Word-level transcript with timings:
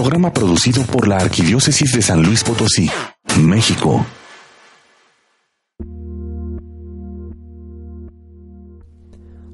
Programa 0.00 0.32
producido 0.32 0.84
por 0.84 1.08
la 1.08 1.16
Arquidiócesis 1.16 1.92
de 1.92 2.02
San 2.02 2.22
Luis 2.22 2.44
Potosí, 2.44 2.88
México. 3.42 4.06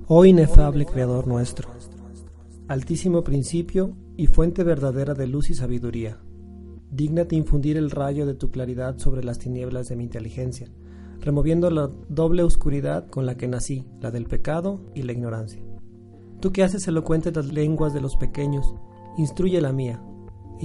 Oh 0.06 0.26
inefable 0.26 0.84
Creador 0.84 1.26
nuestro, 1.26 1.70
altísimo 2.68 3.24
principio 3.24 3.96
y 4.18 4.26
fuente 4.26 4.64
verdadera 4.64 5.14
de 5.14 5.28
luz 5.28 5.48
y 5.48 5.54
sabiduría, 5.54 6.20
dígnate 6.90 7.36
infundir 7.36 7.78
el 7.78 7.90
rayo 7.90 8.26
de 8.26 8.34
tu 8.34 8.50
claridad 8.50 8.98
sobre 8.98 9.24
las 9.24 9.38
tinieblas 9.38 9.88
de 9.88 9.96
mi 9.96 10.04
inteligencia, 10.04 10.68
removiendo 11.20 11.70
la 11.70 11.88
doble 12.10 12.42
oscuridad 12.42 13.08
con 13.08 13.24
la 13.24 13.38
que 13.38 13.48
nací, 13.48 13.86
la 13.98 14.10
del 14.10 14.26
pecado 14.26 14.82
y 14.94 15.04
la 15.04 15.12
ignorancia. 15.12 15.62
Tú 16.40 16.52
que 16.52 16.62
haces 16.62 16.86
elocuentes 16.86 17.34
las 17.34 17.46
lenguas 17.46 17.94
de 17.94 18.02
los 18.02 18.16
pequeños, 18.16 18.74
instruye 19.16 19.58
la 19.62 19.72
mía, 19.72 20.02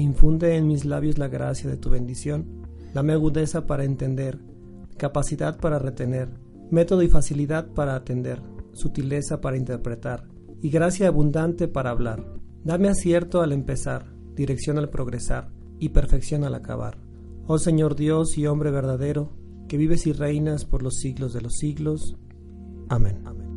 infunde 0.01 0.55
en 0.55 0.67
mis 0.67 0.85
labios 0.85 1.17
la 1.17 1.27
gracia 1.27 1.69
de 1.69 1.77
tu 1.77 1.89
bendición, 1.89 2.65
dame 2.93 3.13
agudeza 3.13 3.65
para 3.65 3.83
entender, 3.83 4.39
capacidad 4.97 5.59
para 5.59 5.79
retener, 5.79 6.29
método 6.71 7.03
y 7.03 7.07
facilidad 7.07 7.67
para 7.73 7.95
atender 7.95 8.41
sutileza 8.79 9.41
para 9.41 9.57
interpretar 9.57 10.27
y 10.61 10.69
gracia 10.69 11.07
abundante 11.07 11.67
para 11.67 11.91
hablar. 11.91 12.25
Dame 12.63 12.89
acierto 12.89 13.41
al 13.41 13.51
empezar, 13.51 14.13
dirección 14.35 14.77
al 14.77 14.89
progresar 14.89 15.51
y 15.79 15.89
perfección 15.89 16.43
al 16.43 16.55
acabar. 16.55 16.97
Oh 17.47 17.57
Señor 17.57 17.95
Dios 17.95 18.37
y 18.37 18.47
hombre 18.47 18.71
verdadero, 18.71 19.31
que 19.67 19.77
vives 19.77 20.07
y 20.07 20.13
reinas 20.13 20.65
por 20.65 20.83
los 20.83 20.95
siglos 20.95 21.33
de 21.33 21.41
los 21.41 21.53
siglos. 21.55 22.17
Amén. 22.89 23.21
Hola, 23.25 23.48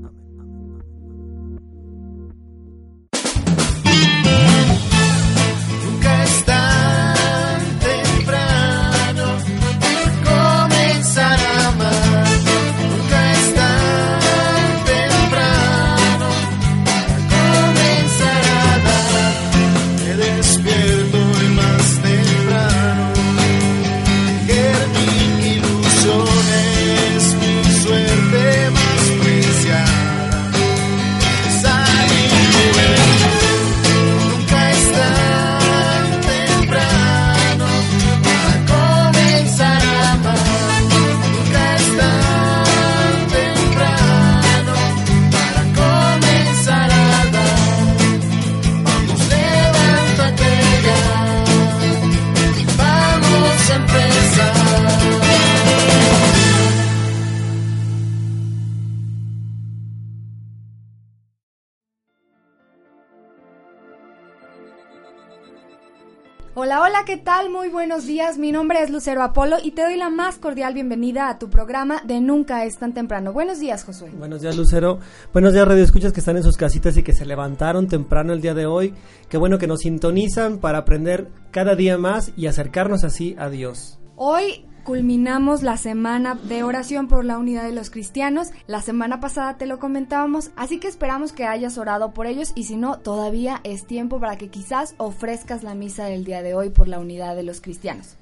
hola, 67.03 67.05
¿qué 67.05 67.17
tal? 67.17 67.51
Muy 67.51 67.69
buenos 67.69 68.07
días. 68.07 68.39
Mi 68.39 68.53
nombre 68.53 68.83
es 68.83 68.91
Lucero 68.91 69.23
Apolo 69.23 69.57
y 69.63 69.73
te 69.73 69.83
doy 69.83 69.97
la 69.97 70.09
más 70.11 70.39
cordial 70.39 70.75
bienvenida 70.75 71.29
a 71.29 71.39
tu 71.39 71.51
programa 71.51 72.01
de 72.05 72.21
Nunca 72.21 72.65
es 72.65 72.79
tan 72.79 72.93
temprano. 72.93 73.33
Buenos 73.33 73.59
días, 73.59 73.85
Josué. 73.85 74.11
Buenos 74.11 74.43
días, 74.43 74.57
Lucero. 74.57 74.99
Buenos 75.33 75.53
días, 75.53 75.67
Radio 75.67 75.83
Escuchas 75.83 76.13
que 76.13 76.21
están 76.21 76.37
en 76.37 76.43
sus 76.43 76.57
casitas 76.57 76.97
y 76.97 77.03
que 77.03 77.13
se 77.13 77.27
levantaron 77.27 77.89
temprano 77.89 78.33
el 78.33 78.41
día 78.41 78.55
de 78.55 78.67
hoy. 78.67 78.95
Qué 79.29 79.37
bueno 79.37 79.59
que 79.59 79.67
nos 79.67 79.81
sintonizan 79.81 80.59
para 80.59 80.79
aprender 80.79 81.29
cada 81.51 81.75
día 81.75 81.99
más 81.99 82.33
y 82.37 82.47
acercarnos 82.47 83.05
así 83.05 83.35
a 83.39 83.49
Dios. 83.49 83.99
Hoy 84.15 84.67
culminamos 84.85 85.63
la 85.63 85.77
semana 85.77 86.35
de 86.35 86.63
oración 86.63 87.09
por 87.09 87.25
la 87.25 87.39
unidad 87.39 87.65
de 87.65 87.73
los 87.73 87.91
cristianos. 87.91 88.51
La 88.67 88.83
semana 88.83 89.21
pasada 89.21 89.57
te 89.57 89.67
lo 89.67 89.79
comentábamos, 89.79 90.51
así 90.57 90.79
que 90.79 90.89
esperamos 90.89 91.33
que 91.33 91.45
hayas 91.45 91.79
orado 91.79 92.13
por 92.13 92.27
ellos 92.27 92.53
y 92.55 92.65
si 92.65 92.77
no, 92.77 92.99
todavía 92.99 93.61
es 93.65 93.87
tiempo 93.87 94.21
para 94.21 94.37
que 94.37 94.49
quizás 94.49 94.95
ofrezcas 94.99 95.63
la 95.63 95.75
misa 95.75 96.05
del 96.07 96.25
día 96.25 96.43
de 96.43 96.55
hoy 96.55 96.71
por 96.71 96.89
la 96.89 96.99
unidad 96.99 97.37
de 97.37 97.43
los 97.43 97.61
cristianos. 97.61 98.17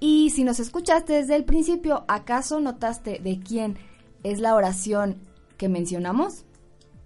Y 0.00 0.30
si 0.30 0.42
nos 0.44 0.58
escuchaste 0.58 1.12
desde 1.12 1.36
el 1.36 1.44
principio, 1.44 2.04
¿acaso 2.08 2.60
notaste 2.60 3.20
de 3.22 3.38
quién 3.38 3.78
es 4.24 4.40
la 4.40 4.54
oración 4.54 5.16
que 5.56 5.68
mencionamos? 5.68 6.44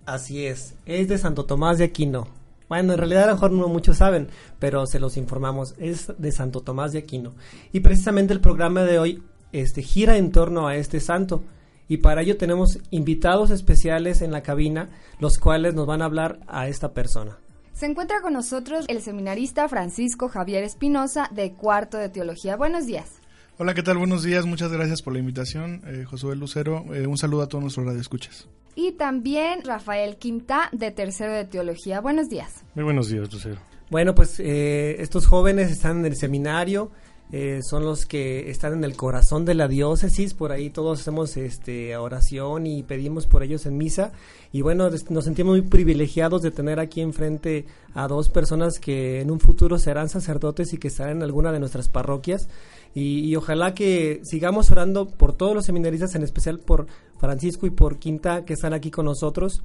Así 0.06 0.46
es, 0.46 0.74
es 0.86 1.08
de 1.08 1.18
Santo 1.18 1.44
Tomás 1.44 1.78
de 1.78 1.84
Aquino. 1.84 2.28
Bueno, 2.68 2.92
en 2.92 2.98
realidad 2.98 3.24
a 3.24 3.26
lo 3.28 3.34
mejor 3.34 3.52
no 3.52 3.68
muchos 3.68 3.98
saben, 3.98 4.28
pero 4.58 4.86
se 4.86 4.98
los 4.98 5.16
informamos. 5.16 5.74
Es 5.78 6.12
de 6.18 6.32
Santo 6.32 6.60
Tomás 6.60 6.92
de 6.92 6.98
Aquino. 6.98 7.34
Y 7.72 7.80
precisamente 7.80 8.32
el 8.32 8.40
programa 8.40 8.82
de 8.82 8.98
hoy 8.98 9.22
este, 9.52 9.82
gira 9.82 10.16
en 10.16 10.32
torno 10.32 10.66
a 10.66 10.76
este 10.76 11.00
santo. 11.00 11.44
Y 11.88 11.98
para 11.98 12.22
ello 12.22 12.36
tenemos 12.36 12.80
invitados 12.90 13.50
especiales 13.50 14.20
en 14.20 14.32
la 14.32 14.42
cabina, 14.42 14.90
los 15.20 15.38
cuales 15.38 15.74
nos 15.74 15.86
van 15.86 16.02
a 16.02 16.06
hablar 16.06 16.40
a 16.48 16.66
esta 16.66 16.92
persona. 16.92 17.38
Se 17.72 17.86
encuentra 17.86 18.20
con 18.22 18.32
nosotros 18.32 18.86
el 18.88 19.02
seminarista 19.02 19.68
Francisco 19.68 20.28
Javier 20.28 20.64
Espinosa 20.64 21.28
de 21.32 21.52
Cuarto 21.52 21.98
de 21.98 22.08
Teología. 22.08 22.56
Buenos 22.56 22.86
días. 22.86 23.20
Hola, 23.58 23.74
¿qué 23.74 23.82
tal? 23.82 23.98
Buenos 23.98 24.22
días, 24.22 24.44
muchas 24.44 24.72
gracias 24.72 25.00
por 25.00 25.12
la 25.12 25.18
invitación, 25.18 25.82
eh, 25.86 26.04
Josué 26.04 26.36
Lucero. 26.36 26.84
Eh, 26.94 27.06
un 27.06 27.16
saludo 27.16 27.42
a 27.42 27.48
todos 27.48 27.62
nuestros 27.62 27.86
radioescuchas 27.86 28.48
y 28.76 28.92
también 28.92 29.64
Rafael 29.64 30.16
Quinta 30.16 30.68
de 30.70 30.92
Tercero 30.92 31.32
de 31.32 31.46
Teología. 31.46 32.00
Buenos 32.00 32.28
días. 32.28 32.62
Muy 32.74 32.84
buenos 32.84 33.08
días, 33.08 33.32
Lucero. 33.32 33.56
Bueno, 33.90 34.14
pues 34.14 34.38
eh, 34.38 35.00
estos 35.00 35.26
jóvenes 35.26 35.70
están 35.70 36.00
en 36.00 36.06
el 36.06 36.16
seminario, 36.16 36.90
eh, 37.32 37.60
son 37.62 37.84
los 37.84 38.04
que 38.04 38.50
están 38.50 38.74
en 38.74 38.84
el 38.84 38.94
corazón 38.94 39.44
de 39.44 39.54
la 39.54 39.66
diócesis, 39.66 40.34
por 40.34 40.52
ahí 40.52 40.70
todos 40.70 41.00
hacemos 41.00 41.36
este, 41.36 41.96
oración 41.96 42.66
y 42.66 42.82
pedimos 42.82 43.26
por 43.26 43.42
ellos 43.42 43.64
en 43.66 43.78
misa. 43.78 44.12
Y 44.52 44.60
bueno, 44.62 44.88
nos 45.08 45.24
sentimos 45.24 45.58
muy 45.58 45.62
privilegiados 45.62 46.42
de 46.42 46.50
tener 46.50 46.78
aquí 46.78 47.00
enfrente 47.00 47.64
a 47.94 48.06
dos 48.08 48.28
personas 48.28 48.78
que 48.78 49.20
en 49.22 49.30
un 49.30 49.40
futuro 49.40 49.78
serán 49.78 50.08
sacerdotes 50.08 50.72
y 50.72 50.78
que 50.78 50.88
estarán 50.88 51.16
en 51.16 51.22
alguna 51.22 51.50
de 51.50 51.60
nuestras 51.60 51.88
parroquias. 51.88 52.48
Y, 52.94 53.36
ojalá 53.36 53.74
que 53.74 54.22
sigamos 54.24 54.70
orando 54.70 55.06
por 55.06 55.34
todos 55.34 55.54
los 55.54 55.66
seminaristas, 55.66 56.14
en 56.14 56.22
especial 56.22 56.58
por 56.58 56.86
Francisco 57.18 57.66
y 57.66 57.70
por 57.70 57.98
Quinta 57.98 58.44
que 58.44 58.54
están 58.54 58.72
aquí 58.72 58.90
con 58.90 59.06
nosotros. 59.06 59.62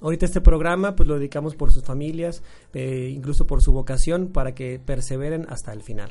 Ahorita 0.00 0.24
este 0.24 0.40
programa 0.40 0.96
pues 0.96 1.08
lo 1.08 1.16
dedicamos 1.16 1.54
por 1.54 1.72
sus 1.72 1.84
familias, 1.84 2.42
eh, 2.72 3.12
incluso 3.14 3.46
por 3.46 3.62
su 3.62 3.72
vocación, 3.72 4.28
para 4.28 4.54
que 4.54 4.78
perseveren 4.78 5.46
hasta 5.48 5.72
el 5.72 5.82
final. 5.82 6.10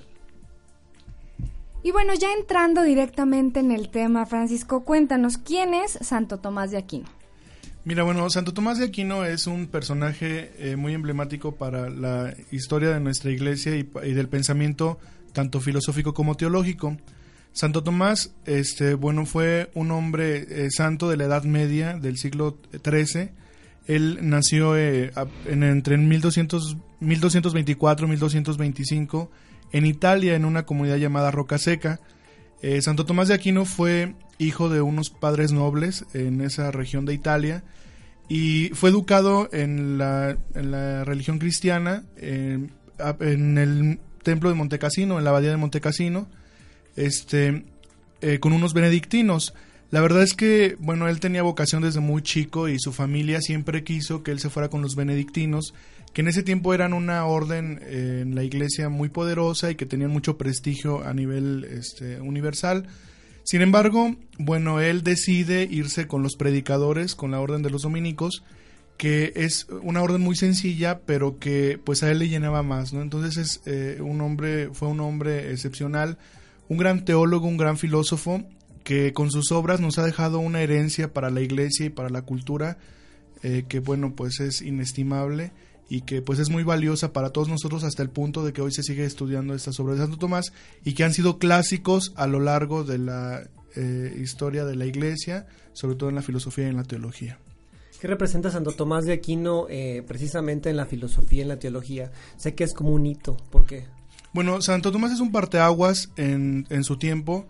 Y 1.82 1.92
bueno, 1.92 2.14
ya 2.14 2.34
entrando 2.34 2.84
directamente 2.84 3.62
en 3.62 3.72
el 3.72 3.90
tema, 3.90 4.26
Francisco, 4.26 4.84
cuéntanos, 4.84 5.38
¿quién 5.38 5.74
es 5.74 5.92
Santo 6.02 6.38
Tomás 6.40 6.72
de 6.72 6.78
Aquino? 6.78 7.08
Mira, 7.86 8.04
bueno, 8.04 8.30
Santo 8.30 8.54
Tomás 8.54 8.78
de 8.78 8.86
Aquino 8.86 9.24
es 9.24 9.48
un 9.48 9.68
personaje 9.68 10.52
eh, 10.58 10.76
muy 10.76 10.94
emblemático 10.94 11.56
para 11.56 11.90
la 11.90 12.36
historia 12.52 12.90
de 12.90 13.00
nuestra 13.00 13.32
iglesia 13.32 13.76
y, 13.78 13.90
y 14.04 14.14
del 14.14 14.28
pensamiento 14.28 15.00
tanto 15.32 15.62
filosófico 15.62 16.14
como 16.14 16.36
teológico. 16.36 16.98
Santo 17.52 17.84
Tomás, 17.84 18.34
este, 18.46 18.94
bueno, 18.94 19.26
fue 19.26 19.70
un 19.74 19.92
hombre 19.92 20.46
eh, 20.50 20.70
santo 20.72 21.10
de 21.10 21.18
la 21.18 21.26
Edad 21.26 21.44
Media 21.44 21.98
del 21.98 22.18
siglo 22.18 22.58
XIII. 22.72 23.32
Él 23.88 24.20
nació 24.22 24.78
eh, 24.78 25.12
en, 25.46 25.64
entre 25.64 25.98
1200, 25.98 26.78
1224 27.00 28.06
y 28.06 28.10
1225 28.10 29.32
en 29.72 29.86
Italia, 29.86 30.36
en 30.36 30.46
una 30.46 30.66
comunidad 30.66 30.98
llamada 30.98 31.32
Rocaseca. 31.32 32.00
Eh, 32.62 32.82
Santo 32.82 33.06
Tomás 33.06 33.28
de 33.28 33.34
Aquino 33.34 33.66
fue 33.66 34.16
hijo 34.38 34.70
de 34.70 34.82
unos 34.82 35.10
padres 35.10 35.52
nobles 35.52 36.06
en 36.14 36.42
esa 36.42 36.72
región 36.72 37.06
de 37.06 37.14
Italia 37.14 37.64
y 38.30 38.70
fue 38.70 38.90
educado 38.90 39.50
en 39.52 39.98
la, 39.98 40.38
en 40.54 40.72
la 40.72 41.04
religión 41.04 41.40
cristiana 41.40 42.04
en 42.18 43.58
el 43.58 44.00
templo 44.24 44.50
de 44.50 44.56
Montecassino, 44.56 45.18
en 45.18 45.24
la 45.24 45.30
abadía 45.32 45.50
de 45.50 45.58
Montecassino, 45.58 46.28
este, 47.00 47.64
eh, 48.22 48.40
con 48.40 48.54
unos 48.54 48.74
benedictinos. 48.74 49.54
La 49.92 50.02
verdad 50.02 50.22
es 50.22 50.36
que, 50.36 50.76
bueno, 50.80 51.08
él 51.08 51.20
tenía 51.20 51.42
vocación 51.42 51.82
desde 51.82 52.00
muy 52.00 52.22
chico 52.22 52.70
y 52.70 52.78
su 52.80 52.92
familia 52.92 53.42
siempre 53.42 53.84
quiso 53.84 54.22
que 54.22 54.32
él 54.32 54.40
se 54.40 54.50
fuera 54.50 54.70
con 54.70 54.82
los 54.84 54.96
benedictinos, 54.96 55.74
que 56.14 56.22
en 56.22 56.28
ese 56.28 56.44
tiempo 56.44 56.74
eran 56.74 56.94
una 56.94 57.26
orden 57.26 57.80
eh, 57.84 58.20
en 58.22 58.36
la 58.36 58.44
iglesia 58.44 58.90
muy 58.90 59.10
poderosa 59.10 59.72
y 59.72 59.76
que 59.76 59.88
tenían 59.88 60.12
mucho 60.12 60.38
prestigio 60.38 61.04
a 61.04 61.14
nivel 61.14 61.66
este, 61.66 62.22
universal. 62.22 62.88
Sin 63.44 63.62
embargo, 63.62 64.16
bueno, 64.38 64.80
él 64.80 65.02
decide 65.04 65.64
irse 65.64 66.06
con 66.06 66.22
los 66.22 66.36
predicadores, 66.36 67.16
con 67.16 67.32
la 67.32 67.40
orden 67.40 67.64
de 67.64 67.72
los 67.72 67.82
dominicos, 67.82 68.44
que 68.98 69.32
es 69.36 69.66
una 69.82 70.04
orden 70.04 70.22
muy 70.22 70.36
sencilla, 70.36 71.00
pero 71.00 71.40
que 71.40 71.80
pues 71.84 72.04
a 72.04 72.12
él 72.12 72.20
le 72.20 72.28
llenaba 72.28 72.62
más, 72.62 72.94
¿no? 72.94 73.02
Entonces 73.02 73.38
es 73.38 73.62
eh, 73.66 74.02
un 74.02 74.22
hombre, 74.22 74.70
fue 74.74 74.90
un 74.90 75.00
hombre 75.00 75.52
excepcional, 75.52 76.18
un 76.70 76.78
gran 76.78 77.04
teólogo, 77.04 77.48
un 77.48 77.58
gran 77.58 77.78
filósofo, 77.78 78.44
que 78.84 79.12
con 79.12 79.30
sus 79.30 79.52
obras 79.52 79.82
nos 79.82 79.98
ha 80.00 80.06
dejado 80.06 80.40
una 80.40 80.62
herencia 80.62 81.12
para 81.12 81.30
la 81.30 81.42
iglesia 81.42 81.88
y 81.88 81.90
para 81.90 82.10
la 82.10 82.22
cultura, 82.22 82.78
eh, 83.44 83.66
que 83.68 83.80
bueno, 83.80 84.16
pues 84.16 84.40
es 84.40 84.62
inestimable 84.62 85.52
y 85.90 86.02
que 86.02 86.22
pues 86.22 86.40
es 86.40 86.50
muy 86.50 86.64
valiosa 86.64 87.12
para 87.12 87.32
todos 87.32 87.50
nosotros 87.50 87.84
hasta 87.84 88.04
el 88.04 88.10
punto 88.10 88.46
de 88.46 88.54
que 88.54 88.62
hoy 88.62 88.72
se 88.72 88.84
sigue 88.84 89.06
estudiando 89.06 89.56
estas 89.56 89.80
obras 89.80 89.98
de 89.98 90.04
Santo 90.04 90.18
Tomás 90.18 90.54
y 90.86 90.94
que 90.94 91.04
han 91.04 91.14
sido 91.14 91.40
clásicos 91.40 92.14
a 92.16 92.28
lo 92.28 92.40
largo 92.40 92.84
de 92.84 93.00
la 93.00 93.50
eh, 93.76 94.16
historia 94.22 94.66
de 94.66 94.76
la 94.76 94.86
iglesia, 94.86 95.48
sobre 95.74 95.96
todo 95.96 96.10
en 96.10 96.16
la 96.16 96.22
filosofía 96.22 96.66
y 96.66 96.70
en 96.70 96.78
la 96.78 96.84
teología. 96.84 97.40
¿Qué 98.00 98.08
representa 98.08 98.50
Santo 98.50 98.72
Tomás 98.72 99.06
de 99.06 99.14
Aquino 99.14 99.66
eh, 99.70 100.04
precisamente 100.08 100.70
en 100.70 100.78
la 100.78 100.86
filosofía 100.86 101.40
y 101.40 101.42
en 101.42 101.48
la 101.50 101.60
teología? 101.60 102.12
Sé 102.38 102.56
que 102.56 102.64
es 102.64 102.74
como 102.74 102.92
un 102.92 103.06
hito, 103.06 103.36
¿por 103.50 103.66
qué? 103.66 103.88
Bueno, 104.34 104.62
Santo 104.62 104.92
Tomás 104.92 105.12
es 105.12 105.20
un 105.20 105.32
parteaguas 105.32 106.10
en, 106.16 106.68
en 106.70 106.84
su 106.84 106.98
tiempo. 106.98 107.48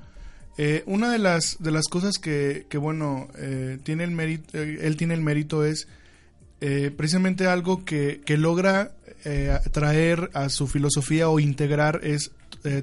Eh, 0.57 0.83
una 0.85 1.11
de 1.11 1.19
las, 1.19 1.57
de 1.59 1.71
las 1.71 1.87
cosas 1.87 2.17
que, 2.17 2.65
que 2.69 2.77
bueno, 2.77 3.27
eh, 3.37 3.79
tiene 3.83 4.03
el 4.03 4.11
mérito, 4.11 4.57
él 4.57 4.97
tiene 4.97 5.13
el 5.13 5.21
mérito 5.21 5.65
es 5.65 5.87
precisamente 6.97 7.47
algo 7.47 7.85
que, 7.85 8.19
que 8.25 8.35
logra 8.35 8.91
traer 9.71 10.29
a 10.33 10.49
su 10.49 10.67
filosofía 10.67 11.29
o 11.29 11.39
integrar 11.39 12.01
es 12.03 12.33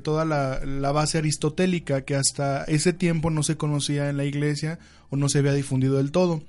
toda 0.02 0.24
la, 0.24 0.64
la, 0.64 0.92
base 0.92 1.18
aristotélica 1.18 2.00
que 2.00 2.14
hasta 2.14 2.64
ese 2.64 2.94
tiempo 2.94 3.28
no 3.28 3.42
se 3.42 3.58
conocía 3.58 4.08
en 4.08 4.16
la 4.16 4.24
iglesia 4.24 4.78
o 5.10 5.16
no 5.16 5.28
se 5.28 5.40
había 5.40 5.52
difundido 5.52 5.98
del 5.98 6.10
todo. 6.10 6.42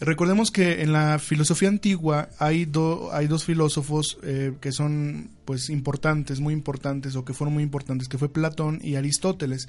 Recordemos 0.00 0.52
que 0.52 0.82
en 0.82 0.92
la 0.92 1.18
filosofía 1.18 1.68
antigua 1.68 2.28
hay, 2.38 2.70
hay 3.12 3.26
dos 3.26 3.44
filósofos 3.44 4.18
eh, 4.22 4.54
que 4.60 4.70
son 4.70 5.30
pues 5.44 5.70
importantes, 5.70 6.38
muy 6.38 6.54
importantes 6.54 7.16
o 7.16 7.24
que 7.24 7.34
fueron 7.34 7.54
muy 7.54 7.64
importantes, 7.64 8.08
que 8.08 8.18
fue 8.18 8.28
Platón 8.28 8.78
y 8.80 8.94
Aristóteles. 8.94 9.68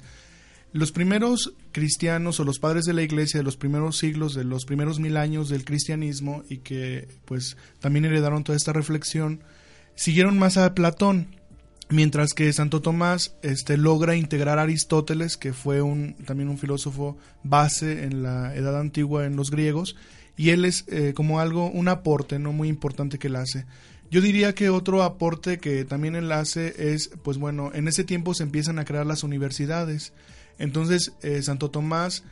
Los 0.72 0.92
primeros 0.92 1.52
cristianos 1.72 2.38
o 2.38 2.44
los 2.44 2.60
padres 2.60 2.84
de 2.84 2.92
la 2.92 3.02
iglesia 3.02 3.40
de 3.40 3.44
los 3.44 3.56
primeros 3.56 3.98
siglos, 3.98 4.34
de 4.34 4.44
los 4.44 4.66
primeros 4.66 5.00
mil 5.00 5.16
años 5.16 5.48
del 5.48 5.64
cristianismo 5.64 6.44
y 6.48 6.58
que 6.58 7.08
pues 7.24 7.56
también 7.80 8.04
heredaron 8.04 8.44
toda 8.44 8.56
esta 8.56 8.72
reflexión, 8.72 9.40
siguieron 9.96 10.38
más 10.38 10.56
a 10.56 10.74
Platón, 10.74 11.26
mientras 11.90 12.34
que 12.34 12.52
Santo 12.52 12.80
Tomás 12.80 13.34
este, 13.42 13.76
logra 13.76 14.16
integrar 14.16 14.58
a 14.58 14.62
Aristóteles, 14.62 15.36
que 15.36 15.52
fue 15.52 15.82
un, 15.82 16.14
también 16.24 16.48
un 16.48 16.58
filósofo 16.58 17.18
base 17.42 18.04
en 18.04 18.22
la 18.22 18.54
edad 18.54 18.78
antigua 18.78 19.26
en 19.26 19.36
los 19.36 19.50
griegos, 19.50 19.96
y 20.36 20.50
él 20.50 20.64
es 20.64 20.84
eh, 20.88 21.12
como 21.14 21.40
algo, 21.40 21.70
un 21.70 21.88
aporte 21.88 22.38
no 22.38 22.52
muy 22.52 22.68
importante 22.68 23.18
que 23.18 23.28
él 23.28 23.36
hace. 23.36 23.66
Yo 24.10 24.20
diría 24.20 24.54
que 24.54 24.70
otro 24.70 25.02
aporte 25.02 25.58
que 25.58 25.84
también 25.84 26.16
él 26.16 26.32
hace 26.32 26.92
es, 26.94 27.10
pues 27.22 27.38
bueno, 27.38 27.70
en 27.74 27.86
ese 27.86 28.04
tiempo 28.04 28.34
se 28.34 28.42
empiezan 28.42 28.78
a 28.78 28.84
crear 28.84 29.06
las 29.06 29.22
universidades. 29.22 30.12
Entonces, 30.58 31.12
eh, 31.22 31.42
Santo 31.42 31.70
Tomás, 31.70 32.24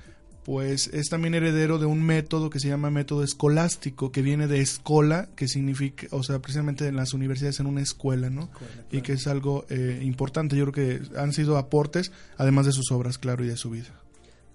pues 0.48 0.88
es 0.94 1.10
también 1.10 1.34
heredero 1.34 1.78
de 1.78 1.84
un 1.84 2.02
método 2.02 2.48
que 2.48 2.58
se 2.58 2.68
llama 2.68 2.88
método 2.88 3.22
escolástico, 3.22 4.10
que 4.12 4.22
viene 4.22 4.46
de 4.46 4.62
escola, 4.62 5.28
que 5.36 5.46
significa, 5.46 6.06
o 6.10 6.22
sea, 6.22 6.38
precisamente 6.38 6.86
en 6.88 6.96
las 6.96 7.12
universidades 7.12 7.60
en 7.60 7.66
una 7.66 7.82
escuela, 7.82 8.30
¿no? 8.30 8.48
Y 8.90 9.02
que 9.02 9.12
es 9.12 9.26
algo 9.26 9.66
eh, 9.68 10.00
importante. 10.02 10.56
Yo 10.56 10.72
creo 10.72 11.02
que 11.02 11.18
han 11.18 11.34
sido 11.34 11.58
aportes, 11.58 12.12
además 12.38 12.64
de 12.64 12.72
sus 12.72 12.90
obras, 12.92 13.18
claro, 13.18 13.44
y 13.44 13.48
de 13.48 13.58
su 13.58 13.68
vida 13.68 13.90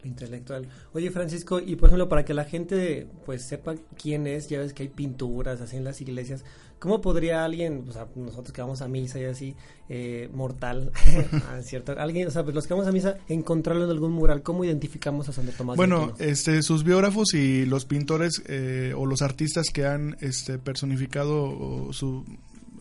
intelectual. 0.04 0.68
Oye, 0.94 1.12
Francisco, 1.12 1.60
y 1.60 1.76
por 1.76 1.90
ejemplo, 1.90 2.10
para 2.10 2.26
que 2.26 2.34
la 2.34 2.46
gente 2.46 3.08
pues 3.26 3.44
sepa 3.44 3.76
quién 4.02 4.28
es, 4.28 4.50
ya 4.50 4.60
ves 4.60 4.74
que 4.74 4.84
hay 4.84 4.90
pinturas 4.90 5.62
así 5.62 5.78
en 5.78 5.84
las 5.84 6.02
iglesias, 6.02 6.44
¿cómo 6.80 7.02
podría 7.02 7.46
alguien, 7.46 7.86
o 7.88 7.92
sea, 7.94 8.08
nosotros 8.16 8.52
que 8.52 8.62
vamos 8.62 8.82
a 8.82 8.88
misa 8.88 9.20
y 9.20 9.24
así, 9.24 9.56
eh, 9.90 10.30
mortal, 10.34 10.92
ah, 11.50 11.62
¿cierto? 11.62 11.94
Alguien, 11.98 12.28
o 12.28 12.32
sea, 12.32 12.44
pues 12.44 12.54
los 12.54 12.68
que 12.68 12.74
vamos 12.74 12.88
a 12.88 12.92
misa, 12.92 13.18
encontrarlo 13.28 13.86
en 13.86 13.90
algún 13.90 14.12
mural, 14.12 14.44
¿cómo 14.44 14.66
identificamos 14.66 15.30
a 15.30 15.34
Santo 15.34 15.54
Tomás? 15.58 15.78
Bueno, 15.78 16.14
este, 16.20 16.62
sus 16.62 16.84
biógrafos 16.84 17.34
y 17.34 17.66
los 17.66 17.86
pintores 17.86 18.44
eh, 18.48 18.94
o 18.98 19.06
los 19.06 19.22
artistas 19.22 19.68
que 19.74 19.86
han 19.86 20.18
este, 20.20 20.60
personificado 20.60 21.94
su, 21.94 22.26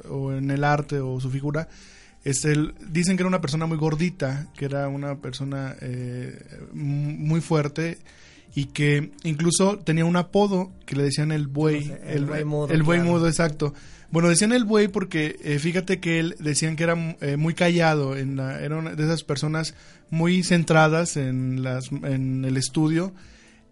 o 0.09 0.33
en 0.33 0.51
el 0.51 0.65
arte 0.65 1.01
o 1.01 1.21
su 1.21 1.31
figura, 1.31 1.69
este, 2.25 2.55
dicen 2.89 3.17
que 3.17 3.23
era 3.23 3.29
una 3.29 3.41
persona 3.41 3.67
muy 3.67 3.77
gordita, 3.77 4.49
que 4.57 4.65
era 4.65 4.89
una 4.89 5.17
persona 5.17 5.77
eh, 5.81 6.39
muy 6.73 7.41
fuerte 7.41 7.99
y 8.55 8.67
que 8.67 9.11
incluso 9.25 9.79
tenía 9.79 10.05
un 10.05 10.17
apodo 10.17 10.71
que 10.87 10.97
le 10.97 11.05
decían 11.05 11.33
el 11.33 11.47
buey. 11.47 11.93
el, 12.07 12.27
buey 12.27 12.45
mudo. 12.45 12.69
El 12.69 12.83
buey 12.83 13.01
mudo, 13.01 13.27
exacto. 13.27 13.75
Bueno, 14.11 14.29
decían 14.29 14.53
el 14.53 14.65
buey 14.65 14.89
porque 14.89 15.37
eh, 15.43 15.59
fíjate 15.59 15.99
que 15.99 16.21
él 16.21 16.37
decían 16.39 16.77
que 16.77 16.85
era 16.85 17.17
eh, 17.23 17.39
muy 17.39 17.55
callado, 17.55 18.15
en 18.15 18.39
era 18.39 18.77
una 18.77 18.95
de 18.95 19.03
esas 19.03 19.25
personas 19.25 19.75
muy 20.11 20.43
centradas 20.43 21.17
en, 21.17 21.63
las, 21.63 21.91
en 21.91 22.45
el 22.45 22.59
estudio 22.59 23.15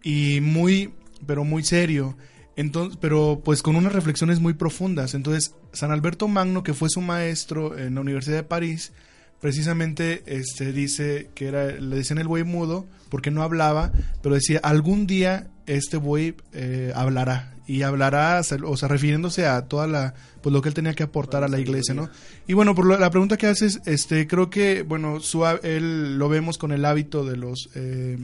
y 0.03 0.41
muy, 0.41 0.93
pero 1.27 1.45
muy 1.45 1.63
serio. 1.63 2.17
Entonces, 2.57 2.99
pero 3.01 3.41
pues 3.45 3.63
con 3.63 3.77
unas 3.77 3.93
reflexiones 3.93 4.41
muy 4.41 4.55
profundas. 4.55 5.15
Entonces, 5.15 5.55
San 5.73 5.93
Alberto 5.93 6.29
Magno, 6.29 6.63
que 6.63 6.75
fue 6.75 6.89
su 6.91 7.01
maestro 7.01 7.79
en 7.79 7.95
la 7.95 8.01
Universidad 8.01 8.37
de 8.37 8.43
París, 8.43 8.93
precisamente 9.41 10.23
este 10.27 10.73
dice 10.73 11.31
que 11.35 11.47
era 11.47 11.67
le 11.73 11.97
decían 11.97 12.19
el 12.19 12.29
buey 12.29 12.45
mudo 12.45 12.87
porque 13.09 13.31
no 13.31 13.43
hablaba, 13.43 13.93
pero 14.23 14.35
decía 14.35 14.61
algún 14.63 15.07
día 15.07 15.49
este 15.67 15.97
buey 15.97 16.35
eh, 16.53 16.93
hablará 16.95 17.55
y 17.67 17.83
hablará, 17.83 18.43
o 18.65 18.77
sea, 18.77 18.89
refiriéndose 18.89 19.47
a 19.47 19.63
toda 19.63 19.87
la 19.87 20.15
pues 20.43 20.53
lo 20.53 20.61
que 20.61 20.69
él 20.69 20.75
tenía 20.75 20.95
que 20.95 21.05
aportar 21.05 21.45
a 21.45 21.49
la 21.49 21.61
iglesia, 21.61 21.95
¿no? 21.95 22.11
Y 22.49 22.55
bueno, 22.55 22.75
por 22.75 22.99
la 22.99 23.11
pregunta 23.11 23.37
que 23.37 23.47
haces, 23.47 23.81
este 23.87 24.27
creo 24.27 24.51
que 24.51 24.83
bueno, 24.83 25.21
su, 25.21 25.47
él 25.63 26.19
lo 26.19 26.29
vemos 26.29 26.59
con 26.59 26.73
el 26.73 26.85
hábito 26.85 27.25
de 27.25 27.37
los 27.37 27.71
eh, 27.75 28.19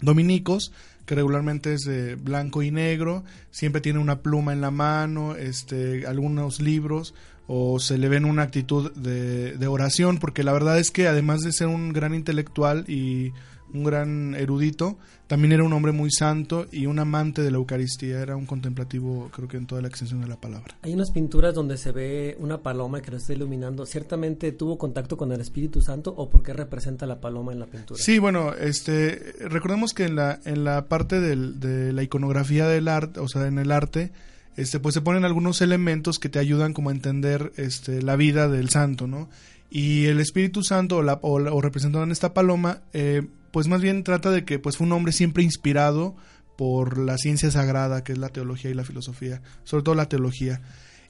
dominicos 0.00 0.72
que 1.06 1.14
regularmente 1.14 1.74
es 1.74 1.82
de 1.82 2.14
blanco 2.16 2.62
y 2.62 2.70
negro, 2.70 3.24
siempre 3.50 3.80
tiene 3.80 3.98
una 3.98 4.20
pluma 4.20 4.52
en 4.52 4.60
la 4.60 4.70
mano, 4.70 5.36
este, 5.36 6.06
algunos 6.06 6.60
libros, 6.60 7.14
o 7.46 7.78
se 7.78 7.98
le 7.98 8.08
ven 8.08 8.24
una 8.24 8.42
actitud 8.42 8.92
de, 8.92 9.52
de 9.52 9.66
oración, 9.66 10.18
porque 10.18 10.44
la 10.44 10.52
verdad 10.52 10.78
es 10.78 10.90
que 10.90 11.08
además 11.08 11.42
de 11.42 11.52
ser 11.52 11.66
un 11.66 11.92
gran 11.92 12.14
intelectual 12.14 12.84
y 12.88 13.32
un 13.74 13.84
gran 13.84 14.34
erudito, 14.34 14.96
también 15.26 15.52
era 15.52 15.64
un 15.64 15.72
hombre 15.72 15.92
muy 15.92 16.10
santo 16.10 16.66
y 16.70 16.86
un 16.86 16.98
amante 16.98 17.42
de 17.42 17.50
la 17.50 17.56
Eucaristía, 17.56 18.20
era 18.20 18.36
un 18.36 18.46
contemplativo 18.46 19.30
creo 19.34 19.48
que 19.48 19.56
en 19.56 19.66
toda 19.66 19.82
la 19.82 19.88
extensión 19.88 20.20
de 20.20 20.28
la 20.28 20.36
palabra. 20.36 20.76
Hay 20.82 20.94
unas 20.94 21.10
pinturas 21.10 21.54
donde 21.54 21.76
se 21.76 21.92
ve 21.92 22.36
una 22.38 22.62
paloma 22.62 23.02
que 23.02 23.10
lo 23.10 23.16
está 23.16 23.32
iluminando, 23.32 23.84
¿ciertamente 23.84 24.52
tuvo 24.52 24.78
contacto 24.78 25.16
con 25.16 25.32
el 25.32 25.40
Espíritu 25.40 25.80
Santo 25.80 26.14
o 26.16 26.30
por 26.30 26.42
qué 26.42 26.52
representa 26.52 27.06
la 27.06 27.20
paloma 27.20 27.52
en 27.52 27.60
la 27.60 27.66
pintura? 27.66 28.00
Sí, 28.00 28.18
bueno, 28.18 28.54
este, 28.54 29.34
recordemos 29.40 29.92
que 29.92 30.04
en 30.04 30.16
la, 30.16 30.40
en 30.44 30.64
la 30.64 30.86
parte 30.86 31.20
del, 31.20 31.58
de 31.60 31.92
la 31.92 32.02
iconografía 32.02 32.66
del 32.66 32.88
arte, 32.88 33.20
o 33.20 33.28
sea, 33.28 33.46
en 33.46 33.58
el 33.58 33.72
arte, 33.72 34.12
este, 34.56 34.78
pues 34.78 34.94
se 34.94 35.00
ponen 35.00 35.24
algunos 35.24 35.60
elementos 35.60 36.18
que 36.18 36.28
te 36.28 36.38
ayudan 36.38 36.74
como 36.74 36.90
a 36.90 36.92
entender 36.92 37.52
este, 37.56 38.02
la 38.02 38.16
vida 38.16 38.48
del 38.48 38.70
santo, 38.70 39.06
¿no? 39.06 39.28
Y 39.70 40.06
el 40.06 40.20
Espíritu 40.20 40.62
Santo 40.62 40.98
o, 40.98 41.02
la, 41.02 41.18
o, 41.22 41.60
representado 41.60 42.04
en 42.04 42.12
esta 42.12 42.32
paloma, 42.32 42.82
eh, 42.92 43.26
pues 43.54 43.68
más 43.68 43.80
bien 43.80 44.02
trata 44.02 44.32
de 44.32 44.44
que 44.44 44.58
pues 44.58 44.76
fue 44.76 44.84
un 44.84 44.92
hombre 44.94 45.12
siempre 45.12 45.44
inspirado 45.44 46.16
por 46.56 46.98
la 46.98 47.16
ciencia 47.18 47.52
sagrada 47.52 48.02
que 48.02 48.10
es 48.10 48.18
la 48.18 48.30
teología 48.30 48.68
y 48.68 48.74
la 48.74 48.82
filosofía, 48.82 49.42
sobre 49.62 49.84
todo 49.84 49.94
la 49.94 50.08
teología. 50.08 50.60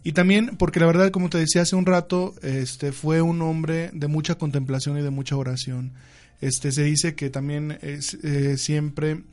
Y 0.03 0.13
también 0.13 0.59
porque 0.59 0.79
la 0.79 0.85
verdad, 0.85 1.11
como 1.11 1.31
te 1.31 1.39
decía 1.39 1.63
hace 1.63 1.75
un 1.75 1.87
rato, 1.87 2.35
este 2.43 2.93
fue 2.93 3.23
un 3.23 3.41
hombre 3.41 3.89
de 3.95 4.09
mucha 4.09 4.35
contemplación 4.35 4.99
y 4.99 5.03
de 5.03 5.09
mucha 5.09 5.39
oración. 5.39 5.95
Este 6.43 6.71
se 6.71 6.85
dice 6.85 7.15
que 7.15 7.31
también 7.31 7.79
es, 7.81 8.13
eh, 8.23 8.59
siempre 8.59 9.25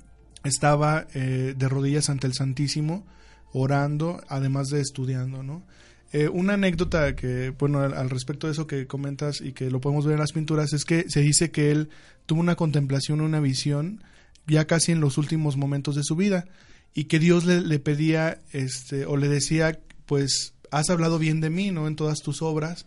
estaba 0.46 1.06
eh, 1.14 1.54
de 1.58 1.68
rodillas 1.68 2.10
ante 2.10 2.28
el 2.28 2.34
Santísimo 2.34 3.06
orando, 3.52 4.22
además 4.30 4.70
de 4.70 4.80
estudiando, 4.80 5.44
¿no? 5.44 5.66
Eh, 6.14 6.28
una 6.28 6.54
anécdota 6.54 7.16
que, 7.16 7.52
bueno, 7.52 7.80
al, 7.80 8.10
respecto 8.10 8.48
de 8.48 8.54
eso 8.54 8.68
que 8.68 8.86
comentas 8.86 9.40
y 9.40 9.54
que 9.54 9.72
lo 9.72 9.80
podemos 9.80 10.06
ver 10.06 10.16
en 10.16 10.20
las 10.20 10.34
pinturas 10.34 10.74
es 10.74 10.84
que 10.84 11.06
se 11.08 11.22
dice 11.22 11.52
que 11.52 11.72
él 11.72 11.90
tuvo 12.26 12.42
una 12.42 12.56
contemplación, 12.56 13.22
una 13.22 13.40
visión 13.40 14.04
ya 14.46 14.66
casi 14.66 14.92
en 14.92 15.00
los 15.00 15.18
últimos 15.18 15.56
momentos 15.56 15.96
de 15.96 16.04
su 16.04 16.18
vida 16.18 16.46
y 16.94 17.06
que 17.06 17.20
Dios 17.20 17.46
le, 17.46 17.80
pedía, 17.80 18.42
este, 18.52 19.06
o 19.06 19.16
le 19.16 19.30
decía, 19.30 19.80
pues, 20.06 20.54
has 20.72 20.90
hablado 20.90 21.18
bien 21.18 21.40
de 21.40 21.50
mí, 21.50 21.72
¿no? 21.72 21.88
En 21.88 21.96
todas 21.96 22.20
tus 22.20 22.42
obras, 22.42 22.86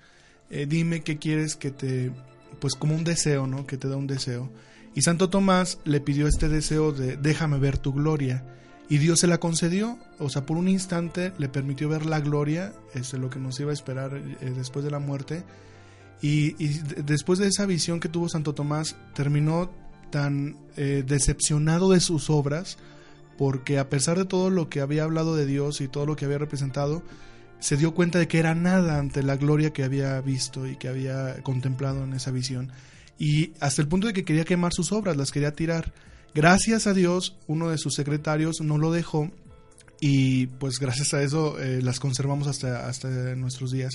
eh, 0.51 0.67
dime 0.69 1.01
qué 1.01 1.17
quieres 1.17 1.57
que 1.57 1.71
te, 1.71 2.11
pues, 2.61 2.75
como 2.75 2.95
un 2.95 3.05
deseo, 3.05 3.47
¿no? 3.47 3.67
Que 3.67 3.79
te 3.79 3.89
da 3.89 3.97
un 3.97 4.07
deseo. 4.07 4.51
Y 4.95 5.01
Santo 5.01 5.31
Tomás 5.31 5.79
le 5.85 6.01
pidió 6.01 6.29
este 6.29 6.51
deseo 6.51 6.93
de 6.93 7.17
déjame 7.17 7.59
ver 7.59 7.79
tu 7.79 7.95
gloria 7.95 8.45
y 8.89 8.99
Dios 8.99 9.21
se 9.21 9.27
la 9.27 9.39
concedió, 9.39 9.99
o 10.19 10.29
sea, 10.29 10.45
por 10.45 10.57
un 10.57 10.69
instante 10.69 11.33
le 11.39 11.49
permitió 11.49 11.89
ver 11.89 12.05
la 12.05 12.21
gloria, 12.21 12.73
es 12.95 13.13
lo 13.15 13.31
que 13.31 13.39
nos 13.39 13.59
iba 13.59 13.71
a 13.71 13.75
esperar 13.75 14.15
eh, 14.17 14.53
después 14.55 14.85
de 14.85 14.91
la 14.91 14.99
muerte. 14.99 15.43
Y, 16.21 16.53
después 17.03 17.39
de 17.39 17.49
esa 17.49 17.67
visión 17.67 18.01
que 18.01 18.09
tuvo 18.09 18.29
Santo 18.29 18.55
Tomás, 18.55 18.97
terminó 19.15 19.71
tan 20.11 20.57
eh, 20.77 21.03
decepcionado 21.07 21.91
de 21.91 22.01
sus 22.01 22.31
obras, 22.31 22.79
porque 23.37 23.79
a 23.79 23.89
pesar 23.89 24.17
de 24.17 24.25
todo 24.25 24.49
lo 24.49 24.69
que 24.69 24.81
había 24.81 25.05
hablado 25.05 25.35
de 25.35 25.45
Dios 25.45 25.81
y 25.81 25.89
todo 25.89 26.07
lo 26.07 26.17
que 26.17 26.25
había 26.25 26.39
representado, 26.39 27.03
se 27.59 27.77
dio 27.77 27.95
cuenta 27.95 28.19
de 28.19 28.29
que 28.29 28.39
era 28.39 28.55
nada 28.55 28.99
ante 28.99 29.23
la 29.23 29.37
gloria 29.37 29.73
que 29.73 29.85
había 29.85 30.21
visto 30.21 30.67
y 30.67 30.77
que 30.77 30.89
había 30.89 31.43
contemplado 31.43 32.05
en 32.05 32.13
esa 32.13 32.31
visión. 32.31 32.71
Y 33.19 33.53
hasta 33.61 33.81
el 33.81 33.89
punto 33.89 34.07
de 34.07 34.13
que 34.13 34.25
quería 34.25 34.45
quemar 34.45 34.73
sus 34.73 34.93
obras, 34.93 35.17
las 35.17 35.31
quería 35.31 35.53
tirar. 35.55 35.93
Gracias 36.35 36.87
a 36.89 36.95
Dios, 36.95 37.37
uno 37.47 37.71
de 37.71 37.79
sus 37.79 37.95
secretarios 37.95 38.61
no 38.61 38.77
lo 38.77 38.91
dejó 38.91 39.31
y 40.01 40.47
pues 40.47 40.79
gracias 40.81 41.15
a 41.15 41.23
eso 41.23 41.61
eh, 41.61 41.81
las 41.81 42.01
conservamos 42.01 42.49
hasta, 42.49 42.89
hasta 42.89 43.09
nuestros 43.37 43.71
días. 43.71 43.95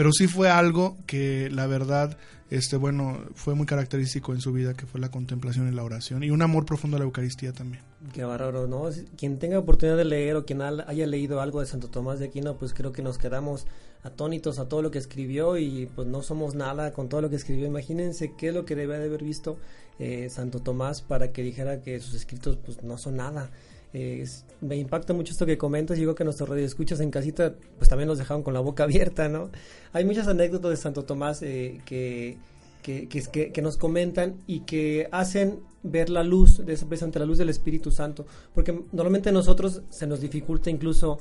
Pero 0.00 0.12
sí 0.12 0.28
fue 0.28 0.48
algo 0.48 0.96
que 1.06 1.50
la 1.50 1.66
verdad, 1.66 2.16
este, 2.48 2.78
bueno, 2.78 3.22
fue 3.34 3.54
muy 3.54 3.66
característico 3.66 4.32
en 4.32 4.40
su 4.40 4.50
vida, 4.50 4.72
que 4.72 4.86
fue 4.86 4.98
la 4.98 5.10
contemplación 5.10 5.68
y 5.68 5.76
la 5.76 5.84
oración 5.84 6.24
y 6.24 6.30
un 6.30 6.40
amor 6.40 6.64
profundo 6.64 6.96
a 6.96 7.00
la 7.00 7.04
Eucaristía 7.04 7.52
también. 7.52 7.82
Qué 8.14 8.24
bárbaro, 8.24 8.66
¿no? 8.66 8.88
Quien 9.18 9.38
tenga 9.38 9.58
oportunidad 9.58 9.98
de 9.98 10.06
leer 10.06 10.36
o 10.36 10.46
quien 10.46 10.62
haya 10.62 11.06
leído 11.06 11.42
algo 11.42 11.60
de 11.60 11.66
Santo 11.66 11.88
Tomás 11.88 12.18
de 12.18 12.28
Aquino, 12.28 12.56
pues 12.56 12.72
creo 12.72 12.92
que 12.92 13.02
nos 13.02 13.18
quedamos 13.18 13.66
atónitos 14.02 14.58
a 14.58 14.70
todo 14.70 14.80
lo 14.80 14.90
que 14.90 14.96
escribió 14.96 15.58
y 15.58 15.84
pues 15.94 16.08
no 16.08 16.22
somos 16.22 16.54
nada 16.54 16.94
con 16.94 17.10
todo 17.10 17.20
lo 17.20 17.28
que 17.28 17.36
escribió. 17.36 17.66
Imagínense 17.66 18.32
qué 18.38 18.48
es 18.48 18.54
lo 18.54 18.64
que 18.64 18.76
debe 18.76 18.98
de 18.98 19.04
haber 19.04 19.22
visto 19.22 19.58
eh, 19.98 20.30
Santo 20.30 20.60
Tomás 20.60 21.02
para 21.02 21.30
que 21.30 21.42
dijera 21.42 21.82
que 21.82 22.00
sus 22.00 22.14
escritos 22.14 22.56
pues 22.56 22.82
no 22.82 22.96
son 22.96 23.16
nada. 23.16 23.50
Eh, 23.92 24.24
me 24.60 24.76
impacta 24.76 25.12
mucho 25.12 25.32
esto 25.32 25.46
que 25.46 25.58
comentas 25.58 25.98
digo 25.98 26.14
que 26.14 26.22
nuestros 26.22 26.56
escuchas 26.58 27.00
en 27.00 27.10
casita 27.10 27.54
pues 27.76 27.88
también 27.88 28.06
nos 28.06 28.18
dejaron 28.18 28.42
con 28.42 28.54
la 28.54 28.60
boca 28.60 28.82
abierta, 28.84 29.28
¿no? 29.28 29.50
Hay 29.92 30.04
muchas 30.04 30.28
anécdotas 30.28 30.70
de 30.70 30.76
Santo 30.76 31.04
Tomás 31.04 31.42
eh, 31.42 31.80
que, 31.84 32.38
que, 32.82 33.08
que, 33.08 33.62
nos 33.62 33.76
comentan 33.76 34.36
y 34.46 34.60
que 34.60 35.08
hacen 35.10 35.60
ver 35.82 36.08
la 36.08 36.22
luz, 36.22 36.64
de 36.64 36.78
ante 37.02 37.18
la 37.18 37.24
luz 37.24 37.38
del 37.38 37.48
Espíritu 37.48 37.90
Santo, 37.90 38.26
porque 38.54 38.84
normalmente 38.92 39.30
a 39.30 39.32
nosotros 39.32 39.82
se 39.90 40.06
nos 40.06 40.20
dificulta 40.20 40.70
incluso 40.70 41.18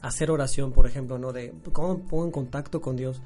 hacer 0.00 0.30
oración, 0.30 0.72
por 0.72 0.86
ejemplo, 0.86 1.18
¿no? 1.18 1.32
De 1.32 1.52
cómo 1.72 1.98
pongo 2.00 2.24
en 2.24 2.30
contacto 2.32 2.80
con 2.80 2.96
Dios. 2.96 3.20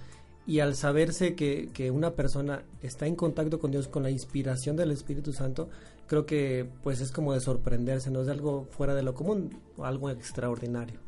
Y 0.46 0.60
al 0.60 0.76
saberse 0.76 1.34
que, 1.34 1.70
que, 1.72 1.90
una 1.90 2.12
persona 2.12 2.62
está 2.80 3.06
en 3.06 3.16
contacto 3.16 3.58
con 3.58 3.72
Dios 3.72 3.88
con 3.88 4.04
la 4.04 4.10
inspiración 4.10 4.76
del 4.76 4.92
Espíritu 4.92 5.32
Santo, 5.32 5.68
creo 6.06 6.24
que 6.24 6.68
pues 6.82 7.00
es 7.00 7.10
como 7.10 7.32
de 7.32 7.40
sorprenderse, 7.40 8.10
no 8.10 8.22
es 8.22 8.28
algo 8.28 8.66
fuera 8.70 8.94
de 8.94 9.02
lo 9.02 9.14
común, 9.14 9.58
algo 9.82 10.08
extraordinario. 10.10 11.00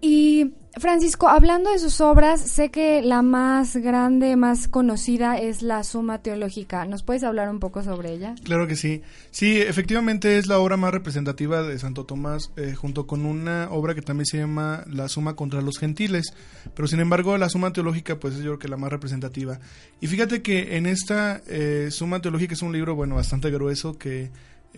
Y 0.00 0.54
Francisco, 0.78 1.28
hablando 1.28 1.70
de 1.70 1.78
sus 1.78 2.00
obras, 2.00 2.40
sé 2.40 2.70
que 2.70 3.02
la 3.02 3.20
más 3.20 3.76
grande, 3.76 4.36
más 4.36 4.68
conocida 4.68 5.38
es 5.38 5.60
la 5.60 5.84
Suma 5.84 6.22
Teológica. 6.22 6.86
¿Nos 6.86 7.02
puedes 7.02 7.24
hablar 7.24 7.50
un 7.50 7.60
poco 7.60 7.82
sobre 7.82 8.12
ella? 8.12 8.34
Claro 8.42 8.66
que 8.66 8.76
sí. 8.76 9.02
Sí, 9.30 9.60
efectivamente 9.60 10.38
es 10.38 10.46
la 10.46 10.58
obra 10.58 10.78
más 10.78 10.92
representativa 10.92 11.62
de 11.62 11.78
Santo 11.78 12.04
Tomás, 12.04 12.52
eh, 12.56 12.74
junto 12.74 13.06
con 13.06 13.26
una 13.26 13.68
obra 13.70 13.94
que 13.94 14.00
también 14.00 14.24
se 14.24 14.38
llama 14.38 14.84
La 14.90 15.08
Suma 15.08 15.36
contra 15.36 15.60
los 15.60 15.78
Gentiles. 15.78 16.32
Pero 16.74 16.88
sin 16.88 17.00
embargo, 17.00 17.36
la 17.36 17.50
Suma 17.50 17.74
Teológica, 17.74 18.18
pues 18.18 18.34
es 18.34 18.40
yo 18.40 18.52
creo 18.52 18.58
que 18.58 18.68
la 18.68 18.78
más 18.78 18.90
representativa. 18.90 19.60
Y 20.00 20.06
fíjate 20.06 20.40
que 20.40 20.78
en 20.78 20.86
esta 20.86 21.42
eh, 21.48 21.88
Suma 21.90 22.22
Teológica 22.22 22.54
es 22.54 22.62
un 22.62 22.72
libro, 22.72 22.94
bueno, 22.94 23.16
bastante 23.16 23.50
grueso 23.50 23.98
que... 23.98 24.30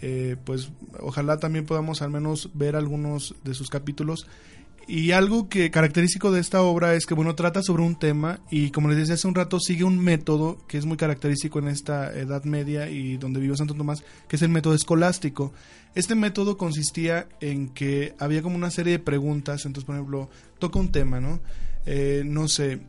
Eh, 0.03 0.35
pues 0.45 0.73
ojalá 0.99 1.39
también 1.39 1.67
podamos 1.67 2.03
al 2.03 2.11
menos 2.11 2.51
ver 2.53 2.75
algunos 2.75 3.37
de 3.45 3.55
sus 3.55 3.71
capítulos 3.71 4.27
y 4.87 5.13
algo 5.13 5.49
que 5.49 5.71
característico 5.71 6.31
de 6.31 6.41
esta 6.41 6.63
obra 6.63 6.95
es 6.95 7.07
que, 7.07 7.15
bueno, 7.15 7.35
trata 7.35 7.63
sobre 7.63 7.83
un 7.83 7.97
tema 7.97 8.41
y, 8.51 8.71
como 8.71 8.89
les 8.89 8.99
decía 8.99 9.15
hace 9.15 9.29
un 9.29 9.35
rato, 9.35 9.61
sigue 9.61 9.85
un 9.85 9.99
método 9.99 10.59
que 10.67 10.79
es 10.79 10.85
muy 10.85 10.97
característico 10.97 11.59
en 11.59 11.69
esta 11.69 12.13
Edad 12.13 12.45
Media 12.45 12.89
y 12.89 13.17
donde 13.17 13.41
vivió 13.41 13.57
Santo 13.57 13.75
Tomás, 13.75 14.03
que 14.29 14.37
es 14.37 14.43
el 14.43 14.51
método 14.51 14.75
escolástico. 14.75 15.53
Este 15.95 16.15
método 16.15 16.57
consistía 16.57 17.29
en 17.41 17.69
que 17.69 18.15
había 18.19 18.43
como 18.43 18.57
una 18.57 18.71
serie 18.71 18.93
de 18.93 18.99
preguntas, 18.99 19.65
entonces, 19.65 19.87
por 19.87 19.95
ejemplo, 19.95 20.29
toca 20.59 20.79
un 20.79 20.91
tema, 20.91 21.21
¿no? 21.21 21.41
Eh, 21.87 22.23
no 22.25 22.49
sé, 22.49 22.81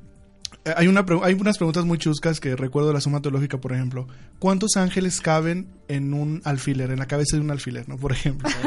hay, 0.75 0.87
una, 0.87 1.05
hay 1.23 1.33
unas 1.35 1.57
preguntas 1.57 1.85
muy 1.85 1.97
chuscas 1.97 2.39
que 2.39 2.55
recuerdo 2.55 2.87
de 2.89 2.95
la 2.95 3.01
suma 3.01 3.21
teológica, 3.21 3.59
por 3.59 3.73
ejemplo. 3.73 4.07
¿Cuántos 4.39 4.77
ángeles 4.77 5.21
caben 5.21 5.67
en 5.87 6.13
un 6.13 6.41
alfiler, 6.43 6.89
en 6.89 6.97
la 6.99 7.05
cabeza 7.05 7.35
de 7.35 7.43
un 7.43 7.51
alfiler, 7.51 7.87
no? 7.87 7.97
Por 7.97 8.11
ejemplo. 8.11 8.49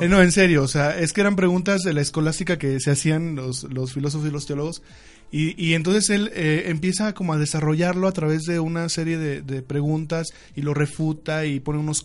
Eh, 0.00 0.08
no, 0.08 0.20
en 0.20 0.30
serio, 0.30 0.62
o 0.62 0.68
sea, 0.68 0.98
es 0.98 1.12
que 1.12 1.22
eran 1.22 1.36
preguntas 1.36 1.82
de 1.82 1.94
la 1.94 2.02
escolástica 2.02 2.58
que 2.58 2.80
se 2.80 2.90
hacían 2.90 3.34
los, 3.34 3.64
los 3.64 3.94
filósofos 3.94 4.28
y 4.28 4.30
los 4.30 4.46
teólogos 4.46 4.82
y, 5.32 5.54
y 5.62 5.74
entonces 5.74 6.08
él 6.10 6.30
eh, 6.34 6.64
empieza 6.66 7.12
como 7.12 7.32
a 7.32 7.38
desarrollarlo 7.38 8.06
a 8.06 8.12
través 8.12 8.44
de 8.44 8.60
una 8.60 8.88
serie 8.88 9.18
de, 9.18 9.62
preguntas 9.62 10.28
y 10.54 10.62
lo 10.62 10.72
refuta 10.72 11.46
y 11.46 11.60
pone 11.60 11.78
unos 11.78 12.02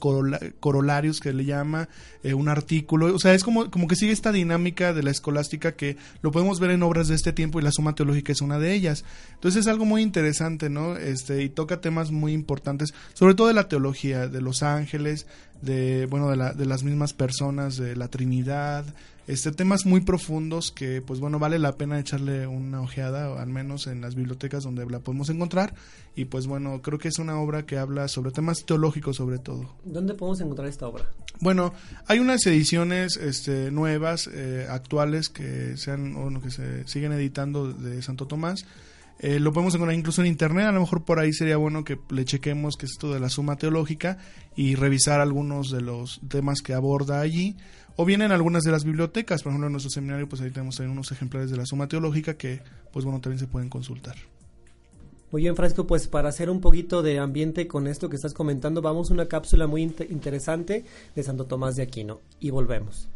corolarios 0.59 1.19
que 1.19 1.31
le 1.31 1.45
llama 1.45 1.87
eh, 2.23 2.33
un 2.33 2.49
artículo. 2.49 3.13
O 3.13 3.19
sea, 3.19 3.33
es 3.33 3.43
como, 3.43 3.69
como 3.69 3.87
que 3.87 3.95
sigue 3.95 4.11
esta 4.11 4.31
dinámica 4.31 4.93
de 4.93 5.03
la 5.03 5.11
escolástica 5.11 5.73
que 5.73 5.97
lo 6.21 6.31
podemos 6.31 6.59
ver 6.59 6.71
en 6.71 6.83
obras 6.83 7.07
de 7.07 7.15
este 7.15 7.33
tiempo 7.33 7.59
y 7.59 7.63
la 7.63 7.71
suma 7.71 7.93
teológica 7.93 8.31
es 8.31 8.41
una 8.41 8.57
de 8.57 8.73
ellas. 8.73 9.05
Entonces 9.33 9.61
es 9.61 9.67
algo 9.67 9.85
muy 9.85 10.01
interesante, 10.01 10.69
¿no? 10.69 10.97
Este, 10.97 11.43
y 11.43 11.49
toca 11.49 11.81
temas 11.81 12.11
muy 12.11 12.33
importantes, 12.33 12.93
sobre 13.13 13.35
todo 13.35 13.47
de 13.47 13.53
la 13.53 13.67
teología, 13.67 14.27
de 14.27 14.41
los 14.41 14.63
ángeles, 14.63 15.27
de, 15.61 16.07
bueno, 16.07 16.29
de, 16.29 16.37
la, 16.37 16.53
de 16.53 16.65
las 16.65 16.83
mismas 16.83 17.13
personas, 17.13 17.77
de 17.77 17.95
la 17.95 18.07
Trinidad, 18.07 18.85
este 19.31 19.51
temas 19.51 19.85
muy 19.85 20.01
profundos 20.01 20.71
que 20.71 21.01
pues 21.01 21.19
bueno 21.19 21.39
vale 21.39 21.57
la 21.57 21.77
pena 21.77 21.99
echarle 21.99 22.47
una 22.47 22.81
ojeada 22.81 23.41
al 23.41 23.49
menos 23.49 23.87
en 23.87 24.01
las 24.01 24.15
bibliotecas 24.15 24.63
donde 24.63 24.85
la 24.85 24.99
podemos 24.99 25.29
encontrar. 25.29 25.73
Y 26.15 26.25
pues 26.25 26.47
bueno 26.47 26.81
creo 26.81 26.99
que 26.99 27.07
es 27.07 27.19
una 27.19 27.39
obra 27.39 27.65
que 27.65 27.77
habla 27.77 28.07
sobre 28.07 28.31
temas 28.31 28.65
teológicos 28.65 29.15
sobre 29.15 29.39
todo. 29.39 29.75
Dónde 29.85 30.13
podemos 30.13 30.41
encontrar 30.41 30.67
esta 30.67 30.87
obra 30.87 31.05
bueno 31.39 31.73
hay 32.07 32.19
unas 32.19 32.45
ediciones 32.45 33.17
este, 33.17 33.71
nuevas 33.71 34.29
eh, 34.31 34.67
actuales 34.69 35.29
que 35.29 35.75
se 35.77 35.91
han 35.91 36.39
que 36.41 36.51
se 36.51 36.87
siguen 36.87 37.11
editando 37.11 37.71
de 37.71 38.01
Santo 38.01 38.27
Tomás. 38.27 38.65
Eh, 39.19 39.39
lo 39.39 39.53
podemos 39.53 39.75
encontrar 39.75 39.97
incluso 39.97 40.21
en 40.21 40.27
internet, 40.27 40.65
a 40.65 40.71
lo 40.71 40.79
mejor 40.79 41.03
por 41.03 41.19
ahí 41.19 41.31
sería 41.31 41.55
bueno 41.55 41.83
que 41.83 41.99
le 42.09 42.25
chequemos 42.25 42.75
qué 42.75 42.87
es 42.87 42.93
esto 42.93 43.13
de 43.13 43.19
la 43.19 43.29
suma 43.29 43.55
teológica 43.55 44.17
y 44.55 44.73
revisar 44.73 45.21
algunos 45.21 45.69
de 45.69 45.81
los 45.81 46.21
temas 46.27 46.61
que 46.61 46.73
aborda 46.73 47.21
allí. 47.21 47.55
O 48.01 48.05
bien 48.05 48.23
en 48.23 48.31
algunas 48.31 48.63
de 48.63 48.71
las 48.71 48.83
bibliotecas, 48.83 49.43
por 49.43 49.51
ejemplo 49.51 49.67
en 49.67 49.73
nuestro 49.73 49.91
seminario 49.91 50.27
pues 50.27 50.41
ahí 50.41 50.49
tenemos 50.49 50.79
unos 50.79 51.11
ejemplares 51.11 51.51
de 51.51 51.57
la 51.57 51.67
suma 51.67 51.87
teológica 51.87 52.33
que 52.33 52.59
pues 52.91 53.05
bueno 53.05 53.21
también 53.21 53.37
se 53.37 53.45
pueden 53.45 53.69
consultar. 53.69 54.15
Muy 55.29 55.43
bien, 55.43 55.55
Francisco, 55.55 55.85
pues 55.85 56.07
para 56.07 56.29
hacer 56.29 56.49
un 56.49 56.61
poquito 56.61 57.03
de 57.03 57.19
ambiente 57.19 57.67
con 57.67 57.85
esto 57.85 58.09
que 58.09 58.15
estás 58.15 58.33
comentando, 58.33 58.81
vamos 58.81 59.11
a 59.11 59.13
una 59.13 59.27
cápsula 59.27 59.67
muy 59.67 59.83
interesante 59.83 60.83
de 61.15 61.21
Santo 61.21 61.45
Tomás 61.45 61.75
de 61.75 61.83
Aquino 61.83 62.21
y 62.39 62.49
volvemos. 62.49 63.07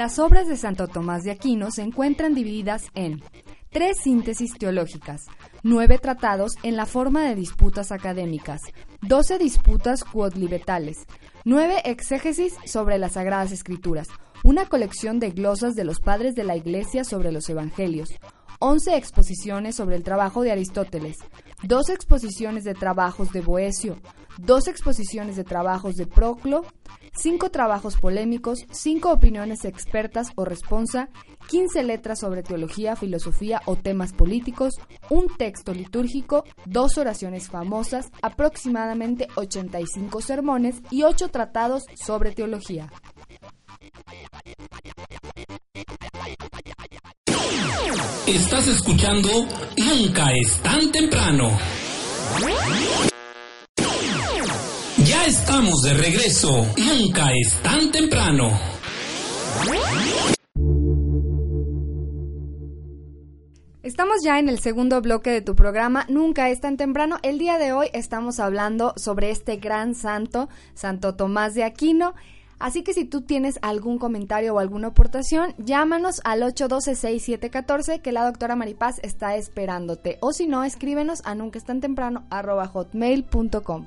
Las 0.00 0.18
obras 0.18 0.48
de 0.48 0.56
Santo 0.56 0.88
Tomás 0.88 1.24
de 1.24 1.30
Aquino 1.30 1.70
se 1.70 1.82
encuentran 1.82 2.34
divididas 2.34 2.84
en 2.94 3.22
tres 3.68 3.98
síntesis 4.02 4.54
teológicas, 4.54 5.26
nueve 5.62 5.98
tratados 5.98 6.52
en 6.62 6.74
la 6.74 6.86
forma 6.86 7.28
de 7.28 7.34
disputas 7.34 7.92
académicas, 7.92 8.62
doce 9.02 9.36
disputas 9.36 10.02
quodlibetales, 10.04 11.04
nueve 11.44 11.82
exégesis 11.84 12.54
sobre 12.64 12.96
las 12.96 13.12
Sagradas 13.12 13.52
Escrituras, 13.52 14.08
una 14.42 14.64
colección 14.64 15.20
de 15.20 15.32
glosas 15.32 15.74
de 15.74 15.84
los 15.84 16.00
padres 16.00 16.34
de 16.34 16.44
la 16.44 16.56
Iglesia 16.56 17.04
sobre 17.04 17.30
los 17.30 17.50
Evangelios, 17.50 18.08
once 18.58 18.96
exposiciones 18.96 19.76
sobre 19.76 19.96
el 19.96 20.02
trabajo 20.02 20.40
de 20.40 20.52
Aristóteles, 20.52 21.18
dos 21.62 21.90
exposiciones 21.90 22.64
de 22.64 22.72
trabajos 22.72 23.32
de 23.32 23.42
Boecio, 23.42 23.98
dos 24.38 24.66
exposiciones 24.66 25.36
de 25.36 25.44
trabajos 25.44 25.96
de 25.96 26.06
Proclo, 26.06 26.64
cinco 27.12 27.50
trabajos 27.50 27.96
polémicos, 27.96 28.66
cinco 28.70 29.12
opiniones 29.12 29.64
expertas 29.64 30.28
o 30.36 30.44
responsa, 30.44 31.08
quince 31.48 31.82
letras 31.82 32.20
sobre 32.20 32.42
teología, 32.42 32.96
filosofía 32.96 33.62
o 33.66 33.76
temas 33.76 34.12
políticos, 34.12 34.74
un 35.08 35.26
texto 35.36 35.72
litúrgico, 35.72 36.44
dos 36.66 36.98
oraciones 36.98 37.48
famosas, 37.48 38.10
aproximadamente 38.22 39.28
85 39.36 40.20
sermones 40.20 40.82
y 40.90 41.02
ocho 41.02 41.28
tratados 41.28 41.84
sobre 41.94 42.32
teología. 42.32 42.90
Estás 48.26 48.68
escuchando 48.68 49.28
Nunca 49.76 50.32
es 50.32 50.56
tan 50.62 50.92
temprano. 50.92 51.50
Estamos 55.26 55.82
de 55.82 55.92
regreso. 55.94 56.66
Nunca 56.78 57.30
es 57.34 57.54
tan 57.62 57.92
temprano. 57.92 58.50
Estamos 63.82 64.16
ya 64.24 64.38
en 64.38 64.48
el 64.48 64.60
segundo 64.60 65.00
bloque 65.02 65.30
de 65.30 65.42
tu 65.42 65.54
programa, 65.54 66.06
Nunca 66.08 66.48
es 66.48 66.60
tan 66.60 66.78
temprano. 66.78 67.18
El 67.22 67.38
día 67.38 67.58
de 67.58 67.72
hoy 67.74 67.88
estamos 67.92 68.40
hablando 68.40 68.94
sobre 68.96 69.30
este 69.30 69.56
gran 69.56 69.94
santo, 69.94 70.48
Santo 70.72 71.14
Tomás 71.14 71.54
de 71.54 71.64
Aquino. 71.64 72.14
Así 72.58 72.82
que 72.82 72.94
si 72.94 73.04
tú 73.04 73.20
tienes 73.20 73.58
algún 73.60 73.98
comentario 73.98 74.54
o 74.54 74.58
alguna 74.58 74.88
aportación, 74.88 75.54
llámanos 75.58 76.22
al 76.24 76.42
812-6714 76.42 78.00
que 78.00 78.12
la 78.12 78.24
doctora 78.24 78.56
Maripaz 78.56 78.98
está 79.02 79.36
esperándote. 79.36 80.16
O 80.20 80.32
si 80.32 80.46
no, 80.46 80.64
escríbenos 80.64 81.20
a 81.24 81.34
nunca 81.34 81.58
hotmail.com. 82.72 83.86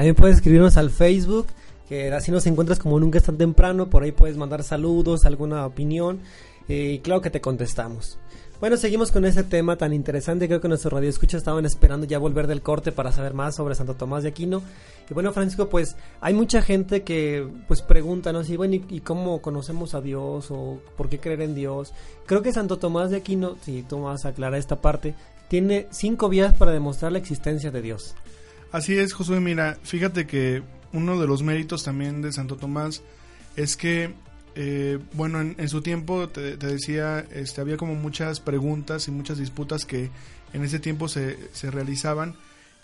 También 0.00 0.14
puedes 0.14 0.36
escribirnos 0.36 0.78
al 0.78 0.88
Facebook, 0.88 1.48
que 1.86 2.10
así 2.10 2.32
nos 2.32 2.46
encuentras 2.46 2.78
como 2.78 2.98
nunca 2.98 3.18
es 3.18 3.24
tan 3.24 3.36
temprano. 3.36 3.90
Por 3.90 4.02
ahí 4.02 4.12
puedes 4.12 4.34
mandar 4.38 4.62
saludos, 4.62 5.26
alguna 5.26 5.66
opinión. 5.66 6.20
Eh, 6.70 6.92
y 6.94 6.98
claro 7.00 7.20
que 7.20 7.28
te 7.28 7.42
contestamos. 7.42 8.18
Bueno, 8.60 8.78
seguimos 8.78 9.12
con 9.12 9.26
ese 9.26 9.42
tema 9.42 9.76
tan 9.76 9.92
interesante. 9.92 10.48
Creo 10.48 10.62
que 10.62 10.68
nuestros 10.68 10.90
radioescuchas 10.90 11.40
estaban 11.40 11.66
esperando 11.66 12.06
ya 12.06 12.18
volver 12.18 12.46
del 12.46 12.62
corte 12.62 12.92
para 12.92 13.12
saber 13.12 13.34
más 13.34 13.56
sobre 13.56 13.74
Santo 13.74 13.92
Tomás 13.92 14.22
de 14.22 14.30
Aquino. 14.30 14.62
Y 15.10 15.12
bueno, 15.12 15.32
Francisco, 15.32 15.68
pues 15.68 15.96
hay 16.22 16.32
mucha 16.32 16.62
gente 16.62 17.02
que 17.02 17.46
pues 17.68 17.82
pregunta, 17.82 18.32
¿no? 18.32 18.42
Si, 18.42 18.56
bueno, 18.56 18.76
¿y, 18.76 19.00
cómo 19.00 19.42
conocemos 19.42 19.94
a 19.94 20.00
Dios? 20.00 20.50
¿O 20.50 20.80
por 20.96 21.10
qué 21.10 21.18
creer 21.18 21.42
en 21.42 21.54
Dios? 21.54 21.92
Creo 22.24 22.40
que 22.40 22.54
Santo 22.54 22.78
Tomás 22.78 23.10
de 23.10 23.18
Aquino, 23.18 23.58
si 23.60 23.82
tú 23.82 24.00
vas 24.00 24.24
a 24.24 24.30
aclarar 24.30 24.58
esta 24.58 24.80
parte, 24.80 25.14
tiene 25.48 25.88
cinco 25.90 26.30
vías 26.30 26.54
para 26.54 26.72
demostrar 26.72 27.12
la 27.12 27.18
existencia 27.18 27.70
de 27.70 27.82
Dios. 27.82 28.14
Así 28.72 28.96
es, 28.96 29.12
Josué. 29.12 29.40
Mira, 29.40 29.78
fíjate 29.82 30.26
que 30.26 30.62
uno 30.92 31.20
de 31.20 31.26
los 31.26 31.42
méritos 31.42 31.84
también 31.84 32.22
de 32.22 32.32
Santo 32.32 32.56
Tomás 32.56 33.02
es 33.56 33.76
que 33.76 34.14
eh, 34.54 34.98
bueno, 35.12 35.40
en, 35.40 35.68
su 35.68 35.80
tiempo, 35.80 36.28
te, 36.28 36.56
decía, 36.56 37.24
este, 37.32 37.60
había 37.60 37.76
como 37.76 37.94
muchas 37.94 38.40
preguntas 38.40 39.06
y 39.08 39.10
muchas 39.10 39.38
disputas 39.38 39.84
que 39.84 40.10
en 40.52 40.64
ese 40.64 40.78
tiempo 40.78 41.08
se, 41.08 41.38
se 41.52 41.70
realizaban. 41.70 42.34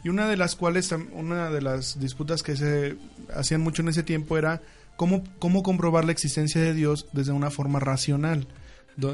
Y 0.05 0.09
una 0.09 0.29
de 0.29 0.37
las 0.37 0.55
cuales, 0.55 0.93
una 1.13 1.51
de 1.51 1.63
las 1.63 1.99
disputas 1.99 2.43
que 2.43 2.57
se 2.57 2.97
hacían 3.35 3.61
mucho 3.61 3.83
en 3.83 3.89
ese 3.89 4.03
tiempo 4.03 4.39
era 4.39 4.63
cómo, 4.97 5.25
cómo 5.39 5.63
comprobar 5.63 6.05
la 6.05 6.13
existencia 6.13 6.61
de 6.61 6.75
Dios 6.75 7.09
desde 7.13 7.33
una 7.33 7.51
forma 7.51 7.81
racional, 7.81 8.47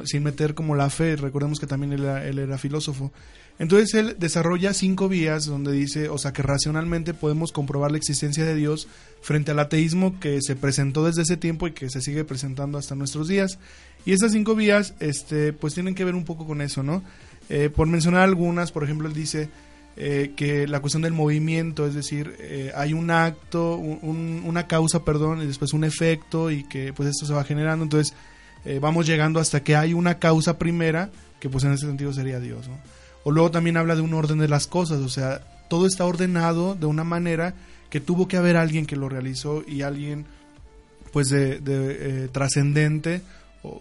sin 0.05 0.23
meter 0.23 0.55
como 0.55 0.75
la 0.75 0.91
fe. 0.91 1.17
Recordemos 1.17 1.61
que 1.61 1.67
también 1.67 1.93
él 1.93 2.39
era 2.39 2.59
filósofo. 2.59 3.13
Entonces 3.59 3.95
él 3.95 4.17
desarrolla 4.19 4.73
cinco 4.73 5.09
vías 5.09 5.45
donde 5.47 5.73
dice, 5.73 6.09
o 6.09 6.19
sea, 6.19 6.33
que 6.33 6.43
racionalmente 6.43 7.15
podemos 7.15 7.53
comprobar 7.53 7.91
la 7.91 7.99
existencia 7.99 8.45
de 8.45 8.55
Dios 8.55 8.89
frente 9.21 9.51
al 9.51 9.59
ateísmo 9.59 10.19
que 10.19 10.41
se 10.43 10.57
presentó 10.57 11.05
desde 11.05 11.23
ese 11.23 11.37
tiempo 11.37 11.67
y 11.67 11.73
que 11.73 11.91
se 11.91 12.01
sigue 12.01 12.25
presentando 12.25 12.79
hasta 12.79 12.95
nuestros 12.95 13.29
días. 13.29 13.59
Y 14.05 14.13
esas 14.13 14.33
cinco 14.33 14.55
vías, 14.55 14.95
este, 15.01 15.53
pues 15.53 15.75
tienen 15.75 15.95
que 15.95 16.05
ver 16.05 16.15
un 16.15 16.25
poco 16.25 16.47
con 16.47 16.61
eso, 16.61 16.83
¿no? 16.83 17.03
Eh, 17.49 17.71
por 17.75 17.87
mencionar 17.87 18.23
algunas, 18.23 18.73
por 18.73 18.85
ejemplo, 18.85 19.07
él 19.07 19.15
dice 19.15 19.49
eh, 19.97 20.33
que 20.35 20.67
la 20.67 20.81
cuestión 20.81 21.03
del 21.03 21.13
movimiento, 21.13 21.87
es 21.87 21.95
decir, 21.95 22.35
eh, 22.41 22.73
hay 22.75 22.95
un 22.95 23.11
acto, 23.11 23.77
una 23.77 24.67
causa, 24.67 25.05
perdón, 25.05 25.43
y 25.43 25.47
después 25.47 25.73
un 25.73 25.85
efecto 25.85 26.51
y 26.51 26.65
que 26.65 26.93
pues 26.93 27.11
esto 27.11 27.27
se 27.27 27.35
va 27.35 27.45
generando, 27.45 27.85
entonces 27.85 28.15
vamos 28.81 29.07
llegando 29.07 29.41
hasta 29.41 29.63
que 29.63 29.77
hay 29.77 29.93
una 29.93 30.19
causa 30.19 30.59
primera, 30.59 31.11
que 31.41 31.49
pues 31.49 31.65
en 31.65 31.73
ese 31.73 31.87
sentido 31.87 32.13
sería 32.13 32.41
Dios. 32.41 32.69
O 33.25 33.31
luego 33.31 33.51
también 33.51 33.77
habla 33.77 33.95
de 33.95 34.01
un 34.01 34.15
orden 34.15 34.39
de 34.39 34.49
las 34.49 34.67
cosas, 34.67 35.01
o 35.01 35.09
sea, 35.09 35.41
todo 35.69 35.87
está 35.87 36.05
ordenado 36.05 36.75
de 36.75 36.87
una 36.87 37.05
manera 37.05 37.55
que 37.91 38.01
tuvo 38.01 38.29
que 38.29 38.37
haber 38.37 38.57
alguien 38.57 38.87
que 38.87 38.97
lo 38.97 39.09
realizó 39.09 39.65
y 39.67 39.83
alguien 39.83 40.27
pues 41.13 41.29
de, 41.29 41.59
de 41.61 42.25
eh, 42.25 42.29
trascendente 42.33 43.23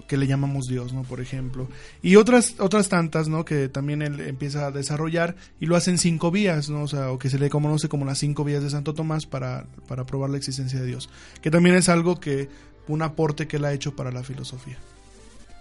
que 0.08 0.18
le 0.18 0.28
llamamos 0.28 0.68
Dios, 0.68 0.94
¿no? 0.94 1.04
Por 1.04 1.22
ejemplo. 1.22 1.68
Y 2.02 2.16
otras, 2.16 2.56
otras 2.60 2.88
tantas, 2.88 3.28
¿no? 3.28 3.46
Que 3.46 3.68
también 3.68 4.02
él 4.02 4.20
empieza 4.20 4.68
a 4.68 4.72
desarrollar 4.72 5.36
y 5.60 5.66
lo 5.66 5.76
hacen 5.76 5.98
cinco 5.98 6.30
vías, 6.30 6.70
¿no? 6.70 6.84
O 6.84 6.88
sea, 6.88 7.12
o 7.12 7.18
que 7.18 7.30
se 7.30 7.40
le 7.40 7.50
conoce 7.50 7.90
como 7.90 8.06
las 8.06 8.20
cinco 8.20 8.44
vías 8.44 8.62
de 8.62 8.70
Santo 8.70 8.94
Tomás 8.94 9.26
para, 9.26 9.66
para 9.88 10.06
probar 10.06 10.30
la 10.30 10.38
existencia 10.38 10.80
de 10.80 10.86
Dios. 10.86 11.10
Que 11.42 11.50
también 11.50 11.76
es 11.76 11.90
algo 11.90 12.20
que, 12.20 12.50
un 12.88 13.02
aporte 13.02 13.48
que 13.48 13.58
él 13.58 13.66
ha 13.66 13.74
hecho 13.74 13.96
para 13.96 14.12
la 14.12 14.24
filosofía. 14.24 14.78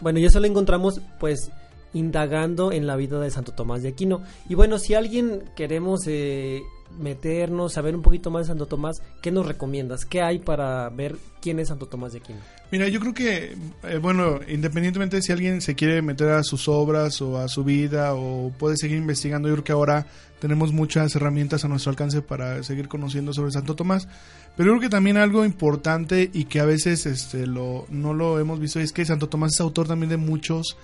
Bueno, 0.00 0.18
y 0.18 0.24
eso 0.24 0.40
lo 0.40 0.46
encontramos, 0.46 1.00
pues, 1.18 1.50
indagando 1.92 2.72
en 2.72 2.86
la 2.86 2.96
vida 2.96 3.20
de 3.20 3.30
Santo 3.30 3.52
Tomás 3.52 3.82
de 3.82 3.88
Aquino. 3.88 4.22
Y 4.48 4.54
bueno, 4.54 4.78
si 4.78 4.94
alguien 4.94 5.44
queremos 5.56 6.06
eh, 6.06 6.62
meternos, 6.98 7.72
saber 7.72 7.94
un 7.94 8.02
poquito 8.02 8.30
más 8.30 8.46
de 8.46 8.48
Santo 8.48 8.66
Tomás, 8.66 9.02
¿qué 9.22 9.30
nos 9.30 9.46
recomiendas? 9.46 10.04
¿Qué 10.04 10.22
hay 10.22 10.38
para 10.38 10.88
ver 10.90 11.16
quién 11.40 11.58
es 11.58 11.68
Santo 11.68 11.86
Tomás 11.86 12.12
de 12.12 12.18
Aquino? 12.18 12.38
Mira, 12.70 12.88
yo 12.88 13.00
creo 13.00 13.14
que, 13.14 13.56
eh, 13.82 13.98
bueno, 14.00 14.40
independientemente 14.48 15.16
de 15.16 15.22
si 15.22 15.32
alguien 15.32 15.60
se 15.60 15.74
quiere 15.74 16.02
meter 16.02 16.30
a 16.30 16.42
sus 16.44 16.68
obras 16.68 17.20
o 17.20 17.38
a 17.38 17.48
su 17.48 17.64
vida 17.64 18.14
o 18.14 18.52
puede 18.58 18.76
seguir 18.76 18.96
investigando, 18.96 19.48
yo 19.48 19.54
creo 19.54 19.64
que 19.64 19.72
ahora 19.72 20.06
tenemos 20.40 20.72
muchas 20.72 21.14
herramientas 21.14 21.64
a 21.64 21.68
nuestro 21.68 21.90
alcance 21.90 22.22
para 22.22 22.62
seguir 22.62 22.88
conociendo 22.88 23.32
sobre 23.32 23.52
Santo 23.52 23.76
Tomás. 23.76 24.08
Pero 24.56 24.70
creo 24.70 24.80
que 24.80 24.88
también 24.88 25.16
algo 25.16 25.44
importante 25.44 26.30
y 26.32 26.44
que 26.44 26.60
a 26.60 26.64
veces 26.64 27.06
este, 27.06 27.46
lo, 27.46 27.86
no 27.90 28.14
lo 28.14 28.40
hemos 28.40 28.58
visto 28.58 28.80
es 28.80 28.92
que 28.92 29.04
Santo 29.04 29.28
Tomás 29.28 29.52
es 29.54 29.60
autor 29.60 29.86
también 29.86 30.10
de 30.10 30.16
muchos 30.16 30.76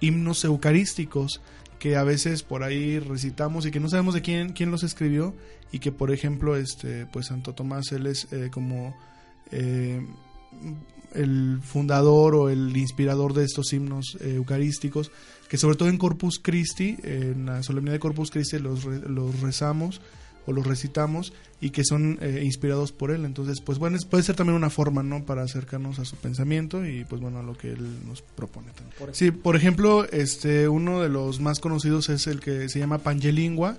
himnos 0.00 0.44
eucarísticos 0.44 1.40
que 1.78 1.96
a 1.96 2.04
veces 2.04 2.42
por 2.42 2.62
ahí 2.62 2.98
recitamos 2.98 3.66
y 3.66 3.70
que 3.70 3.80
no 3.80 3.88
sabemos 3.88 4.14
de 4.14 4.22
quién, 4.22 4.52
quién 4.52 4.70
los 4.70 4.82
escribió 4.82 5.34
y 5.72 5.78
que 5.78 5.92
por 5.92 6.10
ejemplo 6.10 6.56
este 6.56 7.06
pues 7.06 7.26
Santo 7.26 7.54
Tomás 7.54 7.90
él 7.92 8.06
es 8.06 8.30
eh, 8.32 8.50
como 8.52 8.94
eh, 9.50 10.06
el 11.14 11.60
fundador 11.62 12.34
o 12.34 12.48
el 12.50 12.76
inspirador 12.76 13.34
de 13.34 13.44
estos 13.44 13.72
himnos 13.72 14.16
eh, 14.20 14.34
eucarísticos 14.36 15.10
que 15.48 15.58
sobre 15.58 15.76
todo 15.76 15.88
en 15.88 15.98
Corpus 15.98 16.38
Christi 16.38 16.96
en 17.02 17.46
la 17.46 17.62
solemnidad 17.64 17.94
de 17.94 17.98
Corpus 17.98 18.30
Christi 18.30 18.58
los, 18.60 18.84
los 18.84 19.40
rezamos 19.40 20.00
o 20.46 20.52
los 20.52 20.66
recitamos 20.66 21.32
y 21.60 21.70
que 21.70 21.84
son 21.84 22.18
eh, 22.20 22.42
inspirados 22.44 22.92
por 22.92 23.10
él. 23.10 23.24
Entonces, 23.24 23.60
pues 23.60 23.78
bueno, 23.78 23.98
puede 24.08 24.22
ser 24.22 24.36
también 24.36 24.56
una 24.56 24.70
forma, 24.70 25.02
¿no? 25.02 25.24
Para 25.24 25.42
acercarnos 25.42 25.98
a 25.98 26.04
su 26.04 26.16
pensamiento 26.16 26.86
y 26.86 27.04
pues 27.04 27.20
bueno, 27.20 27.38
a 27.38 27.42
lo 27.42 27.56
que 27.56 27.72
él 27.72 28.06
nos 28.06 28.22
propone 28.22 28.68
también. 28.72 29.14
sí, 29.14 29.30
por 29.30 29.56
ejemplo, 29.56 30.06
este, 30.10 30.68
uno 30.68 31.00
de 31.00 31.08
los 31.08 31.40
más 31.40 31.60
conocidos 31.60 32.08
es 32.08 32.26
el 32.26 32.40
que 32.40 32.68
se 32.68 32.78
llama 32.78 32.98
Pangelingua, 32.98 33.78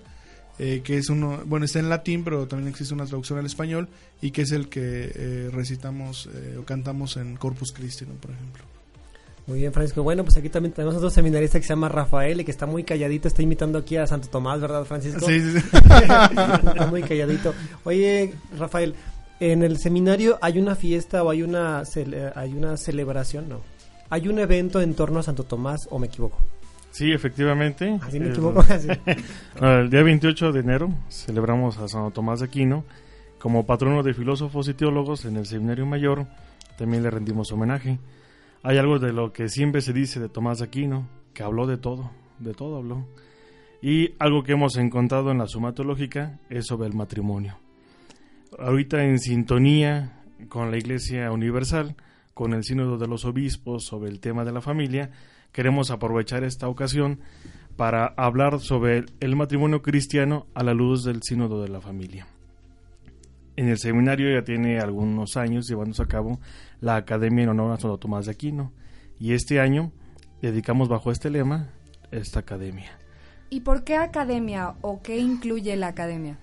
eh, 0.59 0.81
que 0.83 0.97
es 0.97 1.09
uno, 1.09 1.41
bueno, 1.45 1.65
está 1.65 1.79
en 1.79 1.89
latín, 1.89 2.23
pero 2.23 2.47
también 2.47 2.69
existe 2.69 2.93
una 2.93 3.05
traducción 3.05 3.39
al 3.39 3.45
español 3.45 3.89
y 4.21 4.31
que 4.31 4.43
es 4.43 4.51
el 4.51 4.69
que 4.69 5.11
eh, 5.15 5.49
recitamos 5.51 6.29
o 6.59 6.63
cantamos 6.63 7.17
en 7.17 7.35
Corpus 7.37 7.71
Christi, 7.71 8.05
Por 8.05 8.31
ejemplo. 8.31 8.63
Muy 9.47 9.59
bien, 9.59 9.73
Francisco. 9.73 10.03
Bueno, 10.03 10.23
pues 10.23 10.37
aquí 10.37 10.49
también 10.49 10.73
tenemos 10.73 10.95
otro 10.95 11.09
seminarista 11.09 11.59
que 11.59 11.63
se 11.65 11.69
llama 11.69 11.89
Rafael 11.89 12.39
y 12.39 12.45
que 12.45 12.51
está 12.51 12.65
muy 12.65 12.83
calladito, 12.83 13.27
está 13.27 13.41
imitando 13.41 13.79
aquí 13.79 13.97
a 13.97 14.05
Santo 14.05 14.29
Tomás, 14.29 14.61
¿verdad, 14.61 14.85
Francisco? 14.85 15.25
Sí, 15.25 15.39
sí, 15.39 15.57
está 15.73 16.87
muy 16.89 17.01
calladito. 17.01 17.53
Oye, 17.83 18.33
Rafael, 18.57 18.95
en 19.39 19.63
el 19.63 19.79
seminario 19.79 20.37
hay 20.41 20.59
una 20.59 20.75
fiesta 20.75 21.23
o 21.23 21.31
hay 21.31 21.41
una, 21.41 21.83
hay 22.35 22.53
una 22.53 22.77
celebración, 22.77 23.49
¿no? 23.49 23.61
¿Hay 24.09 24.27
un 24.27 24.39
evento 24.39 24.81
en 24.81 24.93
torno 24.93 25.19
a 25.19 25.23
Santo 25.23 25.43
Tomás 25.43 25.87
o 25.89 25.97
me 25.97 26.07
equivoco? 26.07 26.37
Sí, 26.91 27.11
efectivamente. 27.11 27.97
Así 28.01 28.19
me 28.19 28.29
equivoco. 28.29 28.63
el 29.61 29.89
día 29.89 30.03
28 30.03 30.51
de 30.51 30.59
enero 30.59 30.93
celebramos 31.09 31.77
a 31.77 31.87
Santo 31.87 32.11
Tomás 32.11 32.41
de 32.41 32.45
Aquino 32.45 32.83
como 33.39 33.65
patrono 33.65 34.03
de 34.03 34.13
filósofos 34.13 34.67
y 34.67 34.73
teólogos 34.73 35.25
en 35.25 35.37
el 35.37 35.45
Seminario 35.45 35.85
Mayor. 35.85 36.27
También 36.77 37.01
le 37.01 37.09
rendimos 37.09 37.51
homenaje. 37.51 37.97
Hay 38.61 38.77
algo 38.77 38.99
de 38.99 39.13
lo 39.13 39.33
que 39.33 39.49
siempre 39.49 39.81
se 39.81 39.93
dice 39.93 40.19
de 40.19 40.29
Tomás 40.29 40.59
de 40.59 40.65
Aquino, 40.65 41.07
que 41.33 41.41
habló 41.41 41.65
de 41.65 41.77
todo, 41.77 42.11
de 42.39 42.53
todo 42.53 42.77
habló. 42.77 43.07
Y 43.81 44.13
algo 44.19 44.43
que 44.43 44.51
hemos 44.51 44.75
encontrado 44.77 45.31
en 45.31 45.39
la 45.39 45.47
suma 45.47 45.73
teológica 45.73 46.39
es 46.49 46.67
sobre 46.67 46.87
el 46.87 46.93
matrimonio. 46.93 47.57
Ahorita 48.59 49.03
en 49.03 49.17
sintonía 49.17 50.21
con 50.49 50.69
la 50.69 50.77
Iglesia 50.77 51.31
Universal, 51.31 51.95
con 52.33 52.53
el 52.53 52.63
Sínodo 52.63 52.97
de 52.97 53.07
los 53.07 53.25
Obispos 53.25 53.85
sobre 53.85 54.11
el 54.11 54.19
tema 54.19 54.45
de 54.45 54.51
la 54.51 54.61
familia, 54.61 55.09
queremos 55.51 55.91
aprovechar 55.91 56.43
esta 56.43 56.67
ocasión 56.67 57.19
para 57.75 58.05
hablar 58.17 58.59
sobre 58.59 59.05
el 59.19 59.35
matrimonio 59.35 59.81
cristiano 59.81 60.47
a 60.53 60.63
la 60.63 60.73
luz 60.73 61.03
del 61.03 61.23
Sínodo 61.23 61.61
de 61.61 61.69
la 61.69 61.81
Familia. 61.81 62.27
En 63.55 63.67
el 63.67 63.77
seminario 63.77 64.33
ya 64.33 64.43
tiene 64.43 64.79
algunos 64.79 65.37
años 65.37 65.67
llevándose 65.67 66.03
a 66.03 66.07
cabo 66.07 66.39
la 66.79 66.95
Academia 66.95 67.43
en 67.43 67.49
honor 67.49 67.71
a 67.71 67.77
Santo 67.77 67.97
Tomás 67.97 68.25
de 68.25 68.31
Aquino 68.31 68.71
y 69.19 69.33
este 69.33 69.59
año 69.59 69.91
dedicamos 70.41 70.89
bajo 70.89 71.11
este 71.11 71.29
lema 71.29 71.69
esta 72.11 72.39
academia. 72.39 72.91
¿Y 73.49 73.61
por 73.61 73.83
qué 73.83 73.97
academia 73.97 74.75
o 74.81 75.01
qué 75.01 75.19
incluye 75.19 75.75
la 75.75 75.87
academia? 75.87 76.37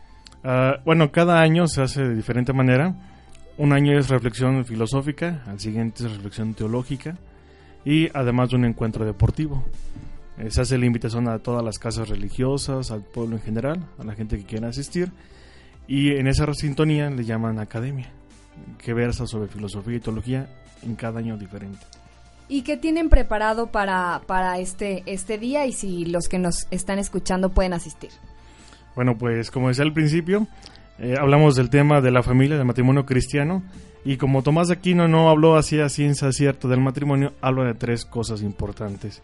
Ah, 0.44 0.80
bueno, 0.84 1.10
cada 1.10 1.40
año 1.40 1.66
se 1.66 1.82
hace 1.82 2.02
de 2.02 2.14
diferente 2.14 2.52
manera. 2.52 2.94
Un 3.56 3.72
año 3.72 3.98
es 3.98 4.08
reflexión 4.08 4.64
filosófica, 4.64 5.42
al 5.46 5.58
siguiente 5.58 6.04
es 6.04 6.12
reflexión 6.12 6.54
teológica 6.54 7.18
y 7.88 8.10
además 8.12 8.50
de 8.50 8.56
un 8.56 8.66
encuentro 8.66 9.06
deportivo. 9.06 9.64
Eh, 10.36 10.50
se 10.50 10.60
hace 10.60 10.76
la 10.76 10.84
invitación 10.84 11.26
a 11.26 11.38
todas 11.38 11.64
las 11.64 11.78
casas 11.78 12.10
religiosas, 12.10 12.90
al 12.90 13.00
pueblo 13.00 13.36
en 13.36 13.42
general, 13.42 13.82
a 13.98 14.04
la 14.04 14.14
gente 14.14 14.36
que 14.36 14.44
quiera 14.44 14.68
asistir 14.68 15.10
y 15.86 16.10
en 16.10 16.26
esa 16.26 16.52
sintonía 16.52 17.08
le 17.08 17.24
llaman 17.24 17.58
academia, 17.58 18.10
que 18.76 18.92
versa 18.92 19.26
sobre 19.26 19.48
filosofía 19.48 19.96
y 19.96 20.00
teología 20.00 20.46
en 20.82 20.96
cada 20.96 21.20
año 21.20 21.38
diferente. 21.38 21.78
¿Y 22.46 22.60
qué 22.60 22.76
tienen 22.76 23.08
preparado 23.08 23.68
para, 23.68 24.20
para 24.26 24.58
este, 24.58 25.02
este 25.06 25.38
día 25.38 25.64
y 25.64 25.72
si 25.72 26.04
los 26.04 26.28
que 26.28 26.38
nos 26.38 26.66
están 26.70 26.98
escuchando 26.98 27.48
pueden 27.48 27.72
asistir? 27.72 28.10
Bueno, 28.96 29.16
pues 29.16 29.50
como 29.50 29.68
decía 29.68 29.84
al 29.84 29.94
principio, 29.94 30.46
eh, 30.98 31.14
hablamos 31.18 31.56
del 31.56 31.70
tema 31.70 32.02
de 32.02 32.10
la 32.10 32.22
familia, 32.22 32.58
del 32.58 32.66
matrimonio 32.66 33.06
cristiano, 33.06 33.62
y 34.04 34.16
como 34.16 34.42
Tomás 34.42 34.70
Aquino 34.70 35.08
no 35.08 35.28
habló 35.28 35.56
así 35.56 35.80
a 35.80 35.88
ciencia 35.88 36.32
cierta 36.32 36.68
del 36.68 36.80
matrimonio, 36.80 37.32
habla 37.40 37.64
de 37.64 37.74
tres 37.74 38.04
cosas 38.04 38.42
importantes. 38.42 39.22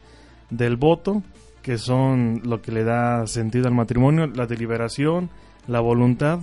Del 0.50 0.76
voto, 0.76 1.22
que 1.62 1.78
son 1.78 2.42
lo 2.44 2.60
que 2.60 2.72
le 2.72 2.84
da 2.84 3.26
sentido 3.26 3.66
al 3.66 3.74
matrimonio, 3.74 4.26
la 4.26 4.46
deliberación, 4.46 5.30
la 5.66 5.80
voluntad 5.80 6.40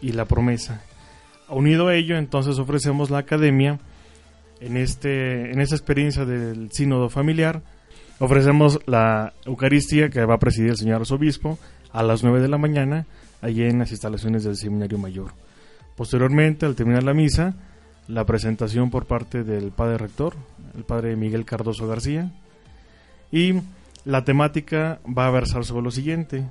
y 0.00 0.12
la 0.12 0.24
promesa. 0.24 0.82
Unido 1.48 1.88
a 1.88 1.94
ello, 1.94 2.16
entonces 2.16 2.58
ofrecemos 2.58 3.10
la 3.10 3.18
academia 3.18 3.78
en, 4.60 4.76
este, 4.76 5.52
en 5.52 5.60
esta 5.60 5.76
experiencia 5.76 6.24
del 6.24 6.72
sínodo 6.72 7.08
familiar. 7.08 7.62
Ofrecemos 8.18 8.80
la 8.86 9.34
Eucaristía 9.44 10.08
que 10.08 10.24
va 10.24 10.34
a 10.34 10.38
presidir 10.38 10.70
el 10.70 10.76
señor 10.76 11.02
arzobispo 11.02 11.58
a 11.92 12.02
las 12.02 12.24
9 12.24 12.40
de 12.40 12.48
la 12.48 12.58
mañana, 12.58 13.06
allí 13.42 13.62
en 13.62 13.78
las 13.78 13.90
instalaciones 13.90 14.44
del 14.44 14.56
Seminario 14.56 14.98
Mayor. 14.98 15.32
Posteriormente, 15.96 16.66
al 16.66 16.76
terminar 16.76 17.02
la 17.02 17.14
misa, 17.14 17.54
la 18.08 18.24
presentación 18.24 18.90
por 18.90 19.06
parte 19.06 19.42
del 19.42 19.70
padre 19.72 19.98
rector, 19.98 20.34
el 20.76 20.84
padre 20.84 21.16
Miguel 21.16 21.44
Cardoso 21.44 21.88
García, 21.88 22.30
y 23.32 23.54
la 24.04 24.24
temática 24.24 25.00
va 25.06 25.26
a 25.26 25.30
versar 25.30 25.64
sobre 25.64 25.84
lo 25.84 25.90
siguiente. 25.90 26.44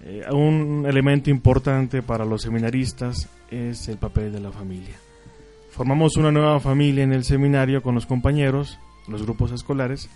Eh, 0.00 0.24
un 0.32 0.86
elemento 0.88 1.28
importante 1.28 2.02
para 2.02 2.24
los 2.24 2.42
seminaristas 2.42 3.28
es 3.50 3.88
el 3.88 3.98
papel 3.98 4.32
de 4.32 4.40
la 4.40 4.52
familia. 4.52 4.94
Formamos 5.70 6.16
una 6.16 6.32
nueva 6.32 6.60
familia 6.60 7.04
en 7.04 7.12
el 7.12 7.24
seminario 7.24 7.82
con 7.82 7.94
los 7.94 8.06
compañeros, 8.06 8.78
los 9.08 9.22
grupos 9.22 9.52
escolares, 9.52 10.08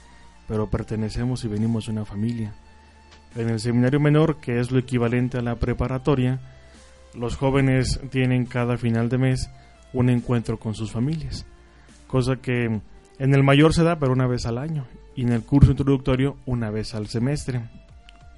pero 0.49 0.71
pertenecemos 0.71 1.45
y 1.45 1.49
venimos 1.49 1.87
de 1.87 1.93
una 1.93 2.05
familia. 2.05 2.55
En 3.37 3.49
el 3.49 3.61
seminario 3.61 4.01
menor, 4.01 4.37
que 4.37 4.61
es 4.61 4.71
lo 4.71 4.79
equivalente 4.79 5.39
a 5.39 5.43
la 5.43 5.57
preparatoria, 5.57 6.41
los 7.15 7.37
jóvenes 7.37 8.01
tienen 8.11 8.47
cada 8.47 8.77
final 8.77 9.09
de 9.09 9.19
mes 9.19 9.51
un 9.93 10.09
encuentro 10.09 10.59
con 10.59 10.75
sus 10.75 10.93
familias, 10.93 11.47
cosa 12.07 12.37
que 12.37 12.81
en 13.19 13.35
el 13.35 13.43
mayor 13.43 13.75
se 13.75 13.85
da 13.85 13.99
pero 13.99 14.13
una 14.13 14.27
vez 14.27 14.47
al 14.47 14.59
año 14.59 14.87
y 15.15 15.23
en 15.23 15.33
el 15.33 15.43
curso 15.43 15.71
introductorio 15.71 16.37
una 16.47 16.71
vez 16.71 16.95
al 16.95 17.09
semestre. 17.09 17.69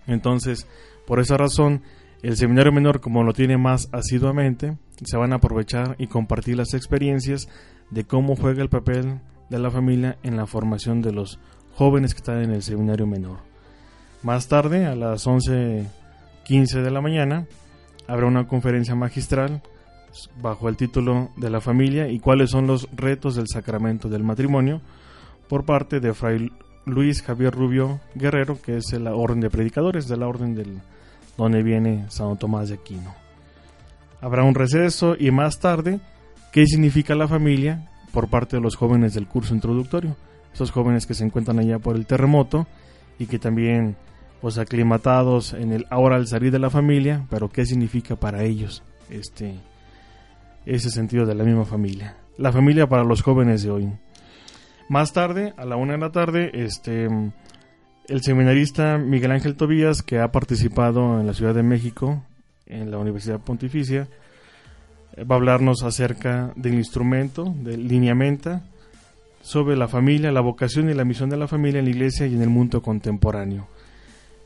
Entonces, 0.06 0.66
por 1.06 1.20
esa 1.20 1.36
razón, 1.36 1.82
el 2.22 2.36
seminario 2.36 2.72
menor, 2.72 3.00
como 3.00 3.22
lo 3.22 3.32
tiene 3.32 3.56
más 3.56 3.88
asiduamente, 3.92 4.76
se 5.04 5.16
van 5.16 5.32
a 5.32 5.36
aprovechar 5.36 5.94
y 5.98 6.06
compartir 6.06 6.56
las 6.56 6.74
experiencias 6.74 7.48
de 7.90 8.04
cómo 8.04 8.36
juega 8.36 8.62
el 8.62 8.68
papel 8.68 9.20
de 9.50 9.58
la 9.58 9.70
familia 9.70 10.18
en 10.22 10.36
la 10.36 10.46
formación 10.46 11.02
de 11.02 11.12
los 11.12 11.38
jóvenes 11.74 12.14
que 12.14 12.18
están 12.18 12.42
en 12.42 12.50
el 12.50 12.62
seminario 12.62 13.06
menor. 13.06 13.38
Más 14.22 14.48
tarde, 14.48 14.86
a 14.86 14.94
las 14.96 15.26
11.15 15.26 16.82
de 16.82 16.90
la 16.90 17.00
mañana, 17.02 17.46
habrá 18.06 18.26
una 18.26 18.46
conferencia 18.46 18.94
magistral 18.94 19.62
bajo 20.40 20.68
el 20.68 20.76
título 20.76 21.30
de 21.36 21.50
la 21.50 21.60
familia 21.60 22.08
y 22.08 22.20
cuáles 22.20 22.50
son 22.50 22.66
los 22.66 22.88
retos 22.94 23.34
del 23.34 23.48
sacramento 23.48 24.08
del 24.08 24.22
matrimonio 24.22 24.80
por 25.48 25.64
parte 25.64 26.00
de 26.00 26.14
Fray 26.14 26.50
Luis 26.86 27.22
Javier 27.22 27.52
Rubio 27.52 28.00
Guerrero, 28.14 28.60
que 28.60 28.76
es 28.76 28.92
la 28.92 29.14
orden 29.14 29.40
de 29.40 29.50
predicadores 29.50 30.06
de 30.06 30.16
la 30.16 30.28
orden 30.28 30.54
del 30.54 30.80
donde 31.36 31.62
viene 31.62 32.06
San 32.10 32.38
Tomás 32.38 32.68
de 32.68 32.76
Aquino. 32.76 33.12
Habrá 34.20 34.44
un 34.44 34.54
receso 34.54 35.16
y 35.18 35.30
más 35.32 35.58
tarde, 35.58 36.00
¿qué 36.52 36.64
significa 36.66 37.14
la 37.14 37.26
familia? 37.26 37.90
por 38.14 38.28
parte 38.28 38.56
de 38.56 38.62
los 38.62 38.76
jóvenes 38.76 39.12
del 39.12 39.26
curso 39.26 39.54
introductorio, 39.54 40.16
esos 40.54 40.70
jóvenes 40.70 41.04
que 41.04 41.14
se 41.14 41.24
encuentran 41.24 41.58
allá 41.58 41.80
por 41.80 41.96
el 41.96 42.06
terremoto 42.06 42.66
y 43.18 43.26
que 43.26 43.40
también 43.40 43.96
pues 44.44 44.58
aclimatados 44.58 45.54
en 45.54 45.72
el 45.72 45.86
ahora 45.88 46.16
al 46.16 46.26
salir 46.26 46.52
de 46.52 46.58
la 46.58 46.68
familia, 46.68 47.24
pero 47.30 47.48
qué 47.48 47.64
significa 47.64 48.14
para 48.14 48.44
ellos 48.44 48.82
este 49.08 49.54
ese 50.66 50.90
sentido 50.90 51.24
de 51.24 51.34
la 51.34 51.44
misma 51.44 51.64
familia. 51.64 52.18
La 52.36 52.52
familia 52.52 52.86
para 52.86 53.04
los 53.04 53.22
jóvenes 53.22 53.62
de 53.62 53.70
hoy. 53.70 53.88
Más 54.90 55.14
tarde, 55.14 55.54
a 55.56 55.64
la 55.64 55.76
una 55.76 55.94
de 55.94 55.98
la 55.98 56.12
tarde, 56.12 56.50
este 56.52 57.08
el 58.06 58.20
seminarista 58.20 58.98
Miguel 58.98 59.30
Ángel 59.30 59.56
Tobías, 59.56 60.02
que 60.02 60.18
ha 60.18 60.30
participado 60.30 61.20
en 61.20 61.26
la 61.26 61.32
Ciudad 61.32 61.54
de 61.54 61.62
México, 61.62 62.22
en 62.66 62.90
la 62.90 62.98
Universidad 62.98 63.40
Pontificia, 63.40 64.08
va 65.18 65.36
a 65.36 65.38
hablarnos 65.38 65.82
acerca 65.84 66.52
del 66.54 66.74
instrumento, 66.74 67.44
del 67.60 67.88
lineamento, 67.88 68.60
sobre 69.40 69.74
la 69.74 69.88
familia, 69.88 70.30
la 70.32 70.42
vocación 70.42 70.90
y 70.90 70.92
la 70.92 71.06
misión 71.06 71.30
de 71.30 71.38
la 71.38 71.48
familia 71.48 71.78
en 71.78 71.86
la 71.86 71.92
iglesia 71.92 72.26
y 72.26 72.34
en 72.34 72.42
el 72.42 72.50
mundo 72.50 72.82
contemporáneo. 72.82 73.68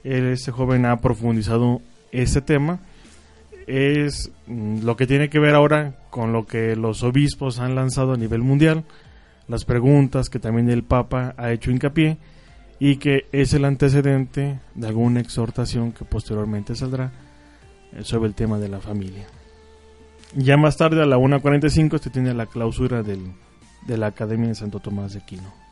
Este 0.04 0.52
joven 0.52 0.86
ha 0.86 1.00
profundizado 1.00 1.80
ese 2.12 2.40
tema. 2.40 2.80
Es 3.66 4.30
mm, 4.46 4.84
lo 4.84 4.96
que 4.96 5.06
tiene 5.06 5.28
que 5.28 5.38
ver 5.38 5.54
ahora 5.54 5.94
con 6.10 6.32
lo 6.32 6.46
que 6.46 6.76
los 6.76 7.02
obispos 7.02 7.58
han 7.58 7.74
lanzado 7.74 8.14
a 8.14 8.16
nivel 8.16 8.42
mundial, 8.42 8.84
las 9.46 9.64
preguntas 9.64 10.30
que 10.30 10.38
también 10.38 10.70
el 10.70 10.84
Papa 10.84 11.34
ha 11.36 11.52
hecho 11.52 11.70
hincapié 11.70 12.18
y 12.78 12.96
que 12.96 13.26
es 13.32 13.52
el 13.54 13.64
antecedente 13.64 14.60
de 14.74 14.86
alguna 14.86 15.20
exhortación 15.20 15.92
que 15.92 16.04
posteriormente 16.04 16.74
saldrá 16.74 17.12
eh, 17.92 18.04
sobre 18.04 18.28
el 18.28 18.34
tema 18.34 18.58
de 18.58 18.68
la 18.68 18.80
familia. 18.80 19.26
Ya 20.34 20.56
más 20.56 20.76
tarde, 20.76 21.02
a 21.02 21.06
la 21.06 21.16
1.45, 21.16 21.98
se 21.98 22.10
tiene 22.10 22.34
la 22.34 22.46
clausura 22.46 23.02
del, 23.02 23.32
de 23.86 23.96
la 23.96 24.08
Academia 24.08 24.48
de 24.48 24.54
Santo 24.54 24.78
Tomás 24.78 25.14
de 25.14 25.20
Aquino. 25.20 25.67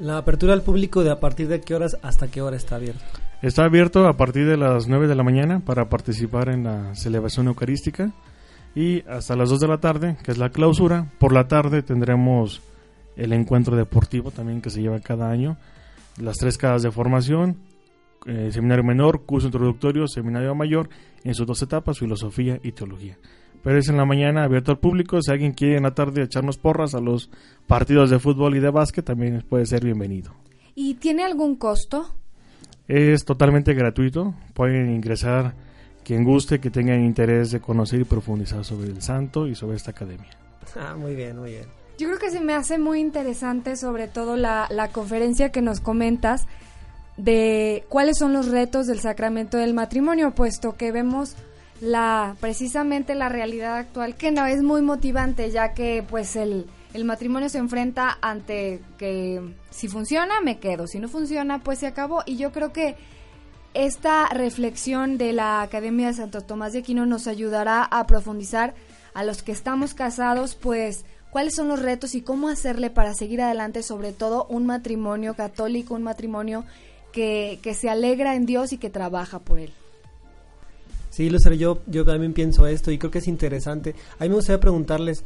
La 0.00 0.18
apertura 0.18 0.52
al 0.52 0.62
público, 0.62 1.02
¿de 1.02 1.10
a 1.10 1.20
partir 1.20 1.48
de 1.48 1.60
qué 1.60 1.74
horas 1.74 1.98
hasta 2.02 2.28
qué 2.28 2.40
hora 2.40 2.56
está 2.56 2.76
abierto? 2.76 3.04
Está 3.42 3.64
abierto 3.64 4.06
a 4.06 4.16
partir 4.16 4.46
de 4.46 4.56
las 4.56 4.88
9 4.88 5.08
de 5.08 5.14
la 5.14 5.22
mañana 5.22 5.60
para 5.60 5.88
participar 5.88 6.48
en 6.48 6.64
la 6.64 6.94
celebración 6.94 7.48
eucarística 7.48 8.12
y 8.74 9.02
hasta 9.08 9.36
las 9.36 9.50
2 9.50 9.60
de 9.60 9.68
la 9.68 9.78
tarde, 9.78 10.16
que 10.22 10.32
es 10.32 10.38
la 10.38 10.50
clausura. 10.50 11.10
Por 11.18 11.32
la 11.32 11.48
tarde 11.48 11.82
tendremos 11.82 12.62
el 13.16 13.32
encuentro 13.32 13.76
deportivo 13.76 14.30
también 14.30 14.60
que 14.60 14.70
se 14.70 14.80
lleva 14.80 15.00
cada 15.00 15.30
año 15.30 15.56
las 16.20 16.36
tres 16.36 16.58
casas 16.58 16.82
de 16.82 16.90
formación, 16.90 17.58
eh, 18.26 18.50
seminario 18.52 18.84
menor, 18.84 19.24
curso 19.24 19.46
introductorio, 19.46 20.06
seminario 20.08 20.54
mayor, 20.54 20.88
en 21.24 21.34
sus 21.34 21.46
dos 21.46 21.62
etapas, 21.62 21.98
filosofía 21.98 22.58
y 22.62 22.72
teología. 22.72 23.18
Pero 23.62 23.78
es 23.78 23.88
en 23.88 23.96
la 23.96 24.04
mañana 24.04 24.44
abierto 24.44 24.72
al 24.72 24.78
público, 24.78 25.20
si 25.20 25.30
alguien 25.30 25.52
quiere 25.52 25.76
en 25.76 25.82
la 25.82 25.94
tarde 25.94 26.22
echarnos 26.22 26.58
porras 26.58 26.94
a 26.94 27.00
los 27.00 27.30
partidos 27.66 28.10
de 28.10 28.18
fútbol 28.18 28.56
y 28.56 28.60
de 28.60 28.70
básquet, 28.70 29.04
también 29.04 29.44
puede 29.48 29.66
ser 29.66 29.84
bienvenido. 29.84 30.32
¿Y 30.74 30.94
tiene 30.94 31.24
algún 31.24 31.56
costo? 31.56 32.14
Es 32.86 33.24
totalmente 33.24 33.74
gratuito, 33.74 34.34
pueden 34.54 34.90
ingresar 34.90 35.54
quien 36.04 36.24
guste, 36.24 36.58
que 36.58 36.70
tenga 36.70 36.96
interés 36.96 37.50
de 37.50 37.60
conocer 37.60 38.00
y 38.00 38.04
profundizar 38.04 38.64
sobre 38.64 38.88
el 38.88 39.02
santo 39.02 39.46
y 39.46 39.54
sobre 39.54 39.76
esta 39.76 39.90
academia. 39.90 40.30
Ah, 40.74 40.96
muy 40.96 41.14
bien, 41.14 41.38
muy 41.38 41.50
bien. 41.50 41.66
Yo 41.98 42.06
creo 42.06 42.18
que 42.18 42.30
se 42.30 42.40
me 42.40 42.54
hace 42.54 42.78
muy 42.78 43.00
interesante 43.00 43.76
sobre 43.76 44.08
todo 44.08 44.36
la, 44.36 44.68
la 44.70 44.88
conferencia 44.88 45.50
que 45.50 45.60
nos 45.60 45.80
comentas 45.80 46.46
de 47.18 47.84
cuáles 47.88 48.16
son 48.16 48.32
los 48.32 48.48
retos 48.48 48.86
del 48.86 49.00
sacramento 49.00 49.58
del 49.58 49.74
matrimonio, 49.74 50.34
puesto 50.34 50.76
que 50.76 50.92
vemos 50.92 51.36
la 51.80 52.36
precisamente 52.40 53.14
la 53.14 53.28
realidad 53.28 53.76
actual 53.76 54.16
que 54.16 54.30
no 54.30 54.46
es 54.46 54.62
muy 54.62 54.82
motivante 54.82 55.50
ya 55.50 55.74
que 55.74 56.04
pues 56.08 56.34
el, 56.36 56.66
el 56.94 57.04
matrimonio 57.04 57.48
se 57.48 57.58
enfrenta 57.58 58.18
ante 58.20 58.80
que 58.98 59.54
si 59.70 59.88
funciona 59.88 60.40
me 60.40 60.58
quedo, 60.58 60.86
si 60.86 60.98
no 60.98 61.08
funciona 61.08 61.62
pues 61.62 61.78
se 61.78 61.86
acabó 61.86 62.22
y 62.26 62.36
yo 62.36 62.52
creo 62.52 62.72
que 62.72 62.96
esta 63.74 64.26
reflexión 64.28 65.18
de 65.18 65.32
la 65.32 65.62
Academia 65.62 66.08
de 66.08 66.14
Santo 66.14 66.40
Tomás 66.40 66.72
de 66.72 66.80
Aquino 66.80 67.06
nos 67.06 67.26
ayudará 67.26 67.84
a 67.84 68.06
profundizar 68.06 68.74
a 69.14 69.22
los 69.22 69.42
que 69.42 69.52
estamos 69.52 69.94
casados 69.94 70.54
pues 70.54 71.04
cuáles 71.30 71.54
son 71.54 71.68
los 71.68 71.80
retos 71.80 72.14
y 72.14 72.22
cómo 72.22 72.48
hacerle 72.48 72.90
para 72.90 73.14
seguir 73.14 73.42
adelante, 73.42 73.82
sobre 73.82 74.12
todo 74.12 74.46
un 74.48 74.66
matrimonio 74.66 75.34
católico, 75.34 75.94
un 75.94 76.02
matrimonio 76.02 76.64
que, 77.12 77.60
que 77.62 77.74
se 77.74 77.90
alegra 77.90 78.34
en 78.34 78.46
Dios 78.46 78.72
y 78.72 78.78
que 78.78 78.90
trabaja 78.90 79.38
por 79.38 79.58
él. 79.58 79.72
Sí, 81.10 81.30
Lucero, 81.30 81.54
yo, 81.54 81.80
yo 81.86 82.04
también 82.04 82.32
pienso 82.32 82.66
esto 82.66 82.90
y 82.90 82.98
creo 82.98 83.10
que 83.10 83.18
es 83.18 83.28
interesante. 83.28 83.94
A 84.18 84.24
mí 84.24 84.28
me 84.28 84.36
gustaría 84.36 84.60
preguntarles, 84.60 85.24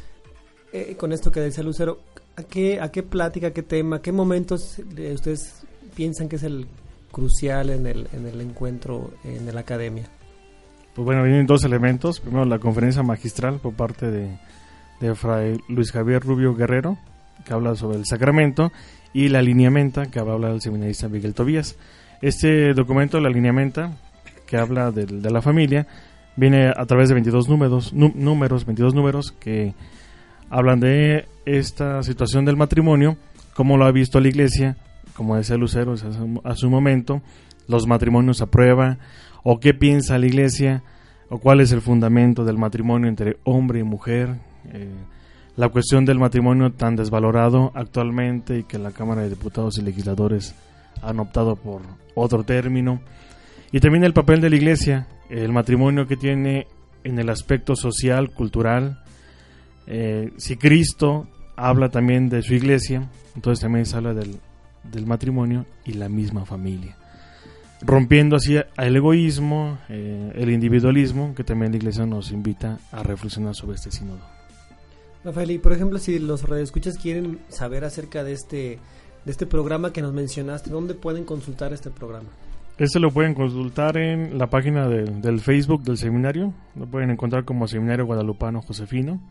eh, 0.72 0.96
con 0.96 1.12
esto 1.12 1.30
que 1.30 1.40
decía 1.40 1.62
Lucero, 1.62 1.98
¿a 2.36 2.42
qué, 2.44 2.80
¿a 2.80 2.90
qué 2.90 3.02
plática, 3.02 3.52
qué 3.52 3.62
tema, 3.62 4.00
qué 4.00 4.12
momentos 4.12 4.78
ustedes 4.78 5.64
piensan 5.94 6.28
que 6.28 6.36
es 6.36 6.42
el 6.42 6.66
crucial 7.10 7.70
en 7.70 7.86
el, 7.86 8.08
en 8.12 8.26
el 8.26 8.40
encuentro 8.40 9.10
en 9.24 9.52
la 9.52 9.60
academia? 9.60 10.08
Pues 10.94 11.04
bueno, 11.04 11.22
vienen 11.22 11.46
dos 11.46 11.64
elementos. 11.64 12.20
Primero, 12.20 12.44
la 12.44 12.58
conferencia 12.58 13.02
magistral 13.02 13.58
por 13.58 13.74
parte 13.74 14.10
de 14.10 14.38
de 15.02 15.14
Fray 15.16 15.58
Luis 15.68 15.90
Javier 15.90 16.22
Rubio 16.22 16.54
Guerrero, 16.54 16.96
que 17.44 17.52
habla 17.52 17.74
sobre 17.74 17.98
el 17.98 18.06
sacramento, 18.06 18.72
y 19.12 19.28
la 19.28 19.42
lineamenta, 19.42 20.06
que 20.06 20.20
habla 20.20 20.48
del 20.48 20.62
seminarista 20.62 21.08
Miguel 21.08 21.34
Tobías. 21.34 21.76
Este 22.22 22.72
documento, 22.72 23.20
la 23.20 23.28
lineamenta, 23.28 23.96
que 24.52 24.58
habla 24.58 24.90
de, 24.90 25.06
la 25.30 25.40
familia, 25.40 25.86
viene 26.36 26.68
a 26.68 26.84
través 26.84 27.08
de 27.08 27.14
22 27.14 27.48
números, 27.48 27.94
números, 27.94 28.66
22 28.66 28.94
números 28.94 29.32
que 29.32 29.72
hablan 30.50 30.78
de 30.78 31.24
esta 31.46 32.02
situación 32.02 32.44
del 32.44 32.58
matrimonio, 32.58 33.16
cómo 33.54 33.78
lo 33.78 33.86
ha 33.86 33.92
visto 33.92 34.20
la 34.20 34.28
iglesia, 34.28 34.76
como 35.16 35.36
decía 35.36 35.56
Lucero 35.56 35.94
a 36.44 36.54
su 36.54 36.68
momento, 36.68 37.22
los 37.66 37.86
matrimonios 37.86 38.42
a 38.42 38.50
prueba, 38.50 38.98
o 39.42 39.58
qué 39.58 39.72
piensa 39.72 40.18
la 40.18 40.26
iglesia, 40.26 40.82
o 41.30 41.38
cuál 41.38 41.62
es 41.62 41.72
el 41.72 41.80
fundamento 41.80 42.44
del 42.44 42.58
matrimonio 42.58 43.08
entre 43.08 43.38
hombre 43.44 43.80
y 43.80 43.84
mujer, 43.84 44.36
eh, 44.70 44.90
la 45.56 45.70
cuestión 45.70 46.04
del 46.04 46.18
matrimonio 46.18 46.72
tan 46.72 46.94
desvalorado 46.94 47.72
actualmente 47.74 48.58
y 48.58 48.64
que 48.64 48.78
la 48.78 48.90
Cámara 48.90 49.22
de 49.22 49.30
Diputados 49.30 49.78
y 49.78 49.82
Legisladores 49.82 50.54
han 51.00 51.20
optado 51.20 51.56
por 51.56 51.80
otro 52.14 52.44
término, 52.44 53.00
y 53.72 53.80
también 53.80 54.04
el 54.04 54.12
papel 54.12 54.40
de 54.40 54.50
la 54.50 54.56
Iglesia, 54.56 55.08
el 55.30 55.52
matrimonio 55.52 56.06
que 56.06 56.16
tiene 56.16 56.66
en 57.04 57.18
el 57.18 57.28
aspecto 57.30 57.74
social, 57.74 58.30
cultural, 58.30 59.02
eh, 59.86 60.32
si 60.36 60.56
Cristo 60.56 61.26
habla 61.56 61.88
también 61.88 62.28
de 62.28 62.42
su 62.42 62.54
iglesia, 62.54 63.08
entonces 63.34 63.62
también 63.62 63.86
se 63.86 63.96
habla 63.96 64.14
del, 64.14 64.36
del 64.84 65.06
matrimonio 65.06 65.66
y 65.84 65.94
la 65.94 66.08
misma 66.08 66.44
familia 66.44 66.96
rompiendo 67.84 68.36
así 68.36 68.56
el 68.56 68.96
egoísmo, 68.96 69.78
eh, 69.88 70.32
el 70.36 70.50
individualismo, 70.50 71.34
que 71.34 71.44
también 71.44 71.72
la 71.72 71.78
Iglesia 71.78 72.06
nos 72.06 72.30
invita 72.30 72.78
a 72.90 73.02
reflexionar 73.02 73.54
sobre 73.54 73.76
este 73.76 73.90
sínodo. 73.90 74.20
Rafael, 75.24 75.50
y 75.50 75.58
por 75.58 75.72
ejemplo, 75.72 75.98
si 75.98 76.18
los 76.18 76.48
radioescuchas 76.48 76.96
quieren 76.98 77.40
saber 77.48 77.84
acerca 77.84 78.24
de 78.24 78.32
este, 78.32 78.78
de 79.24 79.30
este 79.30 79.46
programa 79.46 79.92
que 79.92 80.02
nos 80.02 80.12
mencionaste, 80.12 80.70
¿dónde 80.70 80.94
pueden 80.94 81.24
consultar 81.24 81.72
este 81.72 81.90
programa? 81.90 82.28
Este 82.82 82.98
lo 82.98 83.12
pueden 83.12 83.34
consultar 83.34 83.96
en 83.96 84.36
la 84.38 84.48
página 84.48 84.88
del 84.88 85.38
Facebook 85.38 85.84
del 85.84 85.96
seminario, 85.96 86.52
lo 86.74 86.84
pueden 86.86 87.10
encontrar 87.10 87.44
como 87.44 87.68
Seminario 87.68 88.06
Guadalupano 88.06 88.60
Josefino, 88.60 89.22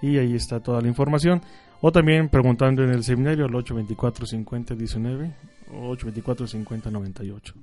y 0.00 0.18
ahí 0.18 0.36
está 0.36 0.60
toda 0.60 0.80
la 0.80 0.86
información. 0.86 1.42
O 1.80 1.90
también 1.90 2.28
preguntando 2.28 2.84
en 2.84 2.90
el 2.90 3.02
seminario 3.02 3.46
al 3.46 3.54
824 3.56 4.24
50 4.24 4.74
19 4.76 5.34
o 5.72 5.88
824 5.88 6.46
50 6.46 6.90
98. 6.92 7.54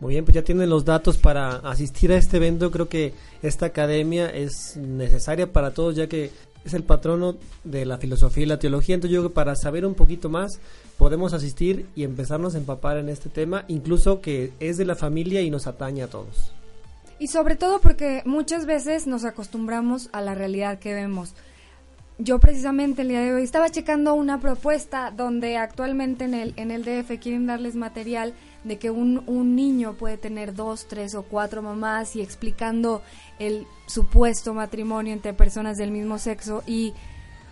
Muy 0.00 0.14
bien, 0.14 0.24
pues 0.24 0.34
ya 0.34 0.42
tienen 0.42 0.70
los 0.70 0.86
datos 0.86 1.18
para 1.18 1.56
asistir 1.56 2.10
a 2.10 2.16
este 2.16 2.38
evento. 2.38 2.70
Creo 2.70 2.88
que 2.88 3.12
esta 3.42 3.66
academia 3.66 4.30
es 4.30 4.78
necesaria 4.78 5.52
para 5.52 5.74
todos, 5.74 5.96
ya 5.96 6.06
que 6.06 6.30
es 6.64 6.72
el 6.72 6.84
patrono 6.84 7.36
de 7.62 7.84
la 7.84 7.98
filosofía 7.98 8.44
y 8.44 8.46
la 8.46 8.58
teología. 8.58 8.94
Entonces 8.94 9.14
yo 9.14 9.20
creo 9.20 9.30
que 9.32 9.34
para 9.34 9.54
saber 9.54 9.84
un 9.84 9.94
poquito 9.94 10.30
más 10.30 10.60
podemos 10.98 11.32
asistir 11.32 11.86
y 11.94 12.04
empezarnos 12.04 12.54
a 12.54 12.58
empapar 12.58 12.98
en 12.98 13.08
este 13.08 13.30
tema, 13.30 13.64
incluso 13.68 14.20
que 14.20 14.52
es 14.60 14.76
de 14.76 14.84
la 14.84 14.96
familia 14.96 15.40
y 15.40 15.48
nos 15.48 15.66
atañe 15.66 16.02
a 16.02 16.08
todos. 16.08 16.52
Y 17.18 17.28
sobre 17.28 17.56
todo 17.56 17.80
porque 17.80 18.22
muchas 18.26 18.66
veces 18.66 19.06
nos 19.06 19.24
acostumbramos 19.24 20.10
a 20.12 20.20
la 20.20 20.34
realidad 20.34 20.78
que 20.78 20.92
vemos 20.92 21.34
yo 22.18 22.40
precisamente 22.40 23.02
el 23.02 23.08
día 23.08 23.20
de 23.20 23.32
hoy 23.32 23.44
estaba 23.44 23.70
checando 23.70 24.14
una 24.14 24.40
propuesta 24.40 25.12
donde 25.12 25.56
actualmente 25.56 26.24
en 26.24 26.34
el, 26.34 26.52
en 26.56 26.72
el 26.72 26.84
DF 26.84 27.20
quieren 27.20 27.46
darles 27.46 27.76
material 27.76 28.34
de 28.64 28.76
que 28.76 28.90
un, 28.90 29.22
un 29.26 29.54
niño 29.54 29.94
puede 29.94 30.18
tener 30.18 30.52
dos, 30.52 30.88
tres 30.88 31.14
o 31.14 31.22
cuatro 31.22 31.62
mamás 31.62 32.16
y 32.16 32.20
explicando 32.20 33.02
el 33.38 33.68
supuesto 33.86 34.52
matrimonio 34.52 35.12
entre 35.12 35.32
personas 35.32 35.78
del 35.78 35.92
mismo 35.92 36.18
sexo 36.18 36.64
y 36.66 36.92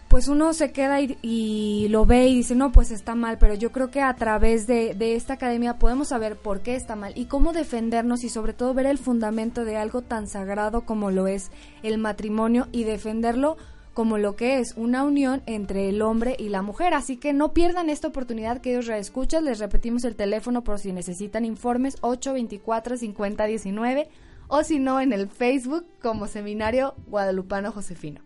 pues 0.08 0.28
uno 0.28 0.52
se 0.52 0.72
queda 0.72 1.00
y, 1.00 1.88
lo 1.88 2.06
ve 2.06 2.28
y 2.28 2.36
dice, 2.36 2.54
no, 2.54 2.72
pues 2.72 2.90
está 2.90 3.14
mal, 3.14 3.38
pero 3.38 3.54
yo 3.54 3.72
creo 3.72 3.90
que 3.90 4.00
a 4.00 4.14
través 4.14 4.66
de, 4.66 4.94
de, 4.94 5.16
esta 5.16 5.34
academia 5.34 5.78
podemos 5.78 6.08
saber 6.08 6.36
por 6.36 6.60
qué 6.60 6.76
está 6.76 6.96
mal 6.96 7.12
y 7.16 7.26
cómo 7.26 7.52
defendernos 7.52 8.24
y 8.24 8.28
sobre 8.28 8.52
todo 8.52 8.74
ver 8.74 8.86
el 8.86 8.98
fundamento 8.98 9.64
de 9.64 9.76
algo 9.76 10.02
tan 10.02 10.28
sagrado 10.28 10.82
como 10.82 11.10
lo 11.10 11.26
es 11.26 11.50
el 11.82 11.98
matrimonio 11.98 12.68
y 12.72 12.84
defenderlo 12.84 13.56
como 13.96 14.18
lo 14.18 14.36
que 14.36 14.58
es 14.58 14.74
una 14.76 15.04
unión 15.04 15.42
entre 15.46 15.88
el 15.88 16.02
hombre 16.02 16.36
y 16.38 16.50
la 16.50 16.60
mujer. 16.60 16.92
Así 16.92 17.16
que 17.16 17.32
no 17.32 17.54
pierdan 17.54 17.88
esta 17.88 18.08
oportunidad 18.08 18.60
que 18.60 18.72
ellos 18.72 18.86
reescuchan. 18.86 19.46
Les 19.46 19.58
repetimos 19.58 20.04
el 20.04 20.16
teléfono 20.16 20.62
por 20.62 20.78
si 20.78 20.92
necesitan 20.92 21.46
informes 21.46 21.98
824-5019 22.02 24.08
o 24.48 24.64
si 24.64 24.80
no 24.80 25.00
en 25.00 25.14
el 25.14 25.30
Facebook 25.30 25.86
como 26.02 26.26
Seminario 26.26 26.92
Guadalupano 27.06 27.72
Josefino. 27.72 28.20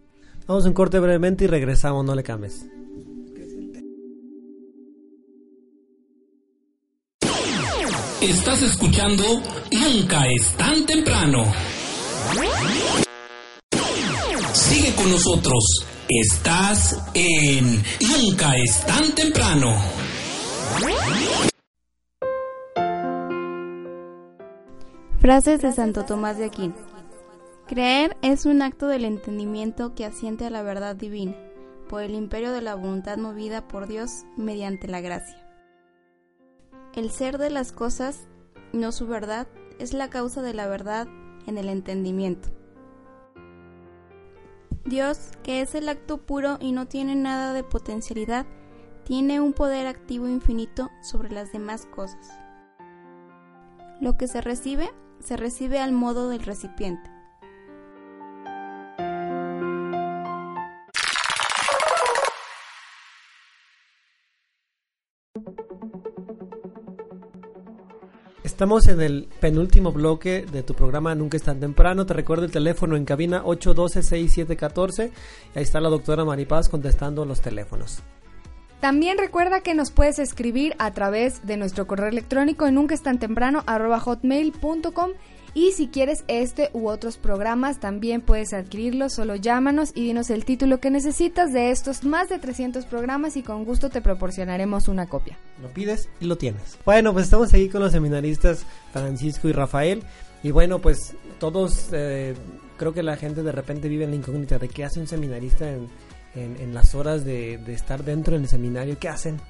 Vamos 0.51 0.67
un 0.67 0.73
corte 0.73 0.99
brevemente 0.99 1.45
y 1.45 1.47
regresamos, 1.47 2.05
no 2.05 2.13
le 2.13 2.25
cambies. 2.25 2.67
Estás 8.21 8.61
escuchando 8.61 9.23
Nunca 9.71 10.27
es 10.27 10.49
tan 10.57 10.85
temprano. 10.87 11.45
Sigue 14.53 14.93
con 14.97 15.13
nosotros. 15.13 15.87
Estás 16.09 17.01
en 17.15 17.81
Nunca 18.01 18.57
es 18.57 18.85
tan 18.85 19.15
temprano. 19.15 19.77
Frases 25.21 25.63
de 25.63 25.71
Santo 25.71 26.05
Tomás 26.05 26.39
de 26.39 26.47
Aquino. 26.47 26.90
Creer 27.71 28.17
es 28.21 28.47
un 28.47 28.63
acto 28.63 28.89
del 28.89 29.05
entendimiento 29.05 29.95
que 29.95 30.05
asiente 30.05 30.45
a 30.45 30.51
la 30.51 30.61
verdad 30.63 30.97
divina, 30.97 31.37
por 31.89 32.03
el 32.03 32.17
imperio 32.17 32.51
de 32.51 32.63
la 32.63 32.75
voluntad 32.75 33.17
movida 33.17 33.69
por 33.69 33.87
Dios 33.87 34.25
mediante 34.37 34.89
la 34.89 35.01
gracia. 35.01 35.39
El 36.97 37.13
ser 37.13 37.39
de 37.39 37.49
las 37.49 37.71
cosas, 37.71 38.27
no 38.73 38.91
su 38.91 39.07
verdad, 39.07 39.47
es 39.79 39.93
la 39.93 40.11
causa 40.11 40.43
de 40.43 40.53
la 40.53 40.67
verdad 40.67 41.07
en 41.47 41.59
el 41.59 41.69
entendimiento. 41.69 42.49
Dios, 44.85 45.31
que 45.45 45.61
es 45.61 45.77
el 45.77 45.89
acto 45.89 46.19
puro 46.19 46.59
y 46.61 46.73
no 46.73 46.89
tiene 46.89 47.15
nada 47.15 47.53
de 47.53 47.63
potencialidad, 47.63 48.47
tiene 49.05 49.41
un 49.41 49.53
poder 49.53 49.87
activo 49.87 50.27
infinito 50.27 50.91
sobre 51.05 51.31
las 51.31 51.53
demás 51.53 51.87
cosas. 51.87 52.33
Lo 54.01 54.19
que 54.19 54.27
se 54.27 54.41
recibe, 54.41 54.91
se 55.21 55.37
recibe 55.37 55.79
al 55.79 55.93
modo 55.93 56.29
del 56.31 56.43
recipiente. 56.43 57.20
Estamos 68.61 68.89
en 68.89 69.01
el 69.01 69.29
penúltimo 69.41 69.93
bloque 69.93 70.45
de 70.51 70.63
tu 70.63 70.75
programa 70.75 71.15
Nunca 71.15 71.37
es 71.37 71.43
tan 71.45 71.61
temprano. 71.61 72.05
Te 72.05 72.15
recuerdo 72.15 72.45
el 72.45 72.51
teléfono 72.51 72.97
en 72.97 73.05
cabina 73.05 73.43
812-6714. 73.45 75.13
Ahí 75.55 75.63
está 75.63 75.81
la 75.81 75.89
doctora 75.89 76.25
Maripaz 76.25 76.69
contestando 76.69 77.25
los 77.25 77.41
teléfonos. 77.41 78.03
También 78.81 79.19
recuerda 79.19 79.61
que 79.61 79.75
nos 79.75 79.91
puedes 79.91 80.19
escribir 80.19 80.75
a 80.79 80.93
través 80.93 81.47
de 81.47 81.57
nuestro 81.57 81.87
correo 81.87 82.09
electrónico 82.09 82.67
en 82.67 82.75
nunca 82.75 82.95
es 82.95 83.03
tan 83.03 83.19
temprano 83.19 83.63
hotmail.com 83.67 85.11
y 85.55 85.73
si 85.73 85.89
quieres 85.89 86.25
este 86.29 86.71
u 86.73 86.89
otros 86.89 87.17
programas, 87.17 87.81
también 87.81 88.21
puedes 88.21 88.53
adquirirlos. 88.53 89.15
Solo 89.15 89.37
llámanos 89.37 89.91
y 89.95 90.05
dinos 90.05 90.31
el 90.31 90.45
título 90.45 90.81
que 90.81 90.91
necesitas 90.91 91.53
de 91.53 91.71
estos 91.71 92.05
más 92.05 92.29
de 92.29 92.39
300 92.39 92.87
programas 92.87 93.37
y 93.37 93.43
con 93.43 93.65
gusto 93.65 93.91
te 93.91 94.01
proporcionaremos 94.01 94.89
una 94.89 95.07
copia. 95.07 95.39
Lo 95.61 95.69
pides 95.69 96.09
y 96.21 96.27
lo 96.27 96.37
tienes. 96.37 96.79
Bueno, 96.85 97.13
pues 97.13 97.25
estamos 97.25 97.53
aquí 97.53 97.69
con 97.69 97.83
los 97.83 97.93
seminaristas 97.93 98.65
Francisco 98.93 99.49
y 99.49 99.53
Rafael. 99.53 100.03
Y 100.43 100.53
bueno, 100.53 100.79
pues 100.79 101.15
todos, 101.39 101.89
eh, 101.93 102.35
creo 102.77 102.95
que 102.95 103.03
la 103.03 103.17
gente 103.17 103.43
de 103.43 103.53
repente 103.53 103.89
vive 103.89 104.05
en 104.05 104.11
la 104.11 104.17
incógnita 104.17 104.59
de 104.59 104.69
qué 104.69 104.85
hace 104.85 105.01
un 105.01 105.07
seminarista 105.07 105.71
en, 105.71 105.89
en, 106.35 106.73
las 106.73 106.95
horas 106.95 107.25
de, 107.25 107.59
de, 107.59 107.75
estar 107.75 108.05
dentro 108.05 108.39
del 108.39 108.49
seminario. 108.49 108.99
¿Qué 108.99 109.09
hacen? 109.09 109.41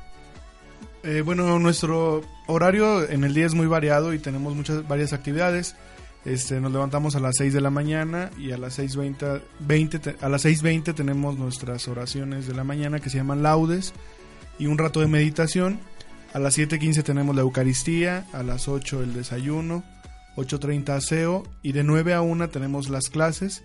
Eh, 1.03 1.23
bueno, 1.23 1.59
nuestro 1.59 2.23
horario 2.47 3.09
en 3.09 3.25
el 3.25 3.33
día 3.33 3.47
es 3.47 3.55
muy 3.55 3.67
variado 3.67 4.13
y 4.13 4.19
tenemos 4.19 4.55
muchas 4.55 4.87
varias 4.87 5.13
actividades. 5.13 5.75
Este, 6.27 6.61
nos 6.61 6.73
levantamos 6.73 7.17
a 7.17 7.21
las 7.21 7.37
6 7.39 7.55
de 7.55 7.63
la 7.63 7.71
mañana 7.71 8.31
y 8.39 8.53
a 8.53 8.59
las 8.59 8.79
6.20 8.79 9.41
20, 9.61 10.17
a 10.21 10.29
las 10.29 10.45
6.20 10.45 10.95
tenemos 10.95 11.39
nuestras 11.39 11.89
oraciones 11.89 12.47
de 12.47 12.55
la 12.55 12.65
mañana 12.65 13.01
que 13.01 13.09
se 13.09 13.17
llaman 13.17 13.43
laudes 13.43 13.95
y 14.59 14.67
un 14.67 14.77
rato 14.77 15.01
de 15.01 15.07
meditación. 15.07 15.81
A 16.35 16.39
las 16.39 16.59
7.15 16.59 17.03
tenemos 17.03 17.35
la 17.35 17.41
Eucaristía, 17.41 18.27
a 18.35 18.43
las 18.43 18.69
8 18.69 19.03
el 19.03 19.15
desayuno, 19.15 19.83
8.30 20.37 20.91
aseo 20.91 21.45
y 21.63 21.73
de 21.73 21.83
9 21.83 22.13
a 22.13 22.21
1 22.21 22.51
tenemos 22.51 22.91
las 22.91 23.09
clases. 23.09 23.65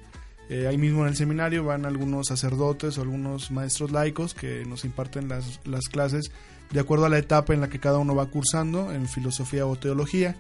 Eh, 0.49 0.67
ahí 0.67 0.77
mismo 0.77 1.01
en 1.01 1.09
el 1.09 1.15
seminario 1.17 1.65
van 1.65 1.85
algunos 1.85 2.27
sacerdotes 2.27 2.97
o 2.97 3.01
algunos 3.01 3.51
maestros 3.51 3.91
laicos 3.91 4.33
que 4.33 4.63
nos 4.65 4.85
imparten 4.85 5.27
las, 5.27 5.59
las 5.65 5.89
clases 5.89 6.31
de 6.71 6.80
acuerdo 6.80 7.06
a 7.06 7.10
la 7.10 7.17
etapa 7.17 7.54
en 7.54 7.62
la 7.62 7.69
que 7.69 7.80
cada 7.80 7.99
uno 7.99 8.15
va 8.15 8.25
cursando 8.28 8.91
en 8.91 9.08
filosofía 9.08 9.65
o 9.65 9.75
teología. 9.75 10.36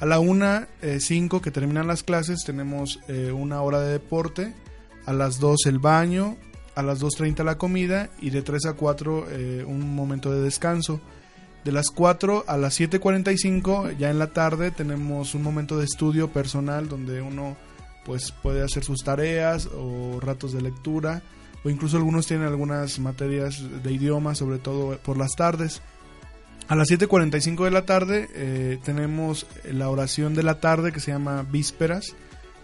A 0.00 0.06
la 0.06 0.18
1.05 0.18 1.36
eh, 1.38 1.40
que 1.42 1.50
terminan 1.50 1.86
las 1.86 2.02
clases 2.02 2.42
tenemos 2.44 3.00
eh, 3.08 3.32
una 3.32 3.60
hora 3.62 3.80
de 3.80 3.92
deporte, 3.92 4.54
a 5.06 5.12
las 5.12 5.38
2 5.38 5.66
el 5.66 5.78
baño, 5.78 6.36
a 6.74 6.82
las 6.82 7.02
2.30 7.02 7.44
la 7.44 7.58
comida 7.58 8.10
y 8.20 8.30
de 8.30 8.42
3 8.42 8.66
a 8.66 8.72
4 8.74 9.26
eh, 9.30 9.64
un 9.66 9.94
momento 9.94 10.32
de 10.32 10.40
descanso. 10.40 11.00
De 11.64 11.72
las 11.72 11.90
4 11.90 12.44
a 12.46 12.56
las 12.56 12.80
7.45 12.80 13.96
ya 13.98 14.10
en 14.10 14.18
la 14.18 14.32
tarde 14.32 14.70
tenemos 14.70 15.34
un 15.34 15.42
momento 15.42 15.76
de 15.76 15.84
estudio 15.84 16.28
personal 16.28 16.88
donde 16.88 17.20
uno 17.20 17.56
pues 18.06 18.32
puede 18.32 18.62
hacer 18.62 18.82
sus 18.82 19.04
tareas 19.04 19.66
o 19.66 20.18
ratos 20.20 20.52
de 20.52 20.62
lectura 20.62 21.22
o 21.64 21.70
incluso 21.70 21.96
algunos 21.96 22.26
tienen 22.26 22.46
algunas 22.46 22.98
materias 22.98 23.62
de 23.82 23.92
idioma 23.92 24.34
sobre 24.34 24.58
todo 24.58 24.96
por 24.98 25.16
las 25.16 25.32
tardes. 25.36 25.82
A 26.68 26.76
las 26.76 26.88
7.45 26.88 27.64
de 27.64 27.70
la 27.70 27.84
tarde 27.84 28.28
eh, 28.32 28.78
tenemos 28.84 29.46
la 29.64 29.88
oración 29.88 30.34
de 30.34 30.44
la 30.44 30.60
tarde 30.60 30.92
que 30.92 31.00
se 31.00 31.10
llama 31.10 31.44
Vísperas 31.50 32.14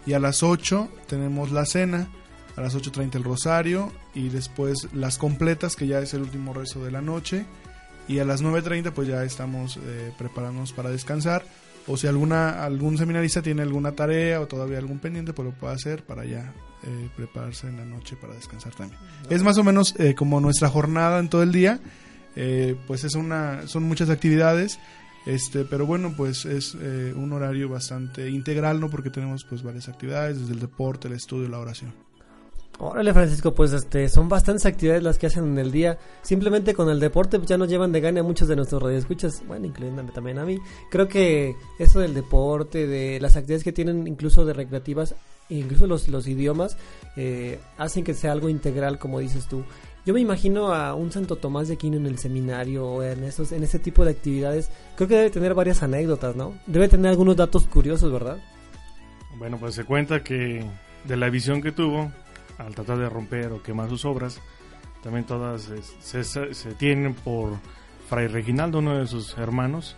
Y 0.07 0.13
a 0.13 0.21
las 0.21 0.45
8 0.45 0.89
tenemos 1.09 1.51
la 1.51 1.67
cena, 1.67 2.09
a 2.55 2.61
las 2.61 2.77
8.30 2.77 3.17
el 3.17 3.25
rosario 3.25 3.93
y 4.15 4.29
después 4.29 4.89
las 4.93 5.19
completas, 5.19 5.75
que 5.75 5.89
ya 5.89 5.99
es 5.99 6.15
el 6.15 6.23
último 6.23 6.55
rezo 6.55 6.85
de 6.85 6.93
la 6.93 7.03
noche. 7.03 7.47
Y 8.07 8.21
a 8.21 8.25
las 8.25 8.45
9.30 8.45 8.93
pues 8.93 9.09
ya 9.09 9.25
estamos 9.25 9.79
eh, 9.79 10.13
preparándonos 10.17 10.73
para 10.73 10.91
descansar. 10.91 11.45
O 11.89 11.97
si 11.97 12.07
alguna, 12.07 12.65
algún 12.65 12.99
seminarista 12.99 13.43
tiene 13.43 13.63
alguna 13.63 13.93
tarea 13.93 14.41
o 14.41 14.47
todavía 14.47 14.79
algún 14.79 15.01
pendiente, 15.01 15.33
pues 15.33 15.47
lo 15.47 15.53
puede 15.53 15.75
hacer 15.75 16.05
para 16.05 16.25
ya 16.25 16.53
eh, 16.87 17.09
prepararse 17.17 17.67
en 17.67 17.79
la 17.79 17.85
noche 17.85 18.17
para 18.17 18.35
descansar 18.35 18.73
también. 18.75 18.99
Es 19.29 19.43
más 19.43 19.59
o 19.59 19.65
menos 19.65 19.95
eh, 19.99 20.15
como 20.15 20.41
nuestra 20.41 20.69
jornada 20.69 21.19
en 21.19 21.29
todo 21.29 21.43
el 21.43 21.51
día. 21.51 21.81
Eh, 22.37 22.77
pues 22.87 23.03
es 23.03 23.15
una, 23.15 23.67
son 23.67 23.83
muchas 23.83 24.09
actividades. 24.09 24.79
Este, 25.27 25.65
pero 25.65 25.85
bueno, 25.85 26.15
pues 26.17 26.45
es 26.45 26.75
un 26.75 27.33
horario 27.33 27.69
bastante 27.69 28.31
integral, 28.31 28.79
¿no? 28.79 28.89
Porque 28.89 29.11
tenemos 29.11 29.43
pues 29.45 29.65
varias 29.65 29.89
actividades, 29.89 30.39
desde 30.39 30.53
el 30.53 30.61
deporte, 30.61 31.09
el 31.09 31.15
estudio, 31.15 31.49
la 31.49 31.59
oración. 31.59 31.93
Órale, 32.79 33.15
Francisco, 33.15 33.55
pues 33.55 33.73
este, 33.73 34.09
son 34.09 34.29
bastantes 34.29 34.67
actividades 34.67 35.03
las 35.03 35.19
que 35.19 35.27
hacen 35.27 35.45
en 35.45 35.59
el 35.59 35.73
día. 35.73 35.99
Simplemente 36.23 36.75
con 36.75 36.91
el 36.91 37.01
deporte 37.01 37.39
pues, 37.39 37.49
ya 37.49 37.57
nos 37.57 37.69
llevan 37.69 37.91
de 37.91 38.01
gana 38.01 38.21
a 38.21 38.23
muchos 38.23 38.49
de 38.49 38.57
nuestros 38.57 38.83
radioescuchas, 38.83 39.43
bueno, 39.47 39.67
incluyéndome 39.67 40.13
también 40.13 40.39
a 40.39 40.45
mí. 40.45 40.59
Creo 40.91 41.09
que 41.09 41.57
eso 41.79 42.01
del 42.01 42.13
deporte, 42.13 42.87
de 42.87 43.19
las 43.19 43.35
actividades 43.37 43.65
que 43.65 43.73
tienen 43.73 44.07
incluso 44.07 44.45
de 44.45 44.53
recreativas, 44.53 45.15
incluso 45.49 45.87
los, 45.87 46.09
los 46.09 46.27
idiomas, 46.27 46.77
eh, 47.17 47.61
hacen 47.79 48.05
que 48.05 48.15
sea 48.15 48.33
algo 48.33 48.49
integral, 48.49 48.99
como 48.99 49.21
dices 49.21 49.47
tú. 49.47 49.65
Yo 50.05 50.15
me 50.15 50.21
imagino 50.21 50.73
a 50.73 50.95
un 50.95 51.11
Santo 51.11 51.37
Tomás 51.37 51.67
de 51.67 51.75
Aquino 51.75 51.97
en 51.97 52.07
el 52.07 52.19
seminario 52.19 52.87
o 52.87 53.03
en 53.03 53.25
esos, 53.25 53.51
en 53.51 53.65
ese 53.65 53.81
tipo 53.81 54.05
de 54.05 54.13
actividades. 54.13 54.71
Creo 54.95 55.09
que 55.09 55.17
debe 55.17 55.31
tener 55.31 55.55
varias 55.55 55.83
anécdotas, 55.83 56.37
¿no? 56.37 56.55
Debe 56.67 56.89
tener 56.89 57.11
algunos 57.11 57.37
datos 57.37 57.67
curiosos, 57.67 58.13
¿verdad? 58.13 58.39
Bueno, 59.37 59.59
pues 59.59 59.75
se 59.75 59.85
cuenta 59.85 60.23
que 60.23 60.65
de 61.05 61.17
la 61.17 61.29
visión 61.29 61.61
que 61.61 61.73
tuvo 61.73 62.13
al 62.59 62.75
tratar 62.75 62.99
de 62.99 63.09
romper 63.09 63.53
o 63.53 63.63
quemar 63.63 63.89
sus 63.89 64.05
obras, 64.05 64.41
también 65.03 65.25
todas 65.25 65.71
se, 66.01 66.25
se, 66.25 66.75
tienen 66.75 67.15
por 67.15 67.53
Fray 68.09 68.29
Reginaldo, 68.29 68.79
uno 68.79 68.99
de 68.99 69.07
sus 69.07 69.37
hermanos, 69.37 69.97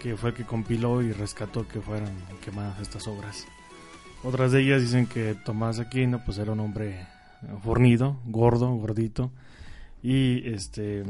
que 0.00 0.16
fue 0.16 0.30
el 0.30 0.36
que 0.36 0.44
compiló 0.44 1.02
y 1.02 1.12
rescató 1.12 1.66
que 1.66 1.80
fueran 1.80 2.14
quemadas 2.44 2.80
estas 2.80 3.06
obras. 3.08 3.46
Otras 4.24 4.52
de 4.52 4.62
ellas 4.62 4.80
dicen 4.80 5.06
que 5.06 5.34
Tomás 5.34 5.80
Aquino 5.80 6.24
pues 6.24 6.38
era 6.38 6.52
un 6.52 6.60
hombre 6.60 7.06
fornido, 7.62 8.18
gordo, 8.24 8.68
gordito. 8.74 9.30
Y 10.02 10.48
este, 10.48 11.04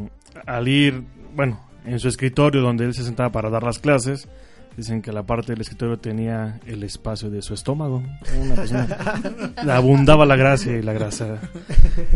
al 0.47 0.69
ir, 0.69 1.03
bueno, 1.35 1.61
en 1.85 1.99
su 1.99 2.09
escritorio 2.09 2.61
donde 2.61 2.85
él 2.85 2.95
se 2.95 3.05
sentaba 3.05 3.31
para 3.31 3.51
dar 3.51 3.63
las 3.63 3.79
clases, 3.79 4.29
dicen 4.77 5.03
que 5.03 5.13
la 5.13 5.25
parte 5.25 5.53
del 5.53 5.61
escritorio 5.61 5.99
tenía 5.99 6.61
el 6.67 6.83
espacio 6.83 7.31
de 7.31 7.43
su 7.43 7.55
estómago. 7.55 8.03
Una 8.41 8.55
persona, 8.55 8.87
le 9.65 9.73
abundaba 9.73 10.27
la 10.27 10.37
gracia 10.37 10.77
y 10.77 10.83
la 10.83 10.93
grasa. 10.93 11.41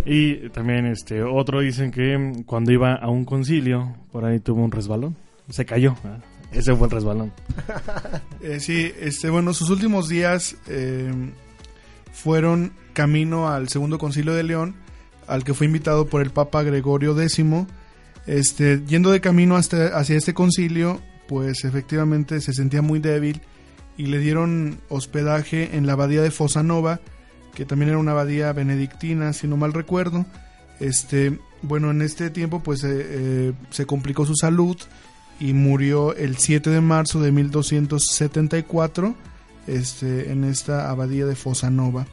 Y 0.05 0.49
también 0.51 0.87
este, 0.87 1.23
otro 1.23 1.61
dicen 1.61 1.91
que 1.91 2.43
cuando 2.47 2.73
iba 2.73 2.95
a 2.95 3.09
un 3.09 3.25
concilio, 3.25 3.95
por 4.13 4.25
ahí 4.25 4.41
tuvo 4.41 4.63
un 4.63 4.73
resbalón, 4.73 5.17
se 5.49 5.65
cayó. 5.65 5.97
Ese 6.53 6.75
fue 6.75 6.87
el 6.87 6.91
resbalón. 6.93 7.33
Eh, 8.43 8.61
sí, 8.61 8.93
este, 9.01 9.29
bueno, 9.29 9.53
sus 9.53 9.71
últimos 9.71 10.09
días 10.09 10.57
eh, 10.69 11.13
fueron 12.13 12.73
camino 12.93 13.49
al 13.49 13.69
segundo 13.69 13.99
concilio 13.99 14.35
de 14.35 14.45
León, 14.45 14.77
al 15.27 15.43
que 15.43 15.53
fue 15.53 15.67
invitado 15.67 16.07
por 16.07 16.23
el 16.23 16.31
Papa 16.31 16.63
Gregorio 16.63 17.21
X. 17.21 17.45
Este, 18.27 18.83
yendo 18.87 19.11
de 19.11 19.21
camino 19.21 19.57
hasta, 19.57 19.99
hacia 19.99 20.17
este 20.17 20.33
concilio, 20.33 21.01
pues 21.27 21.65
efectivamente 21.65 22.41
se 22.41 22.53
sentía 22.53 22.83
muy 22.83 23.01
débil 23.01 23.41
y 23.97 24.07
le 24.07 24.21
dieron 24.21 24.79
hospedaje 24.89 25.77
en 25.77 25.87
la 25.87 25.95
abadía 25.95 26.23
de 26.23 26.31
Fosanova, 26.31 27.01
que 27.55 27.65
también 27.65 27.89
era 27.89 27.99
una 27.99 28.13
abadía 28.13 28.53
benedictina, 28.53 29.33
si 29.33 29.49
no 29.49 29.57
mal 29.57 29.73
recuerdo. 29.73 30.25
Este, 30.79 31.39
bueno, 31.63 31.91
en 31.91 32.03
este 32.03 32.31
tiempo 32.31 32.63
pues 32.63 32.85
eh, 32.85 33.55
se 33.71 33.87
complicó 33.87 34.25
su 34.25 34.37
salud 34.37 34.77
y 35.39 35.53
murió 35.53 36.15
el 36.15 36.37
7 36.39 36.71
de 36.71 36.81
marzo 36.81 37.21
de 37.21 37.33
1274 37.33 39.15
este, 39.67 40.31
en 40.33 40.45
esta 40.45 40.91
abadía 40.91 41.27
de 41.27 41.37
Fosanova. 41.37 42.07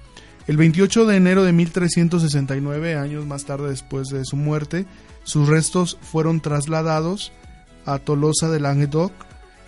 El 0.47 0.57
28 0.57 1.05
de 1.05 1.15
enero 1.15 1.43
de 1.43 1.53
1369, 1.53 2.95
años 2.95 3.25
más 3.25 3.45
tarde 3.45 3.69
después 3.69 4.09
de 4.09 4.25
su 4.25 4.35
muerte, 4.35 4.85
sus 5.23 5.47
restos 5.47 5.97
fueron 6.01 6.41
trasladados 6.41 7.31
a 7.85 7.99
Tolosa 7.99 8.49
de 8.49 8.59
Languedoc, 8.59 9.13